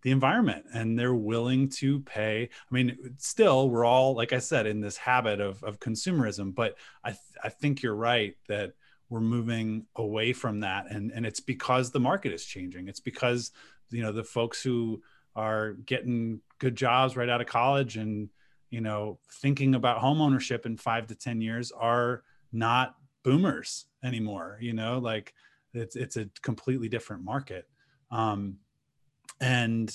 the 0.02 0.10
environment 0.10 0.64
and 0.72 0.98
they're 0.98 1.14
willing 1.14 1.68
to 1.68 2.00
pay. 2.00 2.44
I 2.44 2.74
mean, 2.74 3.14
still, 3.18 3.68
we're 3.68 3.84
all, 3.84 4.14
like 4.14 4.32
I 4.32 4.38
said, 4.38 4.66
in 4.66 4.80
this 4.80 4.96
habit 4.96 5.40
of, 5.40 5.62
of 5.62 5.78
consumerism, 5.78 6.54
but 6.54 6.76
I, 7.04 7.10
th- 7.10 7.20
I 7.44 7.48
think 7.50 7.82
you're 7.82 7.94
right 7.94 8.34
that 8.48 8.72
we're 9.10 9.20
moving 9.20 9.86
away 9.96 10.32
from 10.32 10.60
that. 10.60 10.90
And 10.90 11.10
and 11.10 11.26
it's 11.26 11.40
because 11.40 11.90
the 11.90 12.00
market 12.00 12.32
is 12.32 12.44
changing. 12.44 12.88
It's 12.88 13.00
because 13.00 13.50
you 13.90 14.02
know 14.02 14.12
the 14.12 14.24
folks 14.24 14.62
who 14.62 15.02
are 15.36 15.72
getting 15.72 16.40
good 16.58 16.76
jobs 16.76 17.16
right 17.16 17.28
out 17.28 17.40
of 17.40 17.46
college 17.46 17.96
and 17.96 18.30
you 18.70 18.80
know 18.80 19.18
thinking 19.42 19.74
about 19.74 19.98
home 19.98 20.20
ownership 20.20 20.64
in 20.64 20.76
5 20.76 21.08
to 21.08 21.14
10 21.14 21.40
years 21.40 21.70
are 21.72 22.22
not 22.52 22.96
boomers 23.22 23.86
anymore 24.02 24.58
you 24.60 24.72
know? 24.72 24.98
Like 24.98 25.34
it's 25.74 25.96
it's 25.96 26.16
a 26.16 26.28
completely 26.42 26.88
different 26.88 27.24
market. 27.24 27.68
Um 28.10 28.58
and 29.40 29.92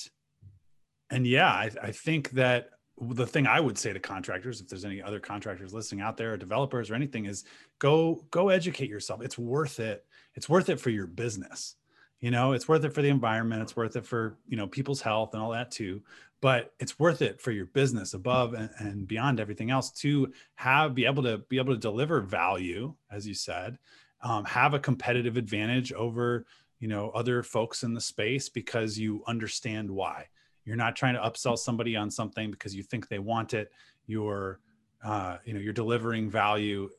and 1.12 1.28
yeah 1.28 1.50
i, 1.50 1.70
I 1.82 1.92
think 1.92 2.32
that 2.32 2.70
the 3.00 3.28
thing 3.28 3.46
I 3.46 3.60
would 3.60 3.78
say 3.78 3.92
to 3.94 4.00
contractors, 4.00 4.62
if 4.62 4.70
there's 4.70 4.86
any 4.86 5.02
other 5.02 5.20
contractors 5.20 5.74
listening 5.74 6.02
out 6.02 6.18
there, 6.18 6.34
or 6.34 6.38
developers 6.38 6.90
or 6.90 6.96
anything, 6.96 7.26
is 7.26 7.44
go 7.80 8.26
go 8.32 8.50
educate 8.50 8.90
yourself. 8.90 9.22
It's 9.22 9.38
worth 9.38 9.80
it. 9.80 10.06
It's 10.36 10.48
worth 10.48 10.70
it 10.70 10.80
for 10.80 10.90
your 10.90 11.08
business. 11.08 11.76
You 12.22 12.32
know, 12.32 12.54
it's 12.54 12.68
worth 12.68 12.86
it 12.86 12.94
for 12.94 13.02
the 13.02 13.10
environment. 13.10 13.62
It's 13.62 13.76
worth 13.76 13.96
it 13.96 14.06
for 14.06 14.38
you 14.48 14.56
know 14.56 14.68
people's 14.68 15.02
health 15.02 15.34
and 15.34 15.44
all 15.44 15.52
that 15.52 15.72
too. 15.72 16.02
But 16.42 16.74
it's 16.80 17.00
worth 17.00 17.22
it 17.22 17.42
for 17.42 17.52
your 17.52 17.66
business 17.66 18.14
above 18.14 18.54
and, 18.54 18.70
and 18.78 19.08
beyond 19.08 19.40
everything 19.40 19.72
else 19.72 19.92
to 19.92 20.32
have 20.56 20.96
be 20.96 21.06
able 21.06 21.24
to 21.24 21.40
be 21.50 21.58
able 21.58 21.74
to 21.74 21.80
deliver 21.80 22.22
value, 22.22 22.94
as 23.12 23.28
you 23.28 23.34
said, 23.34 23.78
um, 24.22 24.46
have 24.46 24.74
a 24.74 24.80
competitive 24.80 25.36
advantage 25.36 25.92
over 25.92 26.46
you 26.80 26.88
know 26.88 27.10
other 27.10 27.44
folks 27.44 27.84
in 27.84 27.94
the 27.94 28.02
space 28.02 28.48
because 28.48 28.98
you 28.98 29.22
understand 29.28 29.90
why 29.90 30.28
you're 30.66 30.76
not 30.76 30.96
trying 30.96 31.14
to 31.14 31.22
upsell 31.22 31.58
somebody 31.58 31.96
on 31.96 32.10
something 32.10 32.52
because 32.52 32.76
you 32.76 32.84
think 32.84 33.08
they 33.08 33.20
want 33.20 33.54
it. 33.54 33.72
You're, 34.08 34.60
uh, 35.04 35.38
you 35.46 35.54
know, 35.54 35.60
you're 35.60 35.74
delivering 35.74 36.30
value 36.30 36.90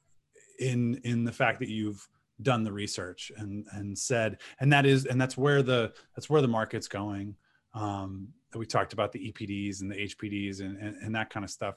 in 0.59 1.01
in 1.05 1.25
the 1.25 1.33
fact 1.33 1.59
that 1.59 1.69
you've 1.69 2.09
done 2.43 2.65
the 2.65 2.73
research 2.73 3.33
and 3.37 3.67
and 3.73 3.99
said, 3.99 4.39
and 4.61 4.73
that 4.73 4.87
is, 4.87 5.07
and 5.07 5.21
that's 5.21 5.37
where 5.37 5.63
the 5.63 5.93
that's 6.15 6.31
where 6.31 6.43
the 6.43 6.49
market's 6.49 6.89
going. 6.89 7.37
Um, 7.75 8.29
we 8.55 8.67
talked 8.67 8.93
about 8.93 9.13
the 9.13 9.33
EPDs 9.33 9.83
and 9.83 9.91
the 9.91 9.97
HPDs 9.97 10.61
and, 10.61 10.79
and, 10.79 10.97
and 10.97 11.15
that 11.15 11.29
kind 11.29 11.45
of 11.45 11.51
stuff. 11.51 11.77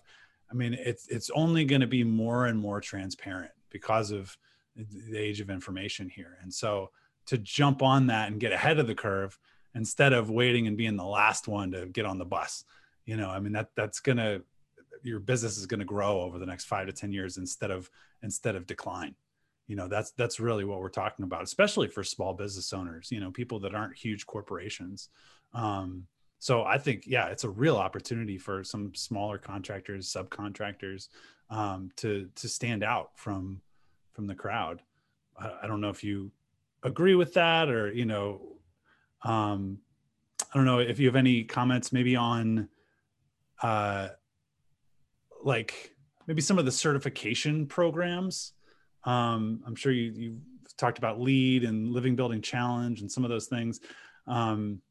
I 0.49 0.53
mean, 0.53 0.73
it's 0.73 1.07
it's 1.07 1.29
only 1.31 1.65
going 1.65 1.81
to 1.81 1.87
be 1.87 2.03
more 2.03 2.45
and 2.45 2.59
more 2.59 2.79
transparent 2.81 3.51
because 3.69 4.11
of 4.11 4.37
the 4.75 5.17
age 5.17 5.41
of 5.41 5.49
information 5.49 6.09
here. 6.09 6.37
And 6.41 6.53
so 6.53 6.91
to 7.25 7.37
jump 7.37 7.81
on 7.81 8.07
that 8.07 8.31
and 8.31 8.39
get 8.39 8.51
ahead 8.51 8.79
of 8.79 8.87
the 8.87 8.95
curve 8.95 9.37
instead 9.79 10.11
of 10.11 10.29
waiting 10.29 10.67
and 10.67 10.75
being 10.75 10.97
the 10.97 11.05
last 11.05 11.47
one 11.47 11.71
to 11.71 11.85
get 11.85 12.05
on 12.05 12.17
the 12.17 12.25
bus. 12.25 12.65
You 13.05 13.17
know 13.17 13.29
i 13.29 13.39
mean 13.39 13.53
that 13.53 13.69
that's 13.75 14.01
gonna 14.01 14.41
your 15.01 15.19
business 15.19 15.57
is 15.57 15.65
to 15.65 15.85
grow 15.85 16.21
over 16.21 16.37
the 16.37 16.45
next 16.45 16.65
five 16.65 16.85
to 16.87 16.93
ten 16.93 17.11
years 17.13 17.37
instead 17.37 17.71
of 17.71 17.89
instead 18.21 18.55
of 18.55 18.67
decline. 18.67 19.15
You 19.67 19.75
know 19.77 19.87
that's 19.87 20.11
that's 20.11 20.39
really 20.39 20.65
what 20.65 20.79
we're 20.79 20.89
talking 20.89 21.23
about 21.23 21.43
especially 21.43 21.87
for 21.87 22.03
small 22.03 22.33
business 22.33 22.73
owners 22.73 23.11
you 23.11 23.19
know 23.19 23.31
people 23.31 23.59
that 23.61 23.73
aren't 23.73 23.97
huge 23.97 24.25
corporations. 24.25 25.09
Um, 25.53 26.05
so 26.41 26.63
i 26.63 26.77
think 26.77 27.03
yeah 27.05 27.27
it's 27.27 27.43
a 27.43 27.49
real 27.49 27.75
opportunity 27.75 28.37
for 28.37 28.63
some 28.63 28.93
smaller 28.95 29.37
contractors 29.37 30.13
subcontractors 30.13 31.09
um, 31.49 31.89
to 31.95 32.29
to 32.35 32.47
stand 32.47 32.83
out 32.83 33.11
from 33.15 33.61
from 34.13 34.27
the 34.27 34.35
crowd. 34.35 34.81
I, 35.37 35.51
I 35.63 35.67
don't 35.67 35.81
know 35.81 35.89
if 35.89 36.03
you 36.03 36.31
agree 36.83 37.15
with 37.15 37.33
that 37.33 37.69
or 37.69 37.91
you 37.91 38.05
know 38.05 38.41
um, 39.23 39.79
I 40.51 40.57
don't 40.57 40.65
know 40.65 40.79
if 40.79 40.99
you 40.99 41.07
have 41.07 41.15
any 41.15 41.43
comments 41.43 41.91
maybe 41.91 42.15
on 42.15 42.69
uh, 43.61 44.09
like 45.43 45.95
maybe 46.27 46.41
some 46.41 46.57
of 46.57 46.65
the 46.65 46.71
certification 46.71 47.65
programs. 47.65 48.53
Um, 49.03 49.61
I'm 49.65 49.75
sure 49.75 49.91
you, 49.91 50.11
you 50.11 50.37
talked 50.77 50.97
about 50.97 51.19
LEED 51.19 51.63
and 51.63 51.91
Living 51.91 52.15
Building 52.15 52.41
Challenge 52.41 53.01
and 53.01 53.11
some 53.11 53.23
of 53.23 53.29
those 53.29 53.47
things, 53.47 53.79
um, 54.27 54.81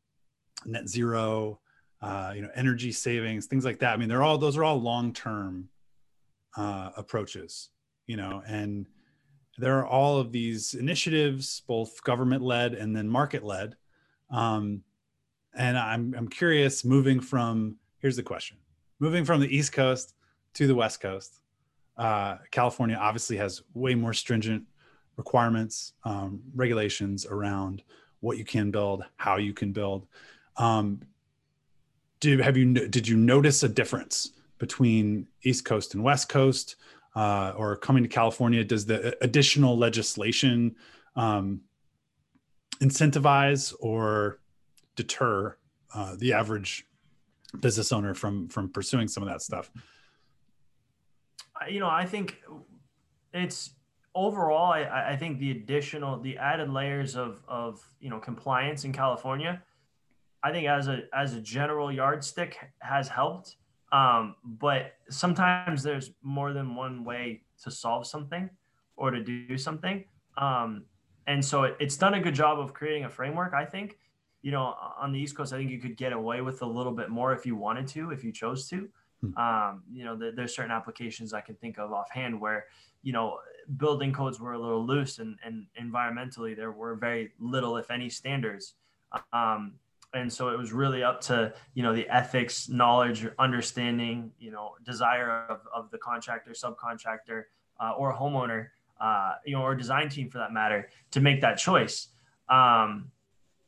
net 0.67 0.89
zero, 0.89 1.61
uh, 2.01 2.33
you 2.35 2.43
know, 2.43 2.51
energy 2.55 2.93
savings, 2.93 3.47
things 3.47 3.65
like 3.65 3.79
that. 3.81 3.93
I 3.93 3.97
mean, 3.97 4.09
they're 4.09 4.23
all 4.23 4.39
those 4.39 4.57
are 4.57 4.65
all 4.65 4.81
long 4.81 5.13
term 5.13 5.69
uh, 6.57 6.91
approaches, 6.97 7.71
you 8.07 8.17
know, 8.17 8.43
and 8.47 8.87
there 9.59 9.79
are 9.79 9.87
all 9.87 10.19
of 10.19 10.31
these 10.31 10.75
initiatives, 10.75 11.63
both 11.67 12.03
government 12.05 12.43
led 12.43 12.75
and 12.75 12.95
then 12.95 13.09
market 13.09 13.43
led, 13.43 13.77
um, 14.31 14.83
and 15.57 15.79
I'm, 15.79 16.15
I'm 16.17 16.29
curious 16.29 16.85
moving 16.85 17.21
from, 17.21 17.77
here's 17.99 18.17
the 18.17 18.23
question 18.23 18.57
moving 19.01 19.25
from 19.25 19.41
the 19.41 19.55
East 19.55 19.73
Coast 19.73 20.15
to 20.55 20.67
the 20.67 20.75
West 20.75 21.01
Coast. 21.01 21.41
Uh, 21.97 22.37
California 22.51 22.97
obviously 22.97 23.37
has 23.37 23.63
way 23.75 23.95
more 23.95 24.13
stringent 24.13 24.65
requirements, 25.17 25.93
um, 26.05 26.41
regulations 26.55 27.27
around 27.27 27.83
what 28.21 28.39
you 28.39 28.45
can 28.45 28.71
build, 28.71 29.05
how 29.17 29.37
you 29.37 29.53
can 29.53 29.73
build. 29.73 30.07
Um, 30.57 31.01
do 32.21 32.39
have 32.39 32.57
you 32.57 32.73
did 32.73 33.07
you 33.07 33.17
notice 33.17 33.63
a 33.63 33.69
difference 33.69 34.33
between 34.59 35.29
East 35.43 35.65
Coast 35.65 35.95
and 35.95 36.03
West 36.03 36.29
Coast, 36.29 36.77
uh, 37.15 37.53
or 37.57 37.77
coming 37.77 38.03
to 38.03 38.09
California? 38.09 38.65
Does 38.65 38.87
the 38.87 39.17
additional 39.23 39.77
legislation 39.79 40.75
um, 41.15 41.61
incentivize 42.81 43.75
or 43.81 44.41
deter 44.97 45.57
uh, 45.95 46.15
the 46.17 46.33
average 46.33 46.87
business 47.61 47.93
owner 47.93 48.15
from 48.15 48.49
from 48.49 48.69
pursuing 48.69 49.09
some 49.09 49.23
of 49.23 49.29
that 49.29 49.41
stuff 49.41 49.71
you 51.69 51.81
know 51.81 51.89
i 51.89 52.05
think 52.05 52.37
it's 53.33 53.71
overall 54.15 54.73
I, 54.73 55.13
I 55.13 55.17
think 55.17 55.39
the 55.39 55.51
additional 55.51 56.21
the 56.21 56.37
added 56.39 56.71
layers 56.71 57.17
of 57.17 57.43
of 57.49 57.81
you 58.01 58.11
know 58.11 58.19
compliance 58.19 58.85
in 58.85 58.93
california 58.93 59.63
i 60.43 60.53
think 60.53 60.69
as 60.69 60.89
a 60.89 61.05
as 61.15 61.35
a 61.35 61.41
general 61.41 61.91
yardstick 61.91 62.59
has 62.81 63.09
helped 63.09 63.57
Um, 63.93 64.37
but 64.45 64.95
sometimes 65.09 65.83
there's 65.83 66.11
more 66.23 66.53
than 66.53 66.75
one 66.75 67.05
way 67.05 67.43
to 67.63 67.71
solve 67.71 68.07
something 68.07 68.51
or 68.97 69.11
to 69.11 69.23
do 69.23 69.57
something. 69.57 70.05
Um, 70.37 70.85
and 71.29 71.45
so 71.45 71.65
it, 71.65 71.77
it's 71.79 71.97
done 71.97 72.15
a 72.15 72.21
good 72.21 72.35
job 72.35 72.59
of 72.59 72.73
creating 72.73 73.05
a 73.05 73.09
framework. 73.11 73.53
I 73.53 73.65
think, 73.65 73.99
you 74.43 74.51
know, 74.51 74.75
on 74.99 75.13
the 75.13 75.21
East 75.21 75.37
Coast, 75.37 75.53
I 75.53 75.59
think 75.59 75.71
you 75.71 75.79
could 75.79 75.97
get 75.97 76.13
away 76.13 76.41
with 76.41 76.63
a 76.63 76.67
little 76.67 76.93
bit 76.93 77.11
more 77.11 77.33
if 77.35 77.45
you 77.45 77.55
wanted 77.55 77.87
to, 77.89 78.11
if 78.11 78.25
you 78.25 78.33
chose 78.33 78.67
to. 78.71 78.89
Hmm. 79.21 79.37
Um, 79.37 79.83
you 79.93 80.05
know, 80.05 80.17
the, 80.17 80.33
there's 80.35 80.57
certain 80.57 80.71
applications 80.71 81.35
I 81.35 81.43
can 81.43 81.55
think 81.57 81.79
of 81.79 81.93
offhand 81.93 82.41
where, 82.41 82.65
you 83.03 83.13
know, 83.13 83.39
building 83.77 84.13
codes 84.13 84.41
were 84.41 84.55
a 84.55 84.59
little 84.59 84.85
loose 84.85 85.19
and, 85.19 85.39
and 85.45 85.67
environmentally 85.81 86.57
there 86.57 86.73
were 86.73 86.95
very 86.95 87.33
little, 87.39 87.77
if 87.77 87.91
any, 87.91 88.09
standards. 88.09 88.75
Um, 89.33 89.75
and 90.15 90.33
so 90.33 90.49
it 90.49 90.59
was 90.59 90.73
really 90.73 91.03
up 91.03 91.21
to 91.21 91.53
you 91.75 91.83
know 91.83 91.95
the 91.95 92.09
ethics 92.09 92.71
knowledge 92.71 93.27
understanding 93.39 94.33
you 94.39 94.51
know 94.51 94.73
desire 94.83 95.45
of, 95.51 95.61
of 95.75 95.91
the 95.91 95.99
contractor 95.99 96.53
subcontractor 96.53 97.45
uh, 97.79 97.93
or 97.93 98.15
homeowner 98.15 98.69
uh, 99.01 99.35
you 99.45 99.55
know 99.55 99.63
or 99.63 99.75
design 99.75 100.09
team 100.09 100.29
for 100.31 100.39
that 100.39 100.53
matter 100.53 100.89
to 101.11 101.21
make 101.21 101.41
that 101.41 101.57
choice 101.57 102.09
um, 102.49 103.11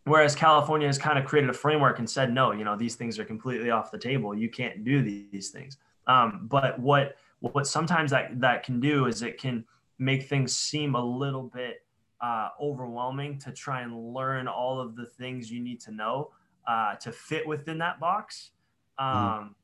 whereas 0.04 0.34
california 0.34 0.86
has 0.86 0.98
kind 0.98 1.18
of 1.18 1.24
created 1.24 1.50
a 1.50 1.54
framework 1.54 1.98
and 1.98 2.08
said 2.08 2.32
no 2.32 2.52
you 2.52 2.64
know 2.64 2.76
these 2.76 2.94
things 2.96 3.18
are 3.18 3.24
completely 3.24 3.70
off 3.70 3.90
the 3.90 3.98
table 3.98 4.34
you 4.34 4.48
can't 4.48 4.84
do 4.84 5.02
these 5.02 5.50
things 5.50 5.76
um, 6.06 6.46
but 6.50 6.78
what 6.78 7.16
what 7.40 7.66
sometimes 7.66 8.10
that 8.10 8.40
that 8.40 8.62
can 8.62 8.80
do 8.80 9.06
is 9.06 9.22
it 9.22 9.38
can 9.38 9.64
make 9.98 10.28
things 10.28 10.56
seem 10.56 10.94
a 10.94 11.02
little 11.02 11.44
bit 11.44 11.84
uh, 12.20 12.48
overwhelming 12.60 13.38
to 13.38 13.52
try 13.52 13.82
and 13.82 14.12
learn 14.14 14.48
all 14.48 14.80
of 14.80 14.96
the 14.96 15.06
things 15.06 15.50
you 15.50 15.60
need 15.60 15.80
to 15.80 15.90
know 15.90 16.30
uh, 16.66 16.94
to 16.96 17.12
fit 17.12 17.46
within 17.46 17.78
that 17.78 18.00
box. 18.00 18.50
Mm-hmm. 19.00 19.42
Um. 19.42 19.54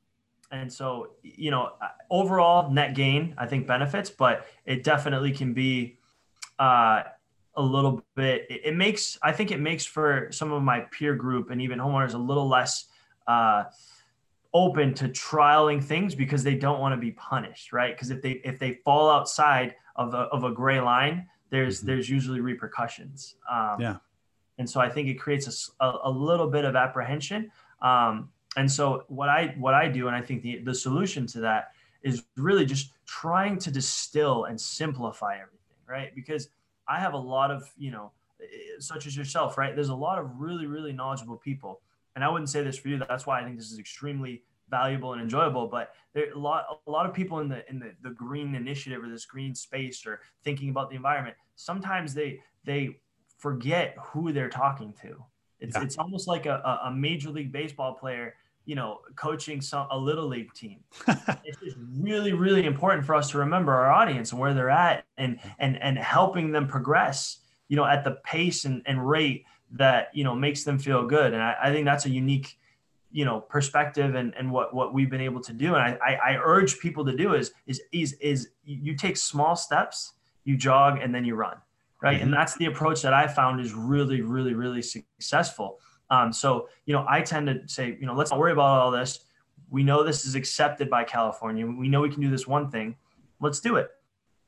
And 0.51 0.73
so, 0.73 1.11
you 1.23 1.51
know, 1.51 1.73
overall 2.11 2.71
net 2.71 2.95
gain, 2.95 3.35
I 3.37 3.47
think 3.47 3.67
benefits, 3.67 4.11
but 4.11 4.47
it 4.65 4.85
definitely 4.85 5.33
can 5.33 5.53
be 5.53 5.99
uh, 6.59 7.03
a 7.55 7.63
little 7.63 8.03
bit. 8.15 8.47
It, 8.49 8.61
it, 8.67 8.77
makes, 8.77 9.19
I 9.23 9.33
think, 9.33 9.51
it 9.51 9.61
makes 9.61 9.85
for 9.85 10.29
some 10.31 10.53
of 10.53 10.63
my 10.63 10.81
peer 10.81 11.15
group 11.15 11.51
and 11.51 11.61
even 11.61 11.79
homeowners 11.79 12.15
a 12.15 12.19
little 12.19 12.49
less 12.49 12.87
uh, 13.27 13.65
open 14.55 14.95
to 14.95 15.09
trialing 15.09 15.83
things 15.83 16.15
because 16.15 16.43
they 16.43 16.55
don't 16.55 16.81
want 16.81 16.93
to 16.93 16.97
be 16.97 17.13
punished, 17.13 17.73
right? 17.73 17.95
Because 17.95 18.11
if 18.11 18.23
they 18.23 18.41
if 18.45 18.59
they 18.59 18.75
fall 18.85 19.11
outside 19.11 19.75
of 19.97 20.15
a, 20.15 20.29
of 20.33 20.45
a 20.45 20.51
gray 20.51 20.81
line, 20.81 21.27
there's 21.51 21.79
mm-hmm. 21.79 21.89
there's 21.89 22.09
usually 22.09 22.41
repercussions. 22.41 23.37
Um, 23.51 23.77
yeah. 23.81 23.97
And 24.59 24.69
so 24.69 24.81
I 24.81 24.89
think 24.89 25.09
it 25.09 25.15
creates 25.15 25.71
a, 25.81 25.85
a, 25.85 25.99
a 26.05 26.11
little 26.11 26.49
bit 26.49 26.65
of 26.65 26.77
apprehension. 26.77 27.51
Um, 27.83 28.31
and 28.57 28.71
so 28.71 29.05
what 29.09 29.29
I 29.29 29.55
what 29.59 29.75
I 29.75 29.89
do, 29.89 30.07
and 30.09 30.17
I 30.17 30.23
think 30.23 30.43
the 30.43 30.59
the 30.59 30.75
solution 30.75 31.27
to 31.29 31.41
that 31.41 31.73
is 32.03 32.25
really 32.37 32.65
just 32.65 32.93
trying 33.07 33.59
to 33.59 33.71
distill 33.71 34.45
and 34.45 34.61
simplify 34.61 35.35
everything, 35.35 35.77
right? 35.89 36.15
Because 36.15 36.49
I 36.89 36.99
have 36.99 37.15
a 37.15 37.19
lot 37.19 37.51
of 37.51 37.69
you 37.77 37.91
know, 37.91 38.13
eh, 38.41 38.47
such 38.79 39.07
as 39.07 39.17
yourself, 39.17 39.59
right? 39.59 39.75
There's 39.75 39.91
a 39.91 39.95
lot 39.95 40.19
of 40.19 40.31
really 40.39 40.67
really 40.67 40.93
knowledgeable 40.93 41.37
people, 41.37 41.81
and 42.15 42.25
I 42.25 42.29
wouldn't 42.29 42.49
say 42.49 42.63
this 42.63 42.79
for 42.79 42.89
you. 42.89 42.99
That's 42.99 43.27
why 43.27 43.41
I 43.41 43.45
think 43.45 43.57
this 43.59 43.71
is 43.71 43.79
extremely 43.79 44.43
valuable 44.69 45.13
and 45.13 45.23
enjoyable 45.23 45.69
but 45.69 45.93
there 46.13 46.33
a 46.33 46.39
lot 46.39 46.65
a 46.87 46.91
lot 46.91 47.07
of 47.07 47.15
people 47.15 47.39
in 47.39 47.49
the 47.49 47.69
in 47.71 47.79
the, 47.79 47.93
the 48.03 48.11
green 48.11 48.55
initiative 48.55 49.03
or 49.03 49.09
this 49.09 49.25
green 49.25 49.55
space 49.55 50.05
or 50.05 50.21
thinking 50.43 50.71
about 50.71 50.91
the 50.91 50.97
environment 50.97 51.37
sometimes 51.55 52.15
they 52.15 52.41
they 52.65 52.99
forget 53.39 53.95
who 54.03 54.33
they're 54.33 54.49
talking 54.49 54.93
to 55.01 55.25
it's 55.61 55.77
yeah. 55.77 55.83
it's 55.83 55.99
almost 55.99 56.27
like 56.27 56.47
a, 56.47 56.81
a 56.85 56.91
major 56.91 57.31
league 57.31 57.53
baseball 57.53 57.95
player 57.95 58.35
you 58.67 58.75
know 58.75 58.99
coaching 59.15 59.61
some 59.61 59.87
a 59.91 59.99
little 59.99 60.27
league 60.27 60.53
team. 60.53 60.81
It's 61.45 61.59
just 61.61 61.77
really 61.99 62.33
really 62.33 62.67
important 62.67 63.07
for 63.07 63.15
us 63.15 63.31
to 63.31 63.39
remember 63.39 63.73
our 63.73 63.91
audience 63.91 64.33
and 64.33 64.41
where 64.41 64.53
they're 64.53 64.71
at 64.71 65.05
and 65.17 65.39
and 65.59 65.81
and 65.81 65.97
helping 65.99 66.53
them 66.53 66.67
progress 66.67 67.39
you 67.69 67.77
know 67.77 67.85
at 67.85 68.05
the 68.05 68.19
pace 68.25 68.65
and, 68.65 68.83
and 68.87 69.09
rate 69.09 69.45
that 69.73 70.11
you 70.13 70.25
know 70.25 70.35
makes 70.35 70.65
them 70.65 70.79
feel 70.79 71.07
good. 71.07 71.33
And 71.33 71.43
I, 71.43 71.57
I 71.65 71.73
think 71.73 71.87
that's 71.87 72.05
a 72.07 72.11
unique 72.11 72.59
you 73.13 73.25
know 73.25 73.41
perspective 73.41 74.15
and, 74.15 74.35
and 74.35 74.51
what 74.51 74.75
what 74.75 74.93
we've 74.93 75.11
been 75.11 75.21
able 75.21 75.41
to 75.43 75.53
do. 75.53 75.75
And 75.75 75.83
I, 75.83 75.99
I, 76.05 76.33
I 76.33 76.37
urge 76.43 76.81
people 76.81 77.05
to 77.07 77.17
do 77.17 77.35
is 77.35 77.53
is 77.67 77.81
is 77.93 78.15
is 78.15 78.49
you 78.65 78.95
take 78.95 79.17
small 79.17 79.57
steps 79.57 80.13
you 80.45 80.57
jog 80.57 80.99
and 81.01 81.15
then 81.15 81.25
you 81.25 81.35
run 81.35 81.57
right? 82.03 82.17
Mm-hmm. 82.17 82.25
and 82.25 82.33
that's 82.33 82.57
the 82.57 82.67
approach 82.67 83.03
that 83.03 83.13
i 83.13 83.27
found 83.27 83.61
is 83.61 83.73
really 83.73 84.23
really 84.23 84.55
really 84.55 84.83
successful 84.83 85.79
um, 86.11 86.33
so 86.33 86.69
you 86.85 86.93
know 86.93 87.05
i 87.09 87.21
tend 87.21 87.47
to 87.47 87.61
say 87.67 87.97
you 88.01 88.07
know 88.07 88.15
let's 88.15 88.31
not 88.31 88.41
worry 88.41 88.53
about 88.53 88.81
all 88.81 88.91
this 88.91 89.21
we 89.71 89.83
know 89.83 90.03
this 90.03 90.25
is 90.25 90.35
accepted 90.35 90.89
by 90.89 91.05
california 91.05 91.67
we 91.67 91.89
know 91.89 92.01
we 92.01 92.11
can 92.11 92.21
do 92.21 92.31
this 92.31 92.47
one 92.47 92.71
thing 92.71 92.97
let's 93.41 93.61
do 93.61 93.77
it 93.77 93.91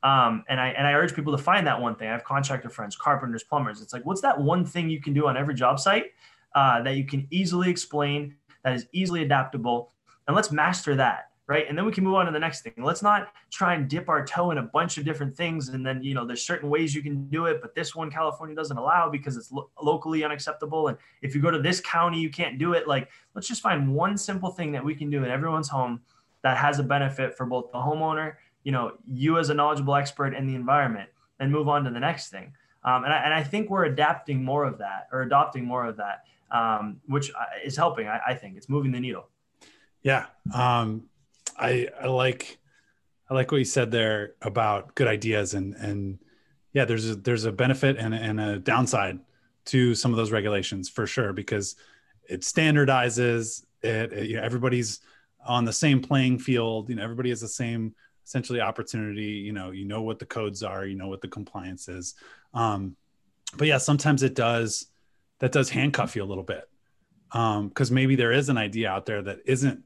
um, 0.03 0.45
and 0.49 0.61
I 0.61 0.69
and 0.69 0.87
I 0.87 0.93
urge 0.93 1.15
people 1.15 1.37
to 1.37 1.43
find 1.43 1.67
that 1.67 1.81
one 1.81 1.97
thing. 1.97 2.09
I 2.09 2.13
have 2.13 2.23
contractor 2.23 2.71
friends, 2.71 2.95
carpenters, 2.95 3.43
plumbers. 3.43 3.83
It's 3.83 3.93
like, 3.93 4.07
what's 4.07 4.21
that 4.21 4.41
one 4.41 4.65
thing 4.65 4.89
you 4.89 5.01
can 5.01 5.13
do 5.13 5.27
on 5.27 5.37
every 5.37 5.55
job 5.55 5.81
site 5.81 6.13
uh, 6.55 6.83
that 6.83 6.97
you 6.97 7.05
can 7.05 7.27
easily 7.31 7.69
explain 7.69 8.37
that 8.65 8.75
is 8.75 8.87
easily 8.93 9.23
adaptable. 9.23 9.91
And 10.27 10.37
let's 10.37 10.53
master 10.53 10.95
that, 10.97 11.28
right? 11.49 11.67
And 11.69 11.77
then 11.77 11.85
we 11.85 11.93
can 11.93 12.05
move 12.05 12.15
on 12.15 12.27
to 12.27 12.33
the 12.33 12.39
next 12.39 12.61
thing. 12.63 12.75
Let's 12.77 13.03
not 13.03 13.33
try 13.51 13.75
and 13.75 13.89
dip 13.89 14.09
our 14.09 14.25
toe 14.25 14.51
in 14.53 14.59
a 14.59 14.63
bunch 14.63 14.99
of 14.99 15.05
different 15.05 15.37
things. 15.37 15.71
And 15.71 15.85
then, 15.85 16.03
you 16.03 16.15
know, 16.15 16.25
there's 16.27 16.45
certain 16.45 16.69
ways 16.69 16.95
you 16.95 17.03
can 17.03 17.29
do 17.29 17.47
it, 17.47 17.61
but 17.61 17.75
this 17.75 17.95
one 17.97 18.11
California 18.11 18.55
doesn't 18.55 18.77
allow 18.77 19.09
because 19.09 19.37
it's 19.37 19.51
lo- 19.51 19.71
locally 19.83 20.23
unacceptable. 20.23 20.89
And 20.89 20.99
if 21.23 21.35
you 21.35 21.41
go 21.41 21.51
to 21.51 21.61
this 21.61 21.81
county, 21.81 22.21
you 22.21 22.31
can't 22.31 22.59
do 22.59 22.75
it. 22.75 22.87
Like, 22.87 23.11
let's 23.35 23.49
just 23.49 23.63
find 23.63 23.95
one 23.95 24.17
simple 24.17 24.51
thing 24.51 24.73
that 24.73 24.85
we 24.85 24.95
can 24.95 25.11
do 25.11 25.25
in 25.25 25.31
everyone's 25.31 25.69
home 25.69 26.01
that 26.43 26.57
has 26.57 26.79
a 26.79 26.85
benefit 26.85 27.37
for 27.37 27.47
both 27.47 27.73
the 27.73 27.79
homeowner, 27.79 28.35
you 28.63 28.71
know, 28.71 28.93
you 29.11 29.39
as 29.39 29.51
a 29.51 29.55
knowledgeable 29.55 29.97
expert 29.97 30.35
in 30.35 30.47
the 30.47 30.55
environment, 30.55 31.09
and 31.41 31.51
move 31.51 31.69
on 31.69 31.85
to 31.85 31.91
the 31.91 32.01
next 32.01 32.29
thing. 32.29 32.53
Um, 32.85 33.05
and, 33.05 33.13
I, 33.13 33.19
and 33.19 33.35
I 33.35 33.43
think 33.43 33.71
we're 33.71 33.85
adapting 33.85 34.45
more 34.45 34.65
of 34.65 34.79
that 34.79 35.09
or 35.13 35.23
adopting 35.23 35.65
more 35.65 35.87
of 35.87 35.97
that 35.97 36.25
um, 36.51 37.01
which 37.07 37.31
uh, 37.31 37.45
is 37.65 37.77
helping. 37.77 38.07
I, 38.07 38.21
I, 38.29 38.35
think 38.35 38.57
it's 38.57 38.69
moving 38.69 38.93
the 38.93 39.01
needle. 39.01 39.29
Yeah, 40.03 40.27
um, 40.55 41.08
I, 41.59 41.89
I 42.01 42.07
like 42.07 42.59
I 43.31 43.35
like 43.35 43.51
what 43.51 43.59
you 43.59 43.65
said 43.65 43.91
there 43.91 44.35
about 44.43 44.95
good 44.95 45.09
ideas 45.09 45.55
and 45.55 45.75
and 45.75 46.19
yeah, 46.73 46.85
there's 46.85 47.11
a, 47.11 47.17
there's 47.17 47.45
a 47.45 47.53
benefit 47.53 47.97
and, 47.99 48.15
and 48.15 48.39
a 48.41 48.59
downside 48.59 49.19
to 49.67 49.95
some 49.95 50.11
of 50.11 50.17
those 50.17 50.31
regulations 50.31 50.89
for 50.89 51.07
sure 51.07 51.33
because 51.33 51.77
it 52.29 52.43
standardizes 52.43 53.65
it, 53.83 54.13
it 54.13 54.31
you 54.31 54.37
know 54.37 54.43
everybody's 54.43 55.01
on 55.47 55.65
the 55.65 55.73
same 55.73 56.01
playing 56.01 56.39
field 56.39 56.89
you 56.89 56.95
know 56.95 57.03
everybody 57.03 57.31
has 57.31 57.41
the 57.41 57.49
same 57.49 57.95
essentially 58.25 58.61
opportunity 58.61 59.23
you 59.23 59.53
know 59.53 59.71
you 59.71 59.85
know 59.85 60.03
what 60.03 60.19
the 60.19 60.27
codes 60.27 60.63
are 60.63 60.87
you 60.87 60.95
know 60.95 61.09
what 61.09 61.21
the 61.21 61.29
compliance 61.29 61.89
is. 61.89 62.15
Um, 62.55 62.97
but 63.57 63.67
yeah 63.67 63.79
sometimes 63.79 64.23
it 64.23 64.35
does 64.35 64.87
that 65.39 65.53
does 65.53 65.71
handcuff 65.71 66.17
you 66.17 66.23
a 66.23 66.27
little 66.27 66.45
bit. 66.45 66.69
Because 67.31 67.91
um, 67.91 67.95
maybe 67.95 68.17
there 68.17 68.33
is 68.33 68.49
an 68.49 68.57
idea 68.57 68.89
out 68.91 69.05
there 69.05 69.21
that 69.23 69.41
isn't 69.45 69.83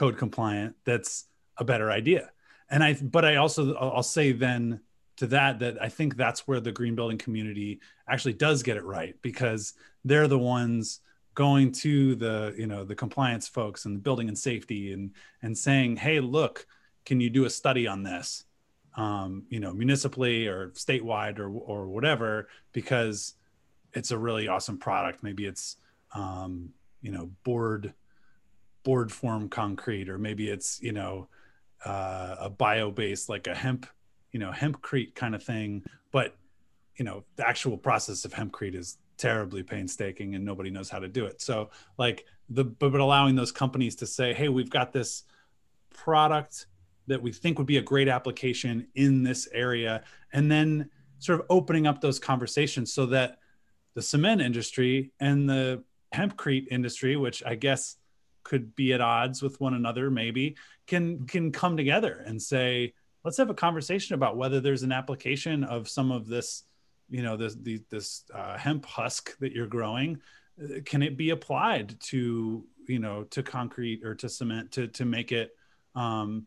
code 0.00 0.16
compliant 0.16 0.74
that's 0.84 1.26
a 1.58 1.64
better 1.64 1.90
idea 1.90 2.30
and 2.70 2.82
i 2.82 2.94
but 2.94 3.24
i 3.24 3.36
also 3.36 3.74
i'll 3.74 4.02
say 4.02 4.32
then 4.32 4.80
to 5.16 5.26
that 5.26 5.58
that 5.58 5.80
i 5.82 5.88
think 5.88 6.16
that's 6.16 6.48
where 6.48 6.60
the 6.60 6.72
green 6.72 6.94
building 6.94 7.18
community 7.18 7.80
actually 8.08 8.32
does 8.32 8.62
get 8.62 8.76
it 8.76 8.84
right 8.84 9.14
because 9.20 9.74
they're 10.04 10.28
the 10.28 10.38
ones 10.38 11.00
going 11.34 11.70
to 11.70 12.14
the 12.14 12.54
you 12.56 12.66
know 12.66 12.82
the 12.84 12.94
compliance 12.94 13.46
folks 13.46 13.84
and 13.84 13.94
the 13.94 14.00
building 14.00 14.28
and 14.28 14.38
safety 14.38 14.92
and 14.92 15.10
and 15.42 15.56
saying 15.56 15.96
hey 15.96 16.18
look 16.18 16.66
can 17.04 17.20
you 17.20 17.28
do 17.28 17.44
a 17.44 17.50
study 17.50 17.86
on 17.86 18.02
this 18.02 18.44
um, 18.96 19.44
you 19.50 19.60
know 19.60 19.72
municipally 19.72 20.46
or 20.46 20.70
statewide 20.70 21.38
or 21.38 21.48
or 21.50 21.86
whatever 21.86 22.48
because 22.72 23.34
it's 23.92 24.10
a 24.10 24.18
really 24.18 24.48
awesome 24.48 24.78
product. 24.78 25.22
Maybe 25.22 25.46
it's 25.46 25.76
um, 26.14 26.70
you 27.02 27.12
know 27.12 27.30
board 27.44 27.94
board 28.82 29.12
form 29.12 29.48
concrete, 29.48 30.08
or 30.08 30.18
maybe 30.18 30.48
it's 30.48 30.80
you 30.82 30.92
know 30.92 31.28
uh, 31.84 32.36
a 32.40 32.50
bio 32.50 32.90
based 32.90 33.28
like 33.28 33.46
a 33.46 33.54
hemp 33.54 33.86
you 34.32 34.40
know 34.40 34.50
hempcrete 34.50 35.14
kind 35.14 35.34
of 35.34 35.42
thing. 35.42 35.84
But 36.12 36.36
you 36.96 37.04
know 37.04 37.24
the 37.36 37.46
actual 37.46 37.76
process 37.76 38.24
of 38.24 38.32
hempcrete 38.32 38.74
is 38.74 38.98
terribly 39.16 39.62
painstaking 39.62 40.34
and 40.34 40.44
nobody 40.44 40.70
knows 40.70 40.88
how 40.88 40.98
to 40.98 41.08
do 41.08 41.26
it. 41.26 41.42
So 41.42 41.70
like 41.98 42.24
the 42.48 42.64
but, 42.64 42.92
but 42.92 43.00
allowing 43.00 43.36
those 43.36 43.52
companies 43.52 43.94
to 43.96 44.06
say, 44.06 44.32
hey, 44.32 44.48
we've 44.48 44.70
got 44.70 44.92
this 44.92 45.24
product 45.92 46.66
that 47.06 47.20
we 47.20 47.32
think 47.32 47.58
would 47.58 47.66
be 47.66 47.76
a 47.76 47.82
great 47.82 48.08
application 48.08 48.86
in 48.94 49.22
this 49.22 49.48
area, 49.52 50.02
and 50.32 50.50
then 50.50 50.88
sort 51.18 51.40
of 51.40 51.46
opening 51.50 51.86
up 51.86 52.00
those 52.00 52.18
conversations 52.18 52.92
so 52.92 53.04
that 53.06 53.38
the 53.94 54.02
cement 54.02 54.40
industry 54.40 55.12
and 55.20 55.48
the 55.48 55.82
hempcrete 56.14 56.68
industry, 56.70 57.16
which 57.16 57.42
I 57.44 57.56
guess 57.56 57.96
could 58.50 58.74
be 58.74 58.92
at 58.92 59.00
odds 59.00 59.42
with 59.42 59.60
one 59.60 59.74
another, 59.74 60.10
maybe 60.10 60.56
can 60.88 61.24
can 61.28 61.52
come 61.52 61.76
together 61.76 62.24
and 62.26 62.42
say, 62.42 62.92
let's 63.24 63.36
have 63.36 63.48
a 63.48 63.54
conversation 63.54 64.16
about 64.16 64.36
whether 64.36 64.60
there's 64.60 64.82
an 64.82 64.90
application 64.90 65.62
of 65.62 65.88
some 65.88 66.10
of 66.10 66.26
this, 66.26 66.64
you 67.08 67.22
know, 67.22 67.36
this 67.36 67.56
this 67.88 68.24
uh, 68.34 68.58
hemp 68.58 68.84
husk 68.84 69.38
that 69.38 69.52
you're 69.52 69.68
growing. 69.68 70.20
Can 70.84 71.02
it 71.02 71.16
be 71.16 71.30
applied 71.30 71.98
to 72.00 72.64
you 72.88 72.98
know 72.98 73.22
to 73.30 73.42
concrete 73.42 74.04
or 74.04 74.16
to 74.16 74.28
cement 74.28 74.72
to 74.72 74.88
to 74.88 75.04
make 75.04 75.30
it 75.30 75.56
um, 75.94 76.46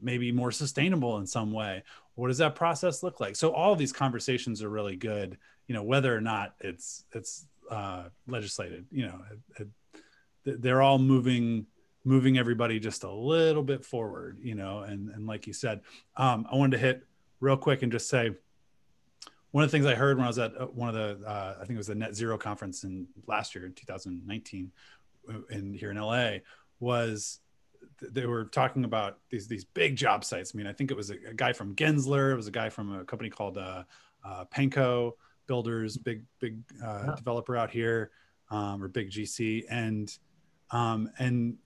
maybe 0.00 0.32
more 0.32 0.50
sustainable 0.50 1.18
in 1.18 1.26
some 1.26 1.52
way 1.52 1.82
what 2.14 2.28
does 2.28 2.38
that 2.38 2.54
process 2.54 3.02
look 3.02 3.20
like 3.20 3.36
so 3.36 3.52
all 3.52 3.76
these 3.76 3.92
conversations 3.92 4.62
are 4.62 4.68
really 4.68 4.96
good 4.96 5.36
you 5.66 5.74
know 5.74 5.82
whether 5.82 6.14
or 6.14 6.20
not 6.20 6.54
it's 6.60 7.04
it's 7.12 7.46
uh, 7.70 8.04
legislated 8.26 8.86
you 8.90 9.06
know 9.06 9.20
it, 9.30 9.62
it, 9.62 9.68
they're 10.44 10.82
all 10.82 10.98
moving 10.98 11.66
moving 12.04 12.36
everybody 12.36 12.78
just 12.78 13.04
a 13.04 13.10
little 13.10 13.62
bit 13.62 13.84
forward 13.84 14.38
you 14.42 14.54
know 14.54 14.80
and 14.80 15.08
and 15.10 15.26
like 15.26 15.46
you 15.46 15.52
said 15.52 15.80
um, 16.16 16.46
i 16.50 16.56
wanted 16.56 16.72
to 16.72 16.78
hit 16.78 17.06
real 17.40 17.56
quick 17.56 17.82
and 17.82 17.90
just 17.90 18.08
say 18.08 18.30
one 19.54 19.62
of 19.62 19.70
the 19.70 19.76
things 19.76 19.86
I 19.86 19.94
heard 19.94 20.16
when 20.16 20.24
I 20.24 20.28
was 20.28 20.40
at 20.40 20.60
uh, 20.60 20.66
one 20.66 20.88
of 20.88 20.94
the, 20.96 21.24
uh, 21.24 21.54
I 21.54 21.60
think 21.60 21.76
it 21.76 21.76
was 21.76 21.86
the 21.86 21.94
Net 21.94 22.12
Zero 22.12 22.36
conference 22.36 22.82
in 22.82 23.06
last 23.28 23.54
year, 23.54 23.68
2019, 23.68 24.72
uh, 25.28 25.32
in 25.50 25.72
here 25.72 25.92
in 25.92 25.96
LA, 25.96 26.38
was 26.80 27.38
they 28.02 28.26
were 28.26 28.46
talking 28.46 28.84
about 28.84 29.18
these 29.30 29.46
these 29.46 29.64
big 29.64 29.94
job 29.94 30.24
sites. 30.24 30.50
I 30.52 30.58
mean, 30.58 30.66
I 30.66 30.72
think 30.72 30.90
it 30.90 30.96
was 30.96 31.10
a, 31.10 31.18
a 31.30 31.34
guy 31.34 31.52
from 31.52 31.76
Gensler, 31.76 32.32
it 32.32 32.36
was 32.36 32.48
a 32.48 32.50
guy 32.50 32.68
from 32.68 32.98
a 32.98 33.04
company 33.04 33.30
called 33.30 33.56
uh, 33.56 33.84
uh, 34.24 34.44
Pankow 34.46 35.12
Builders, 35.46 35.98
big 35.98 36.24
big 36.40 36.58
uh, 36.84 37.04
yeah. 37.06 37.14
developer 37.14 37.56
out 37.56 37.70
here, 37.70 38.10
um, 38.50 38.82
or 38.82 38.88
big 38.88 39.08
GC, 39.08 39.66
and 39.70 40.18
um, 40.70 41.10
and 41.18 41.56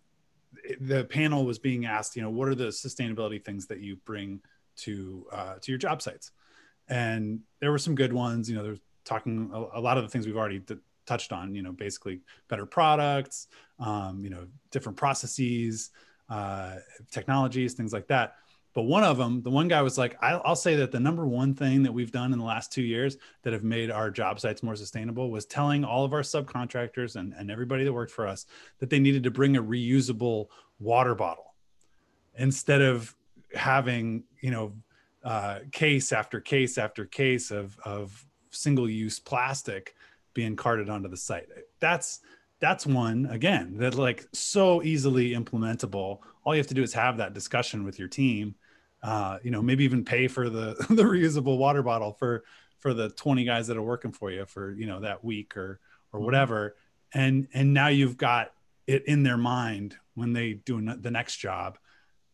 the 0.81 1.05
panel 1.05 1.45
was 1.45 1.59
being 1.59 1.87
asked, 1.87 2.17
you 2.17 2.23
know, 2.23 2.31
what 2.31 2.49
are 2.49 2.55
the 2.55 2.69
sustainability 2.69 3.43
things 3.45 3.67
that 3.67 3.81
you 3.81 3.97
bring 4.05 4.41
to 4.77 5.27
uh, 5.33 5.55
to 5.61 5.73
your 5.73 5.79
job 5.79 6.03
sites? 6.03 6.33
and 6.89 7.41
there 7.61 7.71
were 7.71 7.79
some 7.79 7.95
good 7.95 8.13
ones. 8.13 8.49
You 8.49 8.57
know, 8.57 8.63
there's 8.63 8.81
talking 9.05 9.51
a, 9.53 9.79
a, 9.79 9.81
lot 9.81 9.99
of 9.99 10.05
the 10.05 10.09
things 10.09 10.27
we've 10.27 10.37
already 10.37 10.61
d- 10.61 10.77
touched 11.07 11.33
on. 11.33 11.55
You 11.55 11.63
know, 11.63 11.73
basically 11.73 12.21
better 12.49 12.67
products, 12.67 13.49
um, 13.79 14.25
you 14.25 14.31
know, 14.31 14.47
different 14.71 14.97
processes, 14.97 15.91
uh, 16.29 16.77
technologies, 17.11 17.75
things 17.75 17.93
like 17.93 18.07
that. 18.09 18.37
But 18.79 18.85
one 18.85 19.03
of 19.03 19.19
them, 19.19 19.43
the 19.43 19.51
one 19.51 19.67
guy 19.67 19.83
was 19.83 19.99
like, 19.99 20.17
I'll, 20.23 20.41
I'll, 20.45 20.55
say 20.55 20.77
that 20.77 20.93
the 20.93 21.01
number 21.01 21.27
one 21.27 21.53
thing 21.53 21.83
that 21.83 21.91
we've 21.91 22.13
done 22.13 22.33
in 22.33 22.39
the 22.39 22.45
last 22.45 22.73
two 22.73 22.83
years 22.83 23.17
that 23.43 23.53
have 23.53 23.65
made 23.65 23.91
our 23.91 24.09
job 24.09 24.39
sites 24.39 24.63
more 24.63 24.77
sustainable 24.77 25.33
was 25.33 25.47
telling 25.47 25.85
all 25.85 26.05
of 26.05 26.13
our 26.13 26.21
subcontractors 26.21 27.17
and, 27.17 27.35
and 27.37 27.51
everybody 27.51 27.83
that 27.83 27.93
worked 27.93 28.13
for 28.13 28.25
us 28.25 28.47
that 28.79 28.89
they 28.89 29.01
needed 29.01 29.25
to 29.25 29.33
bring 29.33 29.57
a 29.57 29.61
reusable 29.61 30.47
water 30.79 31.17
bottle 31.17 31.57
instead 32.37 32.81
of 32.81 33.17
having, 33.53 34.23
you 34.43 34.53
know, 34.53 34.73
uh, 35.25 35.59
case 35.73 36.13
after 36.13 36.41
case 36.41 36.79
after 36.79 37.05
case 37.05 37.51
of 37.51 37.77
of 37.85 38.25
single 38.51 38.89
use 38.89 39.19
plastic 39.19 39.97
being 40.35 40.55
carted 40.55 40.89
onto 40.89 41.09
the 41.09 41.17
site. 41.17 41.49
That's 41.81 42.21
that's 42.61 42.87
one 42.87 43.27
again 43.27 43.77
that 43.79 43.97
like 43.97 44.29
so 44.33 44.85
easily 44.85 45.33
implementable. 45.33 46.21
All 46.45 46.55
you 46.55 46.61
have 46.61 46.69
to 46.69 46.75
do 46.75 46.85
is 46.85 46.93
have 46.93 47.17
that 47.17 47.35
discussion 47.35 47.83
with 47.83 47.99
your 47.99 48.07
team. 48.07 48.55
Uh, 49.03 49.39
you 49.43 49.51
know, 49.51 49.63
maybe 49.63 49.85
even 49.85 50.05
pay 50.05 50.29
for 50.29 50.49
the 50.49 50.75
the 50.91 51.05
reusable 51.05 51.59
water 51.59 51.83
bottle 51.83 52.13
for 52.13 52.45
for 52.79 52.95
the 52.95 53.11
20 53.11 53.45
guys 53.45 53.67
that 53.67 53.77
are 53.77 53.83
working 53.83 54.13
for 54.13 54.31
you 54.31 54.45
for 54.45 54.73
you 54.73 54.87
know 54.87 55.01
that 55.01 55.25
week 55.25 55.57
or 55.57 55.81
or 56.13 56.19
mm-hmm. 56.19 56.27
whatever. 56.27 56.77
And 57.13 57.49
and 57.55 57.73
now 57.73 57.89
you've 57.89 58.17
got 58.17 58.53
it 58.87 59.07
in 59.07 59.23
their 59.23 59.37
mind 59.37 59.97
when 60.15 60.33
they 60.33 60.55
do 60.55 60.81
the 60.81 61.11
next 61.11 61.37
job 61.37 61.79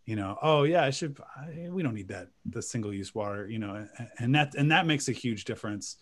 you 0.06 0.16
know 0.16 0.38
oh 0.42 0.64
yeah 0.64 0.84
i 0.84 0.90
should 0.90 1.18
I, 1.36 1.68
we 1.68 1.82
don't 1.82 1.94
need 1.94 2.08
that 2.08 2.28
the 2.46 2.62
single 2.62 2.92
use 2.92 3.14
water 3.14 3.48
you 3.48 3.58
know 3.58 3.86
and 4.18 4.34
that 4.34 4.54
and 4.54 4.70
that 4.70 4.86
makes 4.86 5.08
a 5.08 5.12
huge 5.12 5.44
difference 5.44 5.96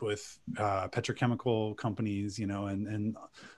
with 0.00 0.38
uh, 0.56 0.88
petrochemical 0.88 1.76
companies 1.76 2.38
you 2.38 2.46
know 2.46 2.66
and 2.66 2.86
and 2.86 3.16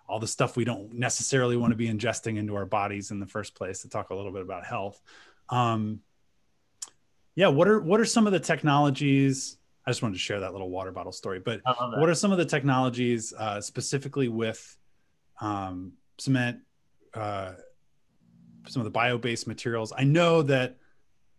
all 0.08 0.18
the 0.18 0.26
stuff 0.26 0.56
we 0.56 0.64
don't 0.64 0.92
necessarily 0.92 1.56
want 1.56 1.70
to 1.72 1.76
be 1.76 1.88
ingesting 1.88 2.36
into 2.36 2.56
our 2.56 2.66
bodies 2.66 3.10
in 3.10 3.20
the 3.20 3.26
first 3.26 3.54
place 3.54 3.82
to 3.82 3.88
talk 3.88 4.10
a 4.10 4.14
little 4.14 4.32
bit 4.32 4.42
about 4.42 4.64
health 4.64 5.00
um 5.48 6.00
yeah 7.34 7.48
what 7.48 7.68
are 7.68 7.80
what 7.80 8.00
are 8.00 8.04
some 8.04 8.26
of 8.26 8.32
the 8.32 8.40
technologies 8.40 9.58
i 9.86 9.90
just 9.90 10.02
wanted 10.02 10.14
to 10.14 10.20
share 10.20 10.40
that 10.40 10.52
little 10.52 10.70
water 10.70 10.92
bottle 10.92 11.12
story 11.12 11.38
but 11.38 11.60
what 11.98 12.08
are 12.08 12.14
some 12.14 12.32
of 12.32 12.38
the 12.38 12.44
technologies 12.44 13.32
uh, 13.38 13.60
specifically 13.60 14.28
with 14.28 14.76
um, 15.40 15.92
cement 16.18 16.58
uh, 17.14 17.52
some 18.68 18.80
of 18.80 18.84
the 18.84 18.90
bio-based 18.90 19.46
materials. 19.46 19.92
I 19.96 20.04
know 20.04 20.42
that 20.42 20.76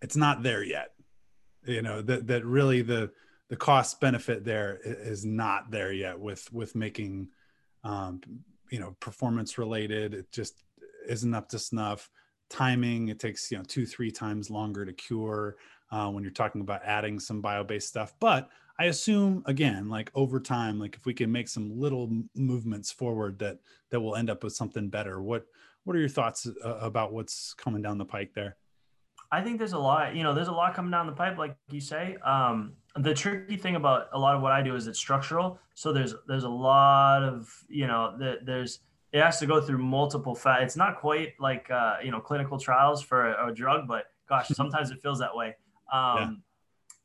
it's 0.02 0.16
not 0.16 0.44
there 0.44 0.64
yet. 0.64 0.92
You 1.66 1.82
know 1.82 2.02
that 2.02 2.28
that 2.28 2.46
really 2.46 2.82
the 2.82 3.12
the 3.50 3.56
cost 3.56 4.02
benefit 4.02 4.44
there 4.44 4.80
is 4.84 5.24
not 5.24 5.72
there 5.72 5.94
yet 5.94 6.20
with 6.20 6.52
with 6.52 6.76
making 6.76 7.30
um, 7.84 8.22
you 8.70 8.80
know 8.80 8.96
performance 9.00 9.58
related. 9.58 10.14
It 10.14 10.32
just 10.32 10.62
isn't 11.08 11.34
up 11.34 11.50
to 11.50 11.60
snuff. 11.60 12.10
Timing 12.54 13.08
it 13.08 13.20
takes 13.20 13.52
you 13.52 13.58
know 13.58 13.64
two 13.64 13.84
three 13.88 14.12
times 14.12 14.52
longer 14.52 14.86
to 14.86 14.94
cure 14.94 15.56
uh, 15.92 16.08
when 16.12 16.24
you're 16.24 16.32
talking 16.32 16.62
about 16.62 16.82
adding 16.86 17.20
some 17.20 17.42
bio-based 17.42 17.88
stuff. 17.88 18.14
But 18.20 18.48
I 18.78 18.86
assume 18.86 19.42
again, 19.48 19.90
like 19.90 20.12
over 20.14 20.40
time, 20.40 20.80
like 20.80 20.96
if 20.96 21.08
we 21.08 21.16
can 21.16 21.32
make 21.32 21.48
some 21.48 21.80
little 21.80 22.12
movements 22.36 22.92
forward, 22.92 23.40
that 23.40 23.58
that 23.90 24.00
will 24.00 24.16
end 24.16 24.30
up 24.30 24.44
with 24.44 24.54
something 24.54 24.88
better. 24.88 25.20
What 25.20 25.48
what 25.84 25.96
are 25.96 26.00
your 26.00 26.10
thoughts 26.10 26.48
uh, 26.64 26.76
about 26.76 27.12
what's 27.12 27.56
coming 27.56 27.82
down 27.82 27.98
the 27.98 28.06
pike 28.06 28.34
there? 28.36 28.56
I 29.32 29.42
think 29.42 29.58
there's 29.58 29.74
a 29.74 29.80
lot, 29.80 30.16
you 30.16 30.22
know, 30.22 30.36
there's 30.36 30.48
a 30.48 30.52
lot 30.52 30.76
coming 30.76 30.92
down 30.92 31.08
the 31.08 31.14
pipe, 31.14 31.40
like 31.40 31.56
you 31.72 31.82
say. 31.82 32.18
Um, 32.24 32.74
the 32.96 33.16
tricky 33.16 33.58
thing 33.58 33.76
about 33.76 34.10
a 34.14 34.20
lot 34.20 34.36
of 34.36 34.44
what 34.44 34.52
I 34.52 34.62
do 34.62 34.76
is 34.76 34.86
it's 34.86 35.00
structural. 35.00 35.60
So 35.74 35.92
there's 35.92 36.14
there's 36.28 36.44
a 36.44 36.50
lot 36.50 37.24
of, 37.24 37.52
you 37.68 37.88
know, 37.88 38.16
the, 38.16 38.38
there's 38.44 38.82
it 39.14 39.22
has 39.22 39.40
to 39.40 39.46
go 39.46 39.62
through 39.62 39.78
multiple 39.78 40.36
fat. 40.36 40.64
It's 40.64 40.76
not 40.76 41.00
quite 41.00 41.34
like 41.40 41.70
uh, 41.72 41.98
you 42.04 42.12
know 42.12 42.20
clinical 42.20 42.60
trials 42.60 43.02
for 43.02 43.32
a, 43.32 43.50
a 43.50 43.54
drug, 43.54 43.88
but 43.88 44.06
gosh, 44.28 44.48
sometimes 44.54 44.92
it 44.92 45.02
feels 45.02 45.20
that 45.20 45.34
way. 45.34 45.56
Um, 45.92 46.18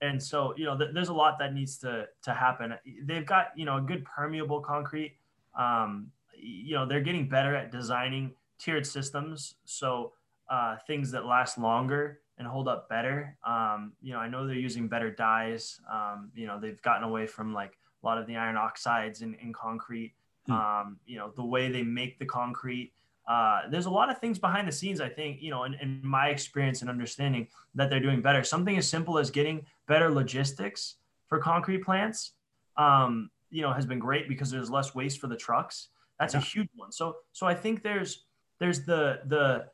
yeah. 0.01 0.09
And 0.09 0.23
so 0.23 0.55
you 0.57 0.65
know, 0.65 0.77
th- 0.77 0.91
there's 0.95 1.11
a 1.11 1.15
lot 1.15 1.39
that 1.39 1.55
needs 1.55 1.77
to 1.79 2.09
to 2.23 2.35
happen. 2.35 2.75
They've 3.05 3.27
got 3.27 3.49
you 3.55 3.67
know 3.67 3.77
a 3.77 3.81
good 3.81 4.05
permeable 4.05 4.61
concrete. 4.61 5.17
Um, 5.57 6.11
you 6.35 6.75
know, 6.75 6.87
they're 6.87 7.03
getting 7.03 7.29
better 7.29 7.55
at 7.55 7.71
designing 7.71 8.33
tiered 8.59 8.87
systems. 8.87 9.55
So 9.65 10.13
uh, 10.49 10.77
things 10.87 11.11
that 11.13 11.27
last 11.27 11.59
longer 11.59 12.21
and 12.39 12.47
hold 12.47 12.69
up 12.69 12.89
better. 12.89 13.37
Um, 13.45 13.93
you 14.01 14.13
know, 14.13 14.19
I 14.19 14.29
know 14.29 14.47
they're 14.47 14.57
using 14.57 14.89
better 14.89 15.11
dyes. 15.11 15.81
Um, 15.93 16.31
you 16.35 16.47
know, 16.47 16.59
they've 16.61 16.81
gotten 16.83 17.03
away 17.03 17.27
from 17.27 17.53
like 17.53 17.77
a 18.03 18.07
lot 18.07 18.19
of 18.19 18.27
the 18.27 18.37
iron 18.37 18.57
oxides 18.57 19.23
in, 19.23 19.35
in 19.35 19.53
concrete. 19.53 20.15
Hmm. 20.49 20.55
Um, 20.55 20.96
you 21.07 21.18
know, 21.18 21.32
the 21.36 21.44
way 21.44 21.70
they 21.70 21.82
make 21.82 22.18
the 22.18 22.26
concrete. 22.26 22.92
Uh, 23.28 23.62
there's 23.70 23.86
a 23.86 23.90
lot 23.90 24.11
of 24.11 24.18
things 24.18 24.38
behind 24.38 24.66
the 24.66 24.72
scenes, 24.72 25.03
I 25.03 25.09
think, 25.11 25.42
you 25.42 25.51
know, 25.51 25.64
in, 25.64 25.74
in 25.74 26.01
my 26.03 26.28
experience 26.28 26.80
and 26.80 26.88
understanding 26.88 27.46
that 27.74 27.90
they're 27.90 28.01
doing 28.01 28.22
better. 28.22 28.42
Something 28.42 28.78
as 28.78 28.88
simple 28.88 29.18
as 29.18 29.30
getting 29.30 29.66
better 29.86 30.11
logistics 30.11 30.96
for 31.26 31.38
concrete 31.38 31.84
plants, 31.84 32.32
um, 32.78 33.30
you 33.51 33.61
know, 33.61 33.70
has 33.72 33.84
been 33.84 33.99
great 33.99 34.28
because 34.28 34.51
there's 34.51 34.70
less 34.70 34.94
waste 34.94 35.20
for 35.20 35.26
the 35.26 35.36
trucks. 35.36 35.88
That's 36.18 36.32
yeah. 36.32 36.40
a 36.40 36.42
huge 36.42 36.70
one. 36.74 36.90
So, 36.90 37.16
so 37.32 37.46
I 37.46 37.55
think 37.55 37.82
there's, 37.82 38.24
there's 38.61 38.86
the 38.86 39.20
the 39.26 39.66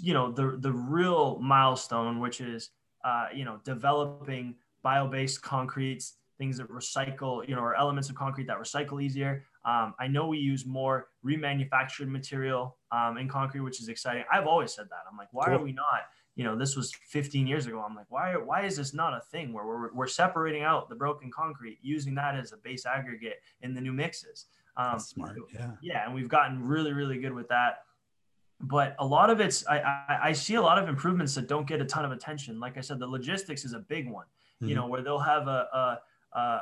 you 0.00 0.12
know 0.12 0.30
the 0.30 0.56
the 0.58 0.72
real 0.72 1.38
milestone 1.40 2.20
which 2.20 2.40
is 2.40 2.70
uh, 3.04 3.26
you 3.34 3.44
know 3.44 3.60
developing 3.64 4.54
bio-based 4.82 5.42
concretes 5.42 6.14
things 6.38 6.58
that 6.58 6.68
recycle 6.68 7.46
you 7.48 7.54
know 7.54 7.62
or 7.62 7.74
elements 7.74 8.08
of 8.08 8.14
concrete 8.14 8.46
that 8.46 8.58
recycle 8.58 9.02
easier 9.02 9.44
um, 9.64 9.94
i 9.98 10.06
know 10.06 10.26
we 10.26 10.38
use 10.38 10.66
more 10.66 11.08
remanufactured 11.24 12.08
material 12.08 12.76
um, 12.92 13.18
in 13.18 13.28
concrete 13.28 13.60
which 13.60 13.80
is 13.80 13.88
exciting 13.88 14.24
i've 14.32 14.46
always 14.46 14.72
said 14.72 14.86
that 14.90 15.00
i'm 15.10 15.16
like 15.16 15.28
why 15.32 15.46
cool. 15.46 15.54
are 15.54 15.62
we 15.62 15.72
not 15.72 16.02
you 16.34 16.44
know 16.44 16.56
this 16.56 16.76
was 16.76 16.92
15 17.08 17.46
years 17.46 17.66
ago 17.66 17.84
i'm 17.86 17.94
like 17.94 18.06
why 18.10 18.36
why 18.36 18.64
is 18.64 18.76
this 18.76 18.92
not 18.94 19.14
a 19.14 19.20
thing 19.32 19.52
where 19.52 19.66
we're, 19.66 19.92
we're 19.92 20.06
separating 20.06 20.62
out 20.62 20.88
the 20.88 20.94
broken 20.94 21.30
concrete 21.30 21.78
using 21.82 22.14
that 22.14 22.34
as 22.34 22.52
a 22.52 22.56
base 22.58 22.86
aggregate 22.86 23.36
in 23.62 23.74
the 23.74 23.80
new 23.80 23.92
mixes 23.92 24.46
um, 24.76 24.98
smart. 24.98 25.36
Yeah. 25.52 25.70
Yeah. 25.80 26.04
And 26.04 26.14
we've 26.14 26.28
gotten 26.28 26.62
really, 26.62 26.92
really 26.92 27.18
good 27.18 27.32
with 27.32 27.48
that. 27.48 27.78
But 28.60 28.96
a 28.98 29.06
lot 29.06 29.30
of 29.30 29.40
it's, 29.40 29.66
I, 29.66 29.80
I, 29.80 30.18
I, 30.24 30.32
see 30.32 30.54
a 30.54 30.62
lot 30.62 30.78
of 30.78 30.88
improvements 30.88 31.34
that 31.34 31.46
don't 31.46 31.66
get 31.66 31.82
a 31.82 31.84
ton 31.84 32.06
of 32.06 32.12
attention. 32.12 32.58
Like 32.58 32.78
I 32.78 32.80
said, 32.80 32.98
the 32.98 33.06
logistics 33.06 33.66
is 33.66 33.74
a 33.74 33.80
big 33.80 34.10
one, 34.10 34.24
mm-hmm. 34.24 34.68
you 34.68 34.74
know, 34.74 34.86
where 34.86 35.02
they'll 35.02 35.18
have 35.18 35.46
a, 35.46 35.68
a, 35.72 35.98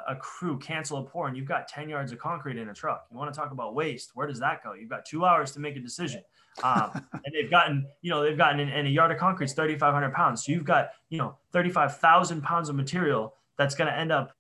a 0.08 0.16
crew 0.20 0.58
cancel 0.58 0.98
a 0.98 1.02
pour 1.02 1.26
and 1.26 1.36
you've 1.36 1.48
got 1.48 1.66
10 1.66 1.88
yards 1.88 2.12
of 2.12 2.18
concrete 2.18 2.56
in 2.56 2.68
a 2.68 2.74
truck. 2.74 3.06
You 3.10 3.18
want 3.18 3.32
to 3.32 3.38
talk 3.38 3.50
about 3.50 3.74
waste. 3.74 4.12
Where 4.14 4.26
does 4.26 4.38
that 4.40 4.62
go? 4.62 4.74
You've 4.74 4.90
got 4.90 5.04
two 5.04 5.24
hours 5.24 5.50
to 5.52 5.60
make 5.60 5.76
a 5.76 5.80
decision. 5.80 6.22
Um, 6.62 6.90
and 7.12 7.34
they've 7.34 7.50
gotten, 7.50 7.86
you 8.00 8.10
know, 8.10 8.22
they've 8.22 8.38
gotten 8.38 8.60
in, 8.60 8.68
in 8.68 8.86
a 8.86 8.88
yard 8.88 9.10
of 9.10 9.18
concrete 9.18 9.46
is 9.46 9.52
3,500 9.54 10.12
pounds. 10.12 10.44
So 10.44 10.52
you've 10.52 10.64
got, 10.64 10.90
you 11.08 11.18
know, 11.18 11.36
35,000 11.52 12.42
pounds 12.42 12.68
of 12.68 12.76
material 12.76 13.34
that's 13.58 13.74
going 13.74 13.90
to 13.90 13.98
end 13.98 14.12
up 14.12 14.32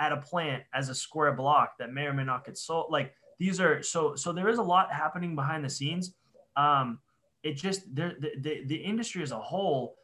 at 0.00 0.12
a 0.12 0.16
plant 0.16 0.64
as 0.74 0.88
a 0.88 0.94
square 0.94 1.32
block 1.32 1.78
that 1.78 1.92
may 1.92 2.06
or 2.06 2.14
may 2.14 2.24
not 2.24 2.44
get 2.44 2.58
sold. 2.58 2.90
Like 2.90 3.14
these 3.38 3.60
are 3.60 3.82
so 3.82 4.16
so 4.16 4.32
there 4.32 4.48
is 4.48 4.58
a 4.58 4.62
lot 4.62 4.92
happening 4.92 5.36
behind 5.36 5.64
the 5.64 5.70
scenes. 5.70 6.14
Um, 6.56 6.98
it 7.42 7.54
just 7.54 7.94
there 7.94 8.16
the, 8.18 8.32
the, 8.40 8.64
the 8.66 8.76
industry 8.76 9.22
as 9.22 9.30
a 9.30 9.38
whole. 9.38 9.96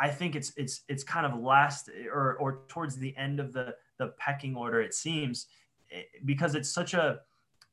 I 0.00 0.08
think 0.08 0.34
it's 0.34 0.52
it's 0.56 0.82
it's 0.88 1.04
kind 1.04 1.24
of 1.24 1.38
last 1.38 1.88
or 2.12 2.34
or 2.36 2.62
towards 2.68 2.96
the 2.96 3.16
end 3.16 3.38
of 3.38 3.52
the 3.52 3.74
the 3.98 4.08
pecking 4.18 4.56
order. 4.56 4.80
It 4.80 4.94
seems 4.94 5.46
eh, 5.92 6.02
because 6.24 6.54
it's 6.54 6.70
such 6.70 6.94
a 6.94 7.20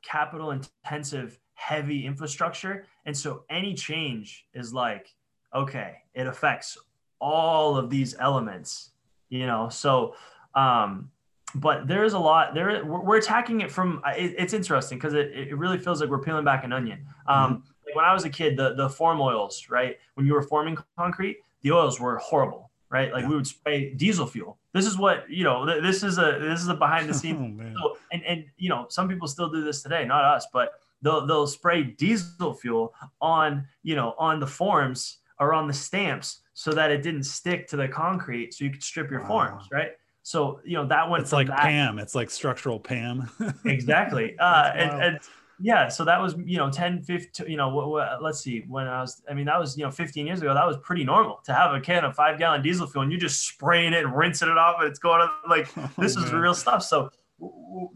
capital 0.02 0.52
intensive 0.52 1.40
heavy 1.54 2.06
infrastructure. 2.06 2.86
And 3.06 3.16
so 3.16 3.44
any 3.50 3.74
change 3.74 4.48
is 4.54 4.74
like, 4.74 5.14
okay, 5.54 5.98
it 6.14 6.28
affects 6.28 6.78
all 7.20 7.78
of 7.78 7.90
these 7.90 8.16
elements, 8.20 8.92
you 9.30 9.46
know? 9.46 9.70
So, 9.70 10.16
um, 10.56 11.12
but 11.54 11.88
there's 11.88 12.14
a 12.14 12.20
lot 12.20 12.54
there. 12.54 12.84
We're 12.86 13.18
attacking 13.18 13.62
it 13.62 13.72
from, 13.72 14.02
it, 14.18 14.36
it's 14.38 14.54
interesting 14.54 14.98
because 14.98 15.14
it, 15.14 15.32
it 15.34 15.58
really 15.58 15.78
feels 15.78 16.02
like 16.02 16.10
we're 16.10 16.22
peeling 16.22 16.46
back 16.46 16.64
an 16.64 16.74
onion. 16.74 17.06
Um, 17.28 17.38
mm-hmm. 17.38 17.54
like 17.86 17.96
when 17.96 18.06
I 18.06 18.14
was 18.14 18.26
a 18.26 18.30
kid, 18.30 18.58
the, 18.58 18.74
the 18.74 18.90
form 18.90 19.22
oils, 19.22 19.68
right? 19.70 19.98
When 20.16 20.26
you 20.26 20.34
were 20.34 20.44
forming 20.44 20.78
concrete, 20.98 21.38
the 21.62 21.74
oils 21.74 22.00
were 22.00 22.18
horrible 22.18 22.71
right? 22.92 23.12
Like 23.12 23.24
yeah. 23.24 23.30
we 23.30 23.36
would 23.36 23.48
spray 23.48 23.94
diesel 23.94 24.28
fuel. 24.28 24.60
This 24.74 24.86
is 24.86 24.98
what 24.98 25.30
you 25.30 25.44
know. 25.44 25.82
This 25.82 26.04
is 26.04 26.18
a 26.18 26.38
this 26.40 26.62
is 26.62 26.68
a 26.68 26.76
behind 26.76 27.10
the 27.10 27.14
scenes. 27.22 27.76
oh, 27.82 27.98
and 28.12 28.24
and 28.24 28.46
you 28.58 28.70
know, 28.70 28.86
some 28.90 29.08
people 29.08 29.28
still 29.28 29.50
do 29.50 29.64
this 29.64 29.82
today, 29.82 30.06
not 30.06 30.24
us, 30.24 30.46
but 30.54 30.74
they'll 31.02 31.26
they'll 31.26 31.48
spray 31.48 31.84
diesel 31.84 32.54
fuel 32.54 32.94
on 33.22 33.66
you 33.82 33.96
know 33.96 34.14
on 34.20 34.40
the 34.40 34.48
forms 34.48 35.20
or 35.40 35.54
on 35.54 35.68
the 35.68 35.74
stamps 35.74 36.42
so 36.54 36.72
that 36.72 36.92
it 36.92 37.02
didn't 37.02 37.24
stick 37.24 37.68
to 37.70 37.78
the 37.78 37.88
concrete, 37.88 38.54
so 38.54 38.66
you 38.66 38.70
could 38.70 38.84
strip 38.84 39.10
your 39.10 39.22
wow. 39.22 39.28
forms, 39.28 39.64
right? 39.72 39.92
So 40.24 40.60
you 40.64 40.78
know 40.78 40.86
that 40.88 41.10
went. 41.10 41.24
It's 41.24 41.34
like 41.34 41.48
that. 41.48 41.62
Pam. 41.62 41.98
It's 41.98 42.14
like 42.14 42.30
structural 42.30 42.80
Pam. 42.80 43.30
exactly. 43.66 44.38
Uh, 44.38 44.72
and, 44.76 45.02
and 45.02 45.20
yeah 45.62 45.88
so 45.88 46.04
that 46.04 46.20
was 46.20 46.36
you 46.46 46.58
know 46.58 46.70
10 46.70 47.04
15 47.04 47.48
you 47.48 47.58
know 47.58 47.70
what, 47.70 47.90
what, 47.90 48.24
let's 48.24 48.42
see 48.42 48.64
when 48.68 48.88
i 48.88 49.02
was 49.02 49.22
i 49.30 49.34
mean 49.34 49.46
that 49.46 49.60
was 49.60 49.78
you 49.78 49.84
know 49.84 49.92
15 49.92 50.26
years 50.26 50.42
ago 50.42 50.54
that 50.54 50.66
was 50.66 50.78
pretty 50.78 51.04
normal 51.04 51.40
to 51.46 51.54
have 51.54 51.74
a 51.74 51.80
can 51.80 52.04
of 52.04 52.16
five 52.16 52.40
gallon 52.40 52.62
diesel 52.62 52.88
fuel 52.88 53.04
and 53.04 53.12
you're 53.12 53.20
just 53.20 53.48
spraying 53.48 53.94
it 53.94 54.04
and 54.04 54.16
rinsing 54.16 54.50
it 54.50 54.58
off 54.58 54.76
and 54.80 54.90
it's 54.90 55.00
going 55.00 55.22
on 55.22 55.30
like 55.50 55.70
this 55.98 56.16
is 56.16 56.32
real 56.32 56.54
stuff 56.54 56.84
so 56.84 57.10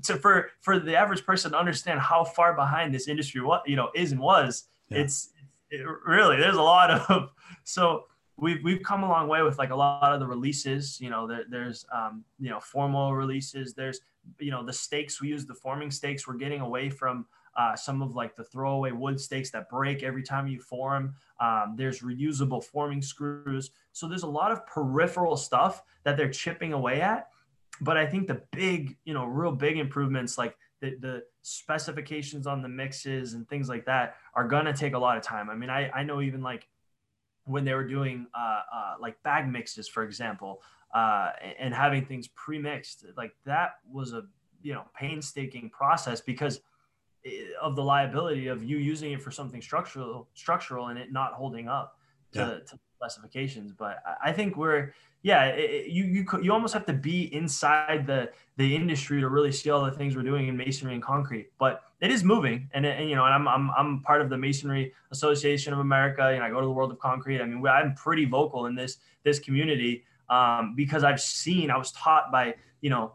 to, 0.04 0.18
for 0.18 0.50
for 0.62 0.80
the 0.80 0.96
average 0.96 1.26
person 1.26 1.52
to 1.52 1.58
understand 1.58 2.00
how 2.00 2.24
far 2.24 2.54
behind 2.54 2.94
this 2.94 3.08
industry 3.08 3.42
what 3.42 3.68
you 3.68 3.76
know 3.76 3.90
is 3.96 4.12
and 4.12 4.20
was 4.20 4.66
yeah. 4.90 5.00
it's 5.00 5.30
it, 5.70 5.86
really 6.06 6.38
there's 6.38 6.58
a 6.58 6.62
lot 6.62 6.92
of 6.92 7.30
so 7.64 8.06
we've 8.38 8.64
we've 8.64 8.84
come 8.84 9.04
a 9.04 9.08
long 9.08 9.28
way 9.28 9.42
with 9.42 9.58
like 9.58 9.70
a 9.70 9.76
lot 9.76 10.14
of 10.14 10.20
the 10.20 10.28
releases 10.28 11.00
you 11.00 11.10
know 11.10 11.28
there, 11.28 11.46
there's 11.50 11.86
um 11.94 12.24
you 12.40 12.50
know 12.50 12.60
formal 12.60 13.14
releases 13.14 13.74
there's 13.74 14.02
you 14.40 14.52
know 14.52 14.66
the 14.66 14.74
stakes 14.74 15.22
we 15.22 15.28
use 15.28 15.46
the 15.46 15.54
forming 15.54 15.92
stakes 15.92 16.28
we're 16.28 16.34
getting 16.36 16.62
away 16.62 16.90
from 16.90 17.26
uh, 17.56 17.76
some 17.76 18.02
of 18.02 18.16
like 18.16 18.36
the 18.36 18.44
throwaway 18.44 18.92
wood 18.92 19.20
stakes 19.20 19.50
that 19.52 19.70
break 19.70 20.04
every 20.04 20.24
time 20.24 20.48
you 20.48 20.60
form. 20.60 21.14
Um, 21.40 21.76
there's 21.78 22.02
reusable 22.02 22.64
forming 22.64 23.02
screws. 23.02 23.72
So 23.94 24.08
there's 24.08 24.24
a 24.24 24.28
lot 24.28 24.52
of 24.52 24.66
peripheral 24.68 25.38
stuff 25.38 25.84
that 26.04 26.18
they're 26.18 26.30
chipping 26.30 26.74
away 26.74 27.02
at. 27.02 27.30
But 27.82 27.98
I 27.98 28.06
think 28.06 28.28
the 28.28 28.42
big, 28.52 28.98
you 29.06 29.14
know, 29.14 29.26
real 29.26 29.52
big 29.52 29.78
improvements 29.78 30.38
like 30.38 30.58
the, 30.82 30.96
the 31.00 31.24
specifications 31.42 32.48
on 32.48 32.62
the 32.62 32.70
mixes 32.70 33.34
and 33.34 33.48
things 33.48 33.70
like 33.70 33.86
that 33.86 34.16
are 34.34 34.48
going 34.48 34.66
to 34.66 34.74
take 34.74 34.94
a 34.94 35.00
lot 35.00 35.18
of 35.18 35.24
time. 35.24 35.50
I 35.50 35.56
mean, 35.56 35.70
I, 35.70 35.90
I 35.92 36.04
know 36.04 36.22
even 36.22 36.42
like 36.42 36.68
when 37.46 37.64
they 37.64 37.74
were 37.74 37.88
doing 37.88 38.28
uh, 38.38 38.62
uh, 38.74 38.94
like 39.00 39.22
bag 39.24 39.48
mixes, 39.50 39.88
for 39.88 40.04
example, 40.04 40.62
uh, 40.94 41.32
and 41.60 41.74
having 41.74 42.06
things 42.06 42.28
pre-mixed, 42.30 43.06
like 43.18 43.34
that 43.46 43.76
was 43.90 44.14
a, 44.14 44.24
you 44.62 44.74
know, 44.74 44.84
painstaking 44.94 45.70
process 45.70 46.20
because– 46.20 46.60
of 47.62 47.76
the 47.76 47.84
liability 47.84 48.48
of 48.48 48.64
you 48.64 48.78
using 48.78 49.12
it 49.12 49.22
for 49.22 49.32
something 49.32 49.62
structural 49.62 50.28
structural 50.34 50.88
and 50.88 51.00
it 51.00 51.12
not 51.12 51.34
holding 51.34 51.68
up 51.68 51.98
to, 52.34 52.40
yeah. 52.40 52.46
to 52.70 52.80
specifications. 52.96 53.72
But 53.72 54.02
i 54.24 54.32
think 54.32 54.56
we're 54.56 54.94
yeah 55.24 55.46
it, 55.46 55.88
you 55.88 56.04
you 56.04 56.26
you 56.42 56.54
almost 56.54 56.74
have 56.74 56.86
to 56.86 56.94
be 56.94 57.34
inside 57.34 58.06
the 58.06 58.30
the 58.58 58.76
industry 58.76 59.20
to 59.22 59.30
really 59.30 59.52
see 59.52 59.70
all 59.70 59.84
the 59.84 59.92
things 59.92 60.16
we're 60.16 60.24
doing 60.24 60.48
in 60.48 60.56
masonry 60.56 60.94
and 60.94 61.04
concrete. 61.04 61.50
But 61.58 61.82
it 62.02 62.12
is 62.12 62.24
moving 62.24 62.70
and, 62.74 62.86
and 62.86 63.10
you 63.10 63.16
know 63.16 63.26
and 63.26 63.34
I'm, 63.34 63.48
I'm 63.48 63.72
i'm 63.78 64.02
part 64.02 64.22
of 64.22 64.30
the 64.30 64.38
masonry 64.38 64.94
association 65.12 65.74
of 65.74 65.80
america 65.80 66.28
and 66.28 66.44
i 66.44 66.50
go 66.50 66.60
to 66.60 66.66
the 66.66 66.72
world 66.72 66.92
of 66.92 67.00
concrete. 67.00 67.42
I 67.42 67.46
mean 67.46 67.66
i'm 67.68 67.96
pretty 67.96 68.26
vocal 68.26 68.68
in 68.68 68.76
this 68.76 68.98
this 69.24 69.40
community 69.40 70.04
um, 70.30 70.74
because 70.76 71.04
i've 71.04 71.22
seen 71.22 71.72
i 71.72 71.78
was 71.78 71.92
taught 71.92 72.32
by 72.32 72.56
you 72.82 72.90
know 72.90 73.14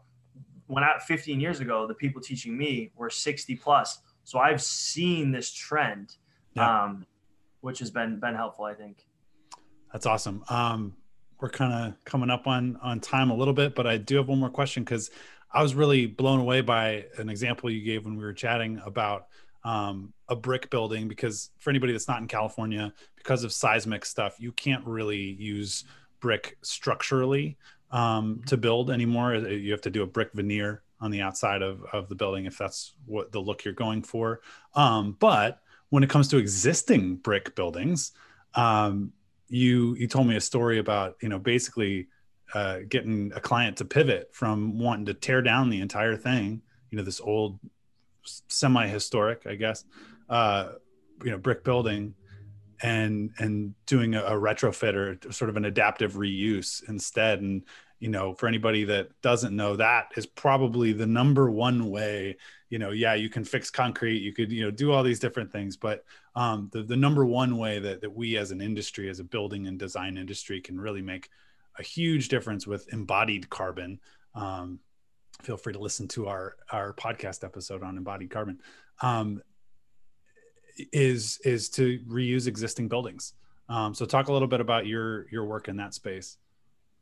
when 0.70 0.84
I 0.84 0.98
15 0.98 1.40
years 1.40 1.60
ago, 1.60 1.86
the 1.86 1.94
people 1.94 2.22
teaching 2.22 2.56
me 2.56 2.92
were 2.96 3.10
60 3.10 3.56
plus. 3.56 4.00
So 4.22 4.38
I've 4.38 4.62
seen 4.62 5.32
this 5.32 5.50
trend, 5.50 6.16
yeah. 6.54 6.84
um, 6.84 7.06
which 7.60 7.80
has 7.80 7.90
been 7.90 8.20
been 8.20 8.34
helpful, 8.34 8.64
I 8.64 8.74
think. 8.74 9.04
That's 9.92 10.06
awesome. 10.06 10.44
Um, 10.48 10.94
we're 11.40 11.50
kind 11.50 11.72
of 11.72 12.04
coming 12.04 12.30
up 12.30 12.46
on 12.46 12.78
on 12.82 13.00
time 13.00 13.30
a 13.30 13.34
little 13.34 13.54
bit, 13.54 13.74
but 13.74 13.86
I 13.86 13.96
do 13.96 14.16
have 14.16 14.28
one 14.28 14.38
more 14.38 14.50
question 14.50 14.84
because 14.84 15.10
I 15.52 15.62
was 15.62 15.74
really 15.74 16.06
blown 16.06 16.38
away 16.38 16.60
by 16.60 17.06
an 17.18 17.28
example 17.28 17.68
you 17.68 17.84
gave 17.84 18.04
when 18.04 18.16
we 18.16 18.22
were 18.22 18.32
chatting 18.32 18.80
about 18.84 19.26
um, 19.64 20.12
a 20.28 20.36
brick 20.36 20.70
building. 20.70 21.08
Because 21.08 21.50
for 21.58 21.70
anybody 21.70 21.92
that's 21.92 22.06
not 22.06 22.20
in 22.20 22.28
California, 22.28 22.92
because 23.16 23.42
of 23.42 23.52
seismic 23.52 24.04
stuff, 24.04 24.36
you 24.38 24.52
can't 24.52 24.86
really 24.86 25.32
use 25.32 25.84
brick 26.20 26.58
structurally 26.62 27.56
um, 27.90 28.42
to 28.46 28.56
build 28.56 28.90
anymore. 28.90 29.34
Uh, 29.34 29.48
you 29.48 29.72
have 29.72 29.80
to 29.82 29.90
do 29.90 30.02
a 30.02 30.06
brick 30.06 30.32
veneer 30.32 30.82
on 31.00 31.10
the 31.10 31.22
outside 31.22 31.62
of, 31.62 31.82
of 31.92 32.08
the 32.08 32.14
building 32.14 32.44
if 32.46 32.58
that's 32.58 32.92
what 33.06 33.32
the 33.32 33.40
look 33.40 33.64
you're 33.64 33.74
going 33.74 34.02
for. 34.02 34.40
Um, 34.74 35.16
but 35.18 35.60
when 35.88 36.02
it 36.02 36.10
comes 36.10 36.28
to 36.28 36.36
existing 36.36 37.16
brick 37.16 37.54
buildings, 37.54 38.12
um, 38.54 39.12
you 39.48 39.96
you 39.96 40.06
told 40.06 40.26
me 40.26 40.36
a 40.36 40.40
story 40.40 40.78
about 40.78 41.16
you 41.20 41.28
know 41.28 41.38
basically 41.38 42.08
uh, 42.54 42.80
getting 42.88 43.32
a 43.34 43.40
client 43.40 43.76
to 43.76 43.84
pivot 43.84 44.30
from 44.32 44.78
wanting 44.78 45.06
to 45.06 45.14
tear 45.14 45.42
down 45.42 45.70
the 45.70 45.80
entire 45.80 46.16
thing, 46.16 46.62
you 46.90 46.98
know, 46.98 47.04
this 47.04 47.20
old 47.20 47.58
semi-historic, 48.48 49.46
I 49.46 49.54
guess, 49.54 49.84
uh, 50.28 50.70
you 51.24 51.30
know, 51.30 51.38
brick 51.38 51.64
building 51.64 52.14
and 52.82 53.30
and 53.38 53.74
doing 53.86 54.14
a, 54.14 54.22
a 54.22 54.32
retrofit 54.32 54.94
or 54.94 55.32
sort 55.32 55.50
of 55.50 55.56
an 55.56 55.64
adaptive 55.64 56.14
reuse 56.14 56.88
instead. 56.88 57.40
And 57.40 57.62
you 57.98 58.08
know 58.08 58.34
for 58.34 58.46
anybody 58.46 58.84
that 58.84 59.08
doesn't 59.20 59.54
know 59.54 59.76
that 59.76 60.12
is 60.16 60.24
probably 60.24 60.92
the 60.92 61.06
number 61.06 61.50
one 61.50 61.90
way 61.90 62.38
you 62.70 62.78
know 62.78 62.92
yeah 62.92 63.12
you 63.12 63.28
can 63.28 63.44
fix 63.44 63.68
concrete 63.68 64.22
you 64.22 64.32
could 64.32 64.50
you 64.50 64.64
know 64.64 64.70
do 64.70 64.92
all 64.92 65.02
these 65.02 65.20
different 65.20 65.52
things. 65.52 65.76
But 65.76 66.04
um, 66.34 66.70
the, 66.72 66.82
the 66.82 66.96
number 66.96 67.26
one 67.26 67.58
way 67.58 67.78
that, 67.78 68.00
that 68.00 68.14
we 68.14 68.36
as 68.36 68.50
an 68.52 68.60
industry 68.60 69.08
as 69.08 69.20
a 69.20 69.24
building 69.24 69.66
and 69.66 69.78
design 69.78 70.16
industry 70.16 70.60
can 70.60 70.80
really 70.80 71.02
make 71.02 71.28
a 71.78 71.82
huge 71.82 72.28
difference 72.28 72.66
with 72.66 72.92
embodied 72.92 73.50
carbon 73.50 74.00
um, 74.34 74.80
feel 75.42 75.56
free 75.56 75.72
to 75.72 75.78
listen 75.78 76.08
to 76.08 76.28
our 76.28 76.56
our 76.70 76.92
podcast 76.94 77.44
episode 77.44 77.82
on 77.82 77.96
embodied 77.96 78.30
carbon. 78.30 78.60
Um, 79.02 79.42
is 80.92 81.38
is 81.44 81.68
to 81.70 82.00
reuse 82.08 82.46
existing 82.46 82.88
buildings. 82.88 83.34
Um, 83.68 83.94
so 83.94 84.04
talk 84.04 84.28
a 84.28 84.32
little 84.32 84.48
bit 84.48 84.60
about 84.60 84.86
your 84.86 85.28
your 85.30 85.44
work 85.44 85.68
in 85.68 85.76
that 85.76 85.94
space. 85.94 86.38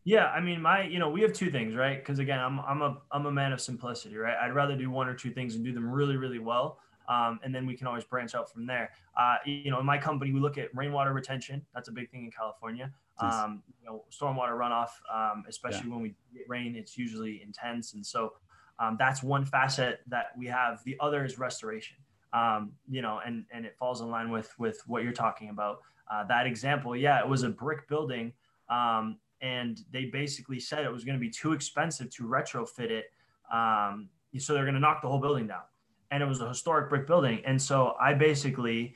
Yeah, 0.04 0.26
I 0.26 0.40
mean, 0.40 0.62
my 0.62 0.84
you 0.84 0.98
know 0.98 1.08
we 1.08 1.22
have 1.22 1.32
two 1.32 1.50
things, 1.50 1.74
right? 1.74 1.98
Because 1.98 2.18
again, 2.18 2.38
I'm 2.38 2.60
I'm 2.60 2.82
a 2.82 2.98
I'm 3.10 3.26
a 3.26 3.32
man 3.32 3.52
of 3.52 3.60
simplicity, 3.60 4.16
right? 4.16 4.36
I'd 4.40 4.54
rather 4.54 4.76
do 4.76 4.90
one 4.90 5.08
or 5.08 5.14
two 5.14 5.30
things 5.30 5.54
and 5.54 5.64
do 5.64 5.72
them 5.72 5.90
really 5.90 6.16
really 6.16 6.38
well, 6.38 6.78
um, 7.08 7.40
and 7.42 7.54
then 7.54 7.66
we 7.66 7.76
can 7.76 7.86
always 7.86 8.04
branch 8.04 8.34
out 8.34 8.50
from 8.50 8.66
there. 8.66 8.90
Uh, 9.18 9.36
you 9.44 9.70
know, 9.70 9.80
in 9.80 9.86
my 9.86 9.98
company, 9.98 10.32
we 10.32 10.40
look 10.40 10.58
at 10.58 10.68
rainwater 10.74 11.12
retention. 11.12 11.64
That's 11.74 11.88
a 11.88 11.92
big 11.92 12.10
thing 12.10 12.24
in 12.24 12.30
California. 12.30 12.92
Um, 13.20 13.62
you 13.80 13.86
know, 13.86 14.04
stormwater 14.12 14.56
runoff, 14.56 14.90
um, 15.12 15.44
especially 15.48 15.88
yeah. 15.88 15.94
when 15.94 16.02
we 16.02 16.14
get 16.32 16.48
rain, 16.48 16.76
it's 16.76 16.96
usually 16.96 17.42
intense, 17.42 17.94
and 17.94 18.06
so 18.06 18.34
um, 18.78 18.96
that's 18.98 19.22
one 19.22 19.44
facet 19.44 20.00
that 20.06 20.26
we 20.38 20.46
have. 20.46 20.82
The 20.84 20.96
other 21.00 21.24
is 21.24 21.38
restoration 21.38 21.96
um, 22.32 22.72
you 22.88 23.02
know, 23.02 23.20
and 23.24 23.44
and 23.52 23.64
it 23.64 23.76
falls 23.78 24.00
in 24.00 24.10
line 24.10 24.30
with 24.30 24.52
with 24.58 24.82
what 24.86 25.02
you're 25.02 25.12
talking 25.12 25.50
about. 25.50 25.78
Uh, 26.10 26.24
that 26.24 26.46
example, 26.46 26.96
yeah, 26.96 27.18
it 27.20 27.28
was 27.28 27.42
a 27.42 27.48
brick 27.48 27.88
building, 27.88 28.32
um, 28.70 29.18
and 29.40 29.80
they 29.92 30.06
basically 30.06 30.58
said 30.58 30.84
it 30.84 30.92
was 30.92 31.04
going 31.04 31.16
to 31.16 31.20
be 31.20 31.30
too 31.30 31.52
expensive 31.52 32.10
to 32.10 32.24
retrofit 32.24 32.90
it, 32.90 33.06
um, 33.52 34.08
so 34.38 34.54
they're 34.54 34.64
going 34.64 34.74
to 34.74 34.80
knock 34.80 35.02
the 35.02 35.08
whole 35.08 35.20
building 35.20 35.46
down. 35.46 35.62
And 36.10 36.22
it 36.22 36.26
was 36.26 36.40
a 36.40 36.48
historic 36.48 36.88
brick 36.88 37.06
building, 37.06 37.42
and 37.44 37.60
so 37.60 37.94
I 38.00 38.14
basically 38.14 38.94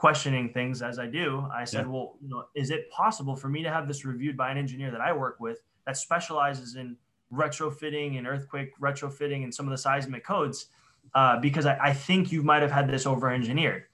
questioning 0.00 0.50
things 0.50 0.80
as 0.80 0.98
I 0.98 1.06
do. 1.06 1.46
I 1.52 1.64
said, 1.64 1.84
yeah. 1.84 1.92
well, 1.92 2.16
you 2.22 2.30
know, 2.30 2.44
is 2.54 2.70
it 2.70 2.90
possible 2.90 3.36
for 3.36 3.48
me 3.48 3.62
to 3.62 3.70
have 3.70 3.86
this 3.86 4.06
reviewed 4.06 4.34
by 4.34 4.50
an 4.50 4.56
engineer 4.56 4.90
that 4.90 5.02
I 5.02 5.12
work 5.12 5.40
with 5.40 5.58
that 5.86 5.98
specializes 5.98 6.76
in 6.76 6.96
retrofitting 7.30 8.16
and 8.16 8.26
earthquake 8.26 8.70
retrofitting 8.80 9.44
and 9.44 9.54
some 9.54 9.66
of 9.66 9.70
the 9.70 9.76
seismic 9.76 10.24
codes? 10.24 10.68
Uh, 11.14 11.40
because 11.40 11.66
I, 11.66 11.78
I 11.78 11.92
think 11.92 12.32
you 12.32 12.42
might 12.42 12.62
have 12.62 12.70
had 12.70 12.88
this 12.88 13.06
over 13.06 13.30
engineered. 13.30 13.84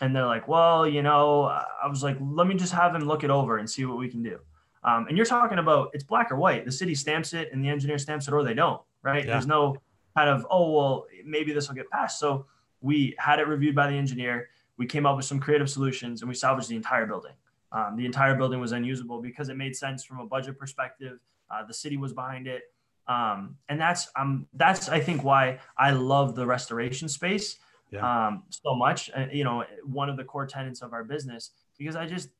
And 0.00 0.14
they're 0.16 0.26
like, 0.26 0.48
well, 0.48 0.86
you 0.86 1.02
know, 1.02 1.44
I 1.44 1.86
was 1.88 2.02
like, 2.02 2.16
let 2.20 2.46
me 2.46 2.56
just 2.56 2.72
have 2.72 2.94
him 2.94 3.02
look 3.02 3.22
it 3.24 3.30
over 3.30 3.58
and 3.58 3.70
see 3.70 3.84
what 3.84 3.98
we 3.98 4.08
can 4.08 4.22
do. 4.22 4.38
Um, 4.84 5.06
and 5.06 5.16
you're 5.16 5.26
talking 5.26 5.58
about 5.58 5.90
it's 5.92 6.02
black 6.02 6.32
or 6.32 6.36
white. 6.36 6.64
The 6.64 6.72
city 6.72 6.94
stamps 6.94 7.34
it 7.34 7.50
and 7.52 7.64
the 7.64 7.68
engineer 7.68 7.98
stamps 7.98 8.26
it 8.26 8.34
or 8.34 8.42
they 8.42 8.54
don't, 8.54 8.80
right? 9.02 9.24
Yeah. 9.24 9.32
There's 9.32 9.46
no 9.46 9.76
kind 10.16 10.28
of, 10.28 10.44
oh, 10.50 10.72
well, 10.72 11.06
maybe 11.24 11.52
this 11.52 11.68
will 11.68 11.76
get 11.76 11.88
passed. 11.90 12.18
So 12.18 12.46
we 12.80 13.14
had 13.18 13.38
it 13.38 13.46
reviewed 13.46 13.76
by 13.76 13.90
the 13.90 13.96
engineer. 13.96 14.48
We 14.76 14.86
came 14.86 15.06
up 15.06 15.16
with 15.16 15.24
some 15.24 15.38
creative 15.38 15.70
solutions 15.70 16.22
and 16.22 16.28
we 16.28 16.34
salvaged 16.34 16.68
the 16.68 16.76
entire 16.76 17.06
building. 17.06 17.34
Um, 17.70 17.96
the 17.96 18.04
entire 18.04 18.34
building 18.34 18.60
was 18.60 18.72
unusable 18.72 19.22
because 19.22 19.48
it 19.50 19.56
made 19.56 19.76
sense 19.76 20.04
from 20.04 20.18
a 20.18 20.26
budget 20.26 20.58
perspective. 20.58 21.20
Uh, 21.48 21.64
the 21.64 21.74
city 21.74 21.96
was 21.96 22.12
behind 22.12 22.48
it 22.48 22.71
um, 23.08 23.56
and 23.68 23.80
that's 23.80 24.08
um 24.16 24.46
that's 24.54 24.88
I 24.88 25.00
think 25.00 25.24
why 25.24 25.58
I 25.76 25.90
love 25.90 26.34
the 26.34 26.46
restoration 26.46 27.08
space 27.08 27.58
yeah. 27.92 28.26
um, 28.26 28.42
so 28.48 28.74
much. 28.74 29.10
Uh, 29.14 29.26
you 29.30 29.44
know, 29.44 29.64
one 29.84 30.08
of 30.08 30.16
the 30.16 30.24
core 30.24 30.46
tenets 30.46 30.82
of 30.82 30.92
our 30.92 31.04
business 31.04 31.50
because 31.78 31.94
I 31.94 32.06
just, 32.06 32.30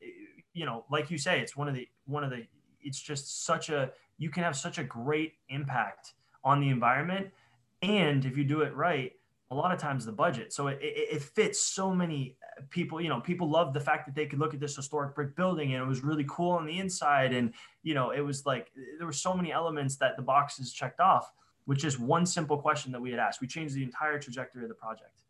you 0.54 0.66
know, 0.66 0.84
like 0.90 1.10
you 1.10 1.18
say, 1.18 1.40
it's 1.40 1.56
one 1.56 1.68
of 1.68 1.74
the 1.74 1.86
one 2.06 2.24
of 2.24 2.30
the. 2.30 2.44
It's 2.84 3.00
just 3.00 3.44
such 3.44 3.68
a 3.68 3.92
you 4.18 4.30
can 4.30 4.42
have 4.42 4.56
such 4.56 4.78
a 4.78 4.84
great 4.84 5.34
impact 5.50 6.14
on 6.42 6.60
the 6.60 6.70
environment, 6.70 7.28
and 7.82 8.24
if 8.24 8.36
you 8.36 8.44
do 8.44 8.62
it 8.62 8.74
right, 8.74 9.12
a 9.50 9.54
lot 9.54 9.72
of 9.72 9.78
times 9.78 10.04
the 10.04 10.12
budget. 10.12 10.52
So 10.52 10.68
it, 10.68 10.78
it, 10.80 11.16
it, 11.16 11.22
fits 11.22 11.62
so 11.62 11.94
many 11.94 12.36
people. 12.70 13.00
You 13.00 13.08
know, 13.08 13.20
people 13.20 13.48
love 13.48 13.72
the 13.72 13.80
fact 13.80 14.06
that 14.06 14.14
they 14.14 14.26
could 14.26 14.38
look 14.38 14.54
at 14.54 14.60
this 14.60 14.76
historic 14.76 15.14
brick 15.14 15.34
building 15.36 15.74
and 15.74 15.82
it 15.82 15.86
was 15.86 16.02
really 16.02 16.24
cool 16.28 16.52
on 16.52 16.66
the 16.66 16.78
inside. 16.78 17.32
And, 17.32 17.52
you 17.82 17.94
know, 17.94 18.10
it 18.10 18.20
was 18.20 18.46
like 18.46 18.70
there 18.98 19.06
were 19.06 19.12
so 19.12 19.34
many 19.34 19.52
elements 19.52 19.96
that 19.96 20.16
the 20.16 20.22
boxes 20.22 20.72
checked 20.72 21.00
off, 21.00 21.32
which 21.64 21.84
is 21.84 21.98
one 21.98 22.26
simple 22.26 22.58
question 22.58 22.92
that 22.92 23.00
we 23.00 23.10
had 23.10 23.18
asked. 23.18 23.40
We 23.40 23.46
changed 23.46 23.74
the 23.74 23.82
entire 23.82 24.18
trajectory 24.18 24.62
of 24.62 24.68
the 24.68 24.74
project. 24.74 25.22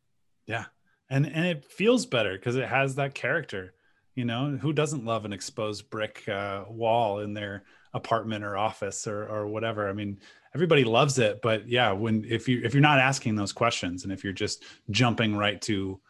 Yeah. 0.47 0.67
And 1.11 1.27
and 1.27 1.45
it 1.45 1.65
feels 1.65 2.07
better 2.07 2.33
because 2.33 2.57
it 2.57 2.69
has 2.69 2.95
that 2.97 3.15
character. 3.15 3.75
You 4.15 4.25
know, 4.25 4.59
who 4.61 4.73
doesn't 4.73 5.05
love 5.05 5.25
an 5.25 5.33
exposed 5.33 5.89
brick 5.89 6.29
uh, 6.29 6.65
wall 6.69 7.21
in 7.21 7.33
their 7.33 7.65
apartment 7.95 8.45
or 8.45 8.57
office 8.57 9.07
or 9.07 9.27
or 9.27 9.47
whatever? 9.47 9.89
I 9.89 9.93
mean, 9.93 10.21
everybody 10.55 10.85
loves 10.85 11.19
it, 11.19 11.41
but 11.43 11.69
yeah, 11.69 11.93
when 11.93 12.25
if 12.29 12.49
you 12.49 12.61
if 12.65 12.75
you're 12.75 12.81
not 12.81 12.99
asking 12.99 13.37
those 13.37 13.53
questions 13.53 14.05
and 14.05 14.13
if 14.13 14.23
you're 14.25 14.33
just 14.33 14.65
jumping 14.91 15.37
right 15.37 15.61
to, 15.63 16.01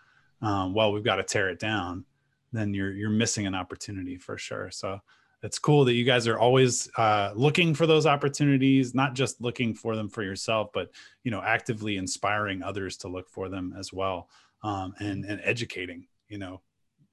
um, 0.43 0.75
well, 0.75 0.93
we've 0.93 1.05
got 1.05 1.17
to 1.17 1.25
tear 1.25 1.49
it 1.49 1.59
down, 1.59 2.05
then 2.53 2.75
you're 2.75 2.93
you're 2.93 3.11
missing 3.11 3.47
an 3.47 3.55
opportunity 3.55 4.17
for 4.17 4.37
sure. 4.37 4.71
So 4.71 5.01
it's 5.43 5.59
cool 5.59 5.85
that 5.85 5.95
you 5.95 6.05
guys 6.05 6.29
are 6.29 6.39
always 6.39 6.89
uh, 6.97 7.33
looking 7.35 7.75
for 7.75 7.87
those 7.87 8.07
opportunities 8.07 8.95
not 8.95 9.15
just 9.15 9.41
looking 9.41 9.75
for 9.75 9.97
them 9.97 10.09
for 10.09 10.23
yourself 10.23 10.71
but 10.73 10.91
you 11.25 11.31
know 11.31 11.43
actively 11.43 11.97
inspiring 11.97 12.63
others 12.63 12.97
to 12.97 13.09
look 13.09 13.29
for 13.29 13.49
them 13.49 13.75
as 13.79 13.93
well 13.93 14.29
um, 14.63 14.95
and 15.01 15.25
and 15.25 15.41
educating 15.45 16.07
you 16.29 16.39
know 16.39 16.61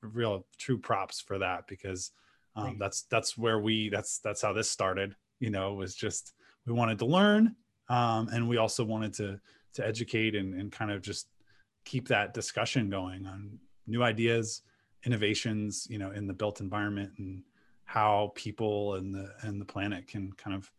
real 0.01 0.45
true 0.57 0.77
props 0.77 1.19
for 1.19 1.39
that 1.39 1.67
because 1.67 2.11
um, 2.55 2.77
that's 2.80 3.03
that's 3.03 3.38
where 3.38 3.59
we 3.59 3.89
that's 3.89 4.19
that's 4.19 4.41
how 4.41 4.53
this 4.53 4.69
started 4.69 5.15
you 5.39 5.49
know 5.49 5.73
was 5.73 5.95
just 5.95 6.34
we 6.65 6.73
wanted 6.73 6.99
to 6.99 7.05
learn 7.05 7.55
um, 7.89 8.27
and 8.32 8.47
we 8.47 8.57
also 8.57 8.84
wanted 8.84 9.13
to 9.13 9.39
to 9.73 9.86
educate 9.86 10.36
and, 10.36 10.53
and 10.53 10.71
kind 10.71 10.91
of 10.91 11.01
just 11.01 11.27
keep 11.89 12.07
that 12.07 12.35
discussion 12.35 12.87
going 12.89 13.25
on 13.25 13.57
new 13.87 14.03
ideas 14.03 14.61
innovations 15.05 15.87
you 15.89 15.97
know 15.97 16.11
in 16.11 16.27
the 16.27 16.33
built 16.33 16.61
environment 16.61 17.11
and 17.17 17.41
how 17.85 18.31
people 18.35 18.93
and 18.95 19.15
the 19.15 19.33
and 19.41 19.59
the 19.59 19.65
planet 19.65 20.07
can 20.07 20.31
kind 20.33 20.55
of 20.55 20.71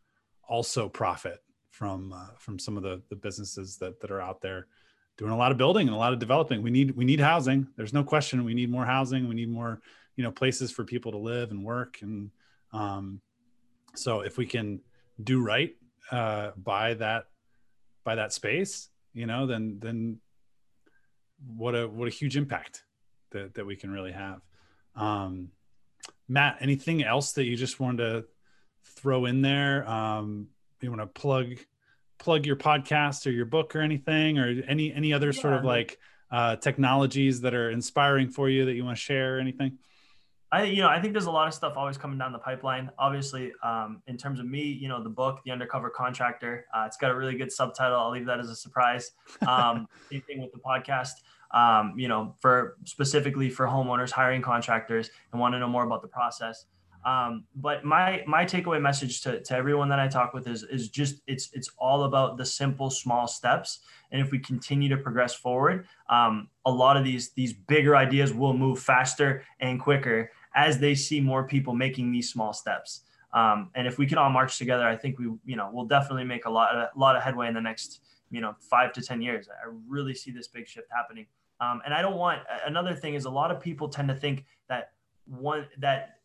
also 0.49 0.89
profit 0.89 1.43
from 1.71 2.13
uh, 2.13 2.29
from 2.39 2.59
some 2.59 2.77
of 2.77 2.85
the 2.85 3.03
the 3.09 3.17
businesses 3.17 3.77
that 3.79 4.01
that 4.01 4.13
are 4.13 4.21
out 4.21 4.41
there 4.41 4.69
doing 5.17 5.33
a 5.33 5.37
lot 5.37 5.51
of 5.51 5.59
building 5.59 5.89
and 5.89 5.97
a 5.97 5.99
lot 5.99 6.13
of 6.13 6.19
developing. 6.21 6.63
We 6.63 6.71
need 6.71 6.93
we 6.93 7.05
need 7.05 7.19
housing. 7.19 7.67
There's 7.77 7.93
no 7.93 8.05
question. 8.05 8.45
We 8.45 8.55
need 8.55 8.71
more 8.71 8.87
housing. 8.87 9.29
We 9.29 9.35
need 9.35 9.51
more 9.51 9.81
you 10.15 10.23
know 10.23 10.31
places 10.31 10.71
for 10.71 10.85
people 10.85 11.11
to 11.13 11.19
live 11.19 11.51
and 11.51 11.65
work. 11.65 11.99
And 12.03 12.31
um, 12.73 13.21
so 13.95 14.21
if 14.21 14.39
we 14.39 14.47
can 14.47 14.81
do 15.23 15.43
right 15.43 15.75
uh, 16.13 16.53
by 16.57 16.95
that 16.95 17.25
by 18.05 18.15
that 18.15 18.33
space, 18.33 18.89
you 19.13 19.27
know, 19.27 19.47
then 19.47 19.79
then 19.81 20.21
what 21.47 21.75
a 21.75 21.87
what 21.89 22.09
a 22.09 22.11
huge 22.11 22.37
impact 22.37 22.85
that 23.31 23.55
that 23.55 23.67
we 23.67 23.77
can 23.77 23.91
really 23.91 24.13
have. 24.13 24.41
Um, 24.97 25.51
Matt, 26.29 26.59
anything 26.61 27.03
else 27.03 27.33
that 27.33 27.45
you 27.45 27.57
just 27.57 27.81
wanted 27.81 27.99
to 27.99 28.25
throw 28.85 29.27
in 29.27 29.43
there? 29.43 29.89
Um, 29.89 30.49
you 30.81 30.91
want 30.91 31.03
to 31.03 31.07
plug 31.07 31.47
plug 32.19 32.47
your 32.47 32.57
podcast 32.57 33.27
or 33.27 33.31
your 33.31 33.47
book 33.47 33.75
or 33.75 33.81
anything, 33.81 34.39
or 34.39 34.63
any 34.67 34.93
any 34.93 35.13
other 35.13 35.31
yeah. 35.31 35.41
sort 35.41 35.55
of 35.55 35.65
like 35.65 35.99
uh, 36.31 36.57
technologies 36.57 37.41
that 37.43 37.55
are 37.55 37.71
inspiring 37.71 38.29
for 38.29 38.49
you 38.49 38.67
that 38.67 38.75
you 38.75 38.85
want 38.85 38.97
to 38.97 39.03
share? 39.03 39.37
Or 39.37 39.41
anything? 39.41 39.79
I, 40.53 40.65
you 40.65 40.83
know, 40.83 40.89
I 40.89 41.01
think 41.01 41.13
there's 41.13 41.27
a 41.27 41.31
lot 41.31 41.47
of 41.47 41.55
stuff 41.55 41.75
always 41.77 41.97
coming 41.97 42.19
down 42.19 42.33
the 42.33 42.39
pipeline. 42.39 42.91
Obviously, 42.99 43.53
um, 43.63 44.03
in 44.09 44.17
terms 44.17 44.41
of 44.41 44.47
me, 44.47 44.63
you 44.63 44.89
know, 44.89 45.03
the 45.03 45.11
book, 45.11 45.41
The 45.45 45.53
Undercover 45.53 45.91
Contractor, 45.91 46.67
uh, 46.75 46.85
it's 46.87 46.97
got 46.97 47.13
a 47.13 47.15
really 47.15 47.37
good 47.37 47.53
subtitle. 47.53 47.99
I'll 47.99 48.11
leave 48.11 48.27
that 48.27 48.41
as 48.41 48.51
a 48.51 48.57
surprise. 48.57 49.13
Um, 49.47 49.87
same 50.11 50.23
thing 50.23 50.41
with 50.41 50.53
the 50.53 50.59
podcast 50.59 51.13
um, 51.53 51.95
you 51.97 52.09
know, 52.09 52.35
for 52.41 52.77
specifically 52.85 53.51
for 53.51 53.67
homeowners 53.67 54.11
hiring 54.11 54.43
contractors 54.43 55.11
and 55.33 55.41
want 55.41 55.55
to 55.55 55.59
know 55.59 55.69
more 55.69 55.85
about 55.85 56.03
the 56.03 56.09
process. 56.09 56.67
Um, 57.05 57.45
but 57.57 57.83
my 57.83 58.23
my 58.27 58.45
takeaway 58.45 58.81
message 58.81 59.23
to, 59.23 59.41
to 59.41 59.57
everyone 59.57 59.89
that 59.89 59.99
I 59.99 60.07
talk 60.07 60.35
with 60.35 60.47
is 60.47 60.65
is 60.65 60.91
just 60.91 61.23
it's 61.27 61.49
it's 61.55 61.71
all 61.79 62.05
about 62.05 62.37
the 62.37 62.45
simple 62.45 62.91
small 62.91 63.27
steps. 63.27 63.81
And 64.13 64.21
if 64.21 64.31
we 64.31 64.39
continue 64.39 64.89
to 64.91 64.99
progress 64.99 65.35
forward, 65.35 65.87
um, 66.11 66.49
a 66.67 66.71
lot 66.71 66.99
of 66.99 67.05
these 67.05 67.31
these 67.31 67.55
bigger 67.55 67.97
ideas 67.97 68.35
will 68.35 68.53
move 68.53 68.81
faster 68.81 69.45
and 69.61 69.81
quicker 69.81 70.31
as 70.55 70.79
they 70.79 70.95
see 70.95 71.21
more 71.21 71.45
people 71.45 71.75
making 71.75 72.13
these 72.13 72.31
small 72.31 72.53
steps. 72.53 73.03
Um, 73.33 73.71
and 73.75 73.87
if 73.87 73.99
we 73.99 74.07
can 74.07 74.19
all 74.19 74.31
march 74.31 74.59
together, 74.59 74.87
I 74.87 74.97
think 74.97 75.19
we 75.19 75.27
you 75.45 75.57
know 75.57 75.71
we'll 75.73 75.87
definitely 75.87 76.25
make 76.25 76.47
a 76.47 76.51
lot 76.51 76.75
of, 76.75 76.89
a 76.95 76.99
lot 76.99 77.17
of 77.17 77.23
headway 77.23 77.49
in 77.49 77.55
the 77.55 77.61
next 77.61 78.01
you 78.31 78.41
know 78.41 78.57
five 78.61 78.93
to 78.95 79.03
ten 79.03 79.23
years. 79.23 79.49
I 79.49 79.71
really 79.89 80.15
see 80.15 80.31
this 80.31 80.49
big 80.49 80.69
shift 80.69 80.89
happening. 80.91 81.27
Um, 81.61 81.83
and 81.85 81.93
I 81.93 82.03
don't 82.03 82.17
want 82.17 82.41
another 82.67 82.95
thing 82.95 83.15
is 83.15 83.27
a 83.27 83.31
lot 83.31 83.51
of 83.51 83.61
people 83.61 83.89
tend 83.89 84.09
to 84.09 84.15
think 84.15 84.47
that 84.69 84.93
one 85.27 85.67
that 85.79 86.21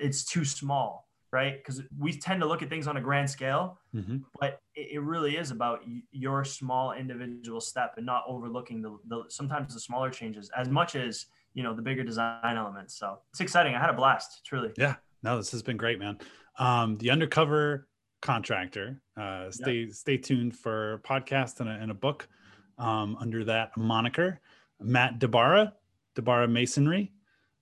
it's 0.00 0.24
too 0.24 0.44
small, 0.44 1.08
right? 1.32 1.56
Because 1.58 1.82
we 1.98 2.12
tend 2.12 2.40
to 2.40 2.46
look 2.46 2.62
at 2.62 2.68
things 2.68 2.86
on 2.86 2.96
a 2.96 3.00
grand 3.00 3.28
scale, 3.28 3.78
mm-hmm. 3.94 4.18
but 4.40 4.60
it, 4.74 4.92
it, 4.92 5.02
really 5.02 5.36
is 5.36 5.50
about 5.50 5.84
your 6.10 6.44
small 6.44 6.92
individual 6.92 7.60
step 7.60 7.94
and 7.98 8.06
not 8.06 8.24
overlooking 8.26 8.80
the, 8.80 8.98
the 9.08 9.24
sometimes 9.28 9.74
the 9.74 9.80
smaller 9.80 10.10
changes 10.10 10.50
as 10.56 10.68
much 10.68 10.96
as 10.96 11.26
you 11.54 11.62
know 11.62 11.74
the 11.74 11.82
bigger 11.82 12.02
design 12.02 12.56
elements. 12.56 12.98
So 12.98 13.18
it's 13.30 13.40
exciting. 13.40 13.74
I 13.74 13.80
had 13.80 13.90
a 13.90 13.94
blast, 13.94 14.44
truly. 14.44 14.70
Yeah, 14.76 14.96
no, 15.22 15.36
this 15.36 15.50
has 15.52 15.62
been 15.62 15.76
great, 15.76 15.98
man. 15.98 16.18
Um, 16.58 16.96
the 16.98 17.10
undercover 17.10 17.88
contractor. 18.22 19.00
Uh, 19.16 19.50
stay 19.50 19.72
yeah. 19.72 19.92
stay 19.92 20.16
tuned 20.16 20.56
for 20.56 21.00
podcast 21.04 21.60
and 21.60 21.68
a, 21.68 21.72
and 21.72 21.90
a 21.90 21.94
book 21.94 22.28
um, 22.78 23.16
under 23.20 23.44
that 23.44 23.76
moniker. 23.76 24.40
Matt 24.80 25.18
DiBara, 25.18 25.72
DiBara 26.16 26.50
Masonry, 26.50 27.12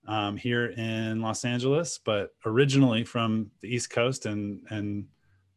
um, 0.07 0.36
here 0.36 0.66
in 0.66 1.20
Los 1.20 1.45
Angeles, 1.45 1.99
but 2.05 2.30
originally 2.45 3.05
from 3.05 3.51
the 3.61 3.68
East 3.68 3.91
Coast 3.91 4.26
and 4.26 4.62
and 4.70 5.07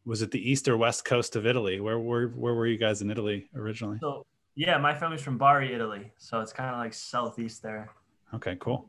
was 0.04 0.22
it 0.22 0.30
the 0.30 0.50
east 0.50 0.68
or 0.68 0.76
west 0.76 1.04
coast 1.04 1.36
of 1.36 1.46
Italy? 1.46 1.80
Where 1.80 1.98
were 1.98 2.28
where 2.28 2.54
were 2.54 2.66
you 2.66 2.78
guys 2.78 3.02
in 3.02 3.10
Italy 3.10 3.48
originally? 3.54 3.98
So 4.00 4.26
yeah, 4.54 4.76
my 4.78 4.94
family's 4.94 5.22
from 5.22 5.38
Bari, 5.38 5.72
Italy, 5.72 6.12
so 6.18 6.40
it's 6.40 6.52
kind 6.52 6.70
of 6.70 6.78
like 6.78 6.92
southeast 6.92 7.62
there. 7.62 7.90
Okay, 8.34 8.56
cool. 8.60 8.88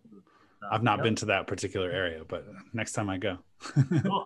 I've 0.72 0.84
not 0.84 1.00
yep. 1.00 1.04
been 1.04 1.16
to 1.16 1.26
that 1.26 1.48
particular 1.48 1.92
area, 1.92 2.24
but 2.28 2.46
next 2.74 2.94
time 2.94 3.10
I 3.10 3.18
go. 3.18 3.38
cool. 4.04 4.26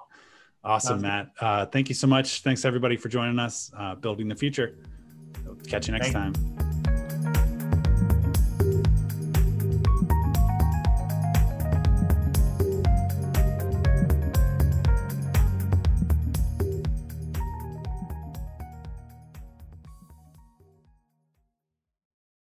Awesome, 0.63 1.01
Matt. 1.01 1.32
Uh, 1.39 1.65
thank 1.65 1.89
you 1.89 1.95
so 1.95 2.07
much. 2.07 2.41
Thanks 2.41 2.65
everybody 2.65 2.97
for 2.97 3.09
joining 3.09 3.39
us. 3.39 3.72
Uh, 3.78 3.95
building 3.95 4.28
the 4.28 4.36
future. 4.36 4.78
Catch 5.68 5.88
you 5.88 5.93
next 5.93 6.11
Thank 6.11 6.36
time. 6.36 6.66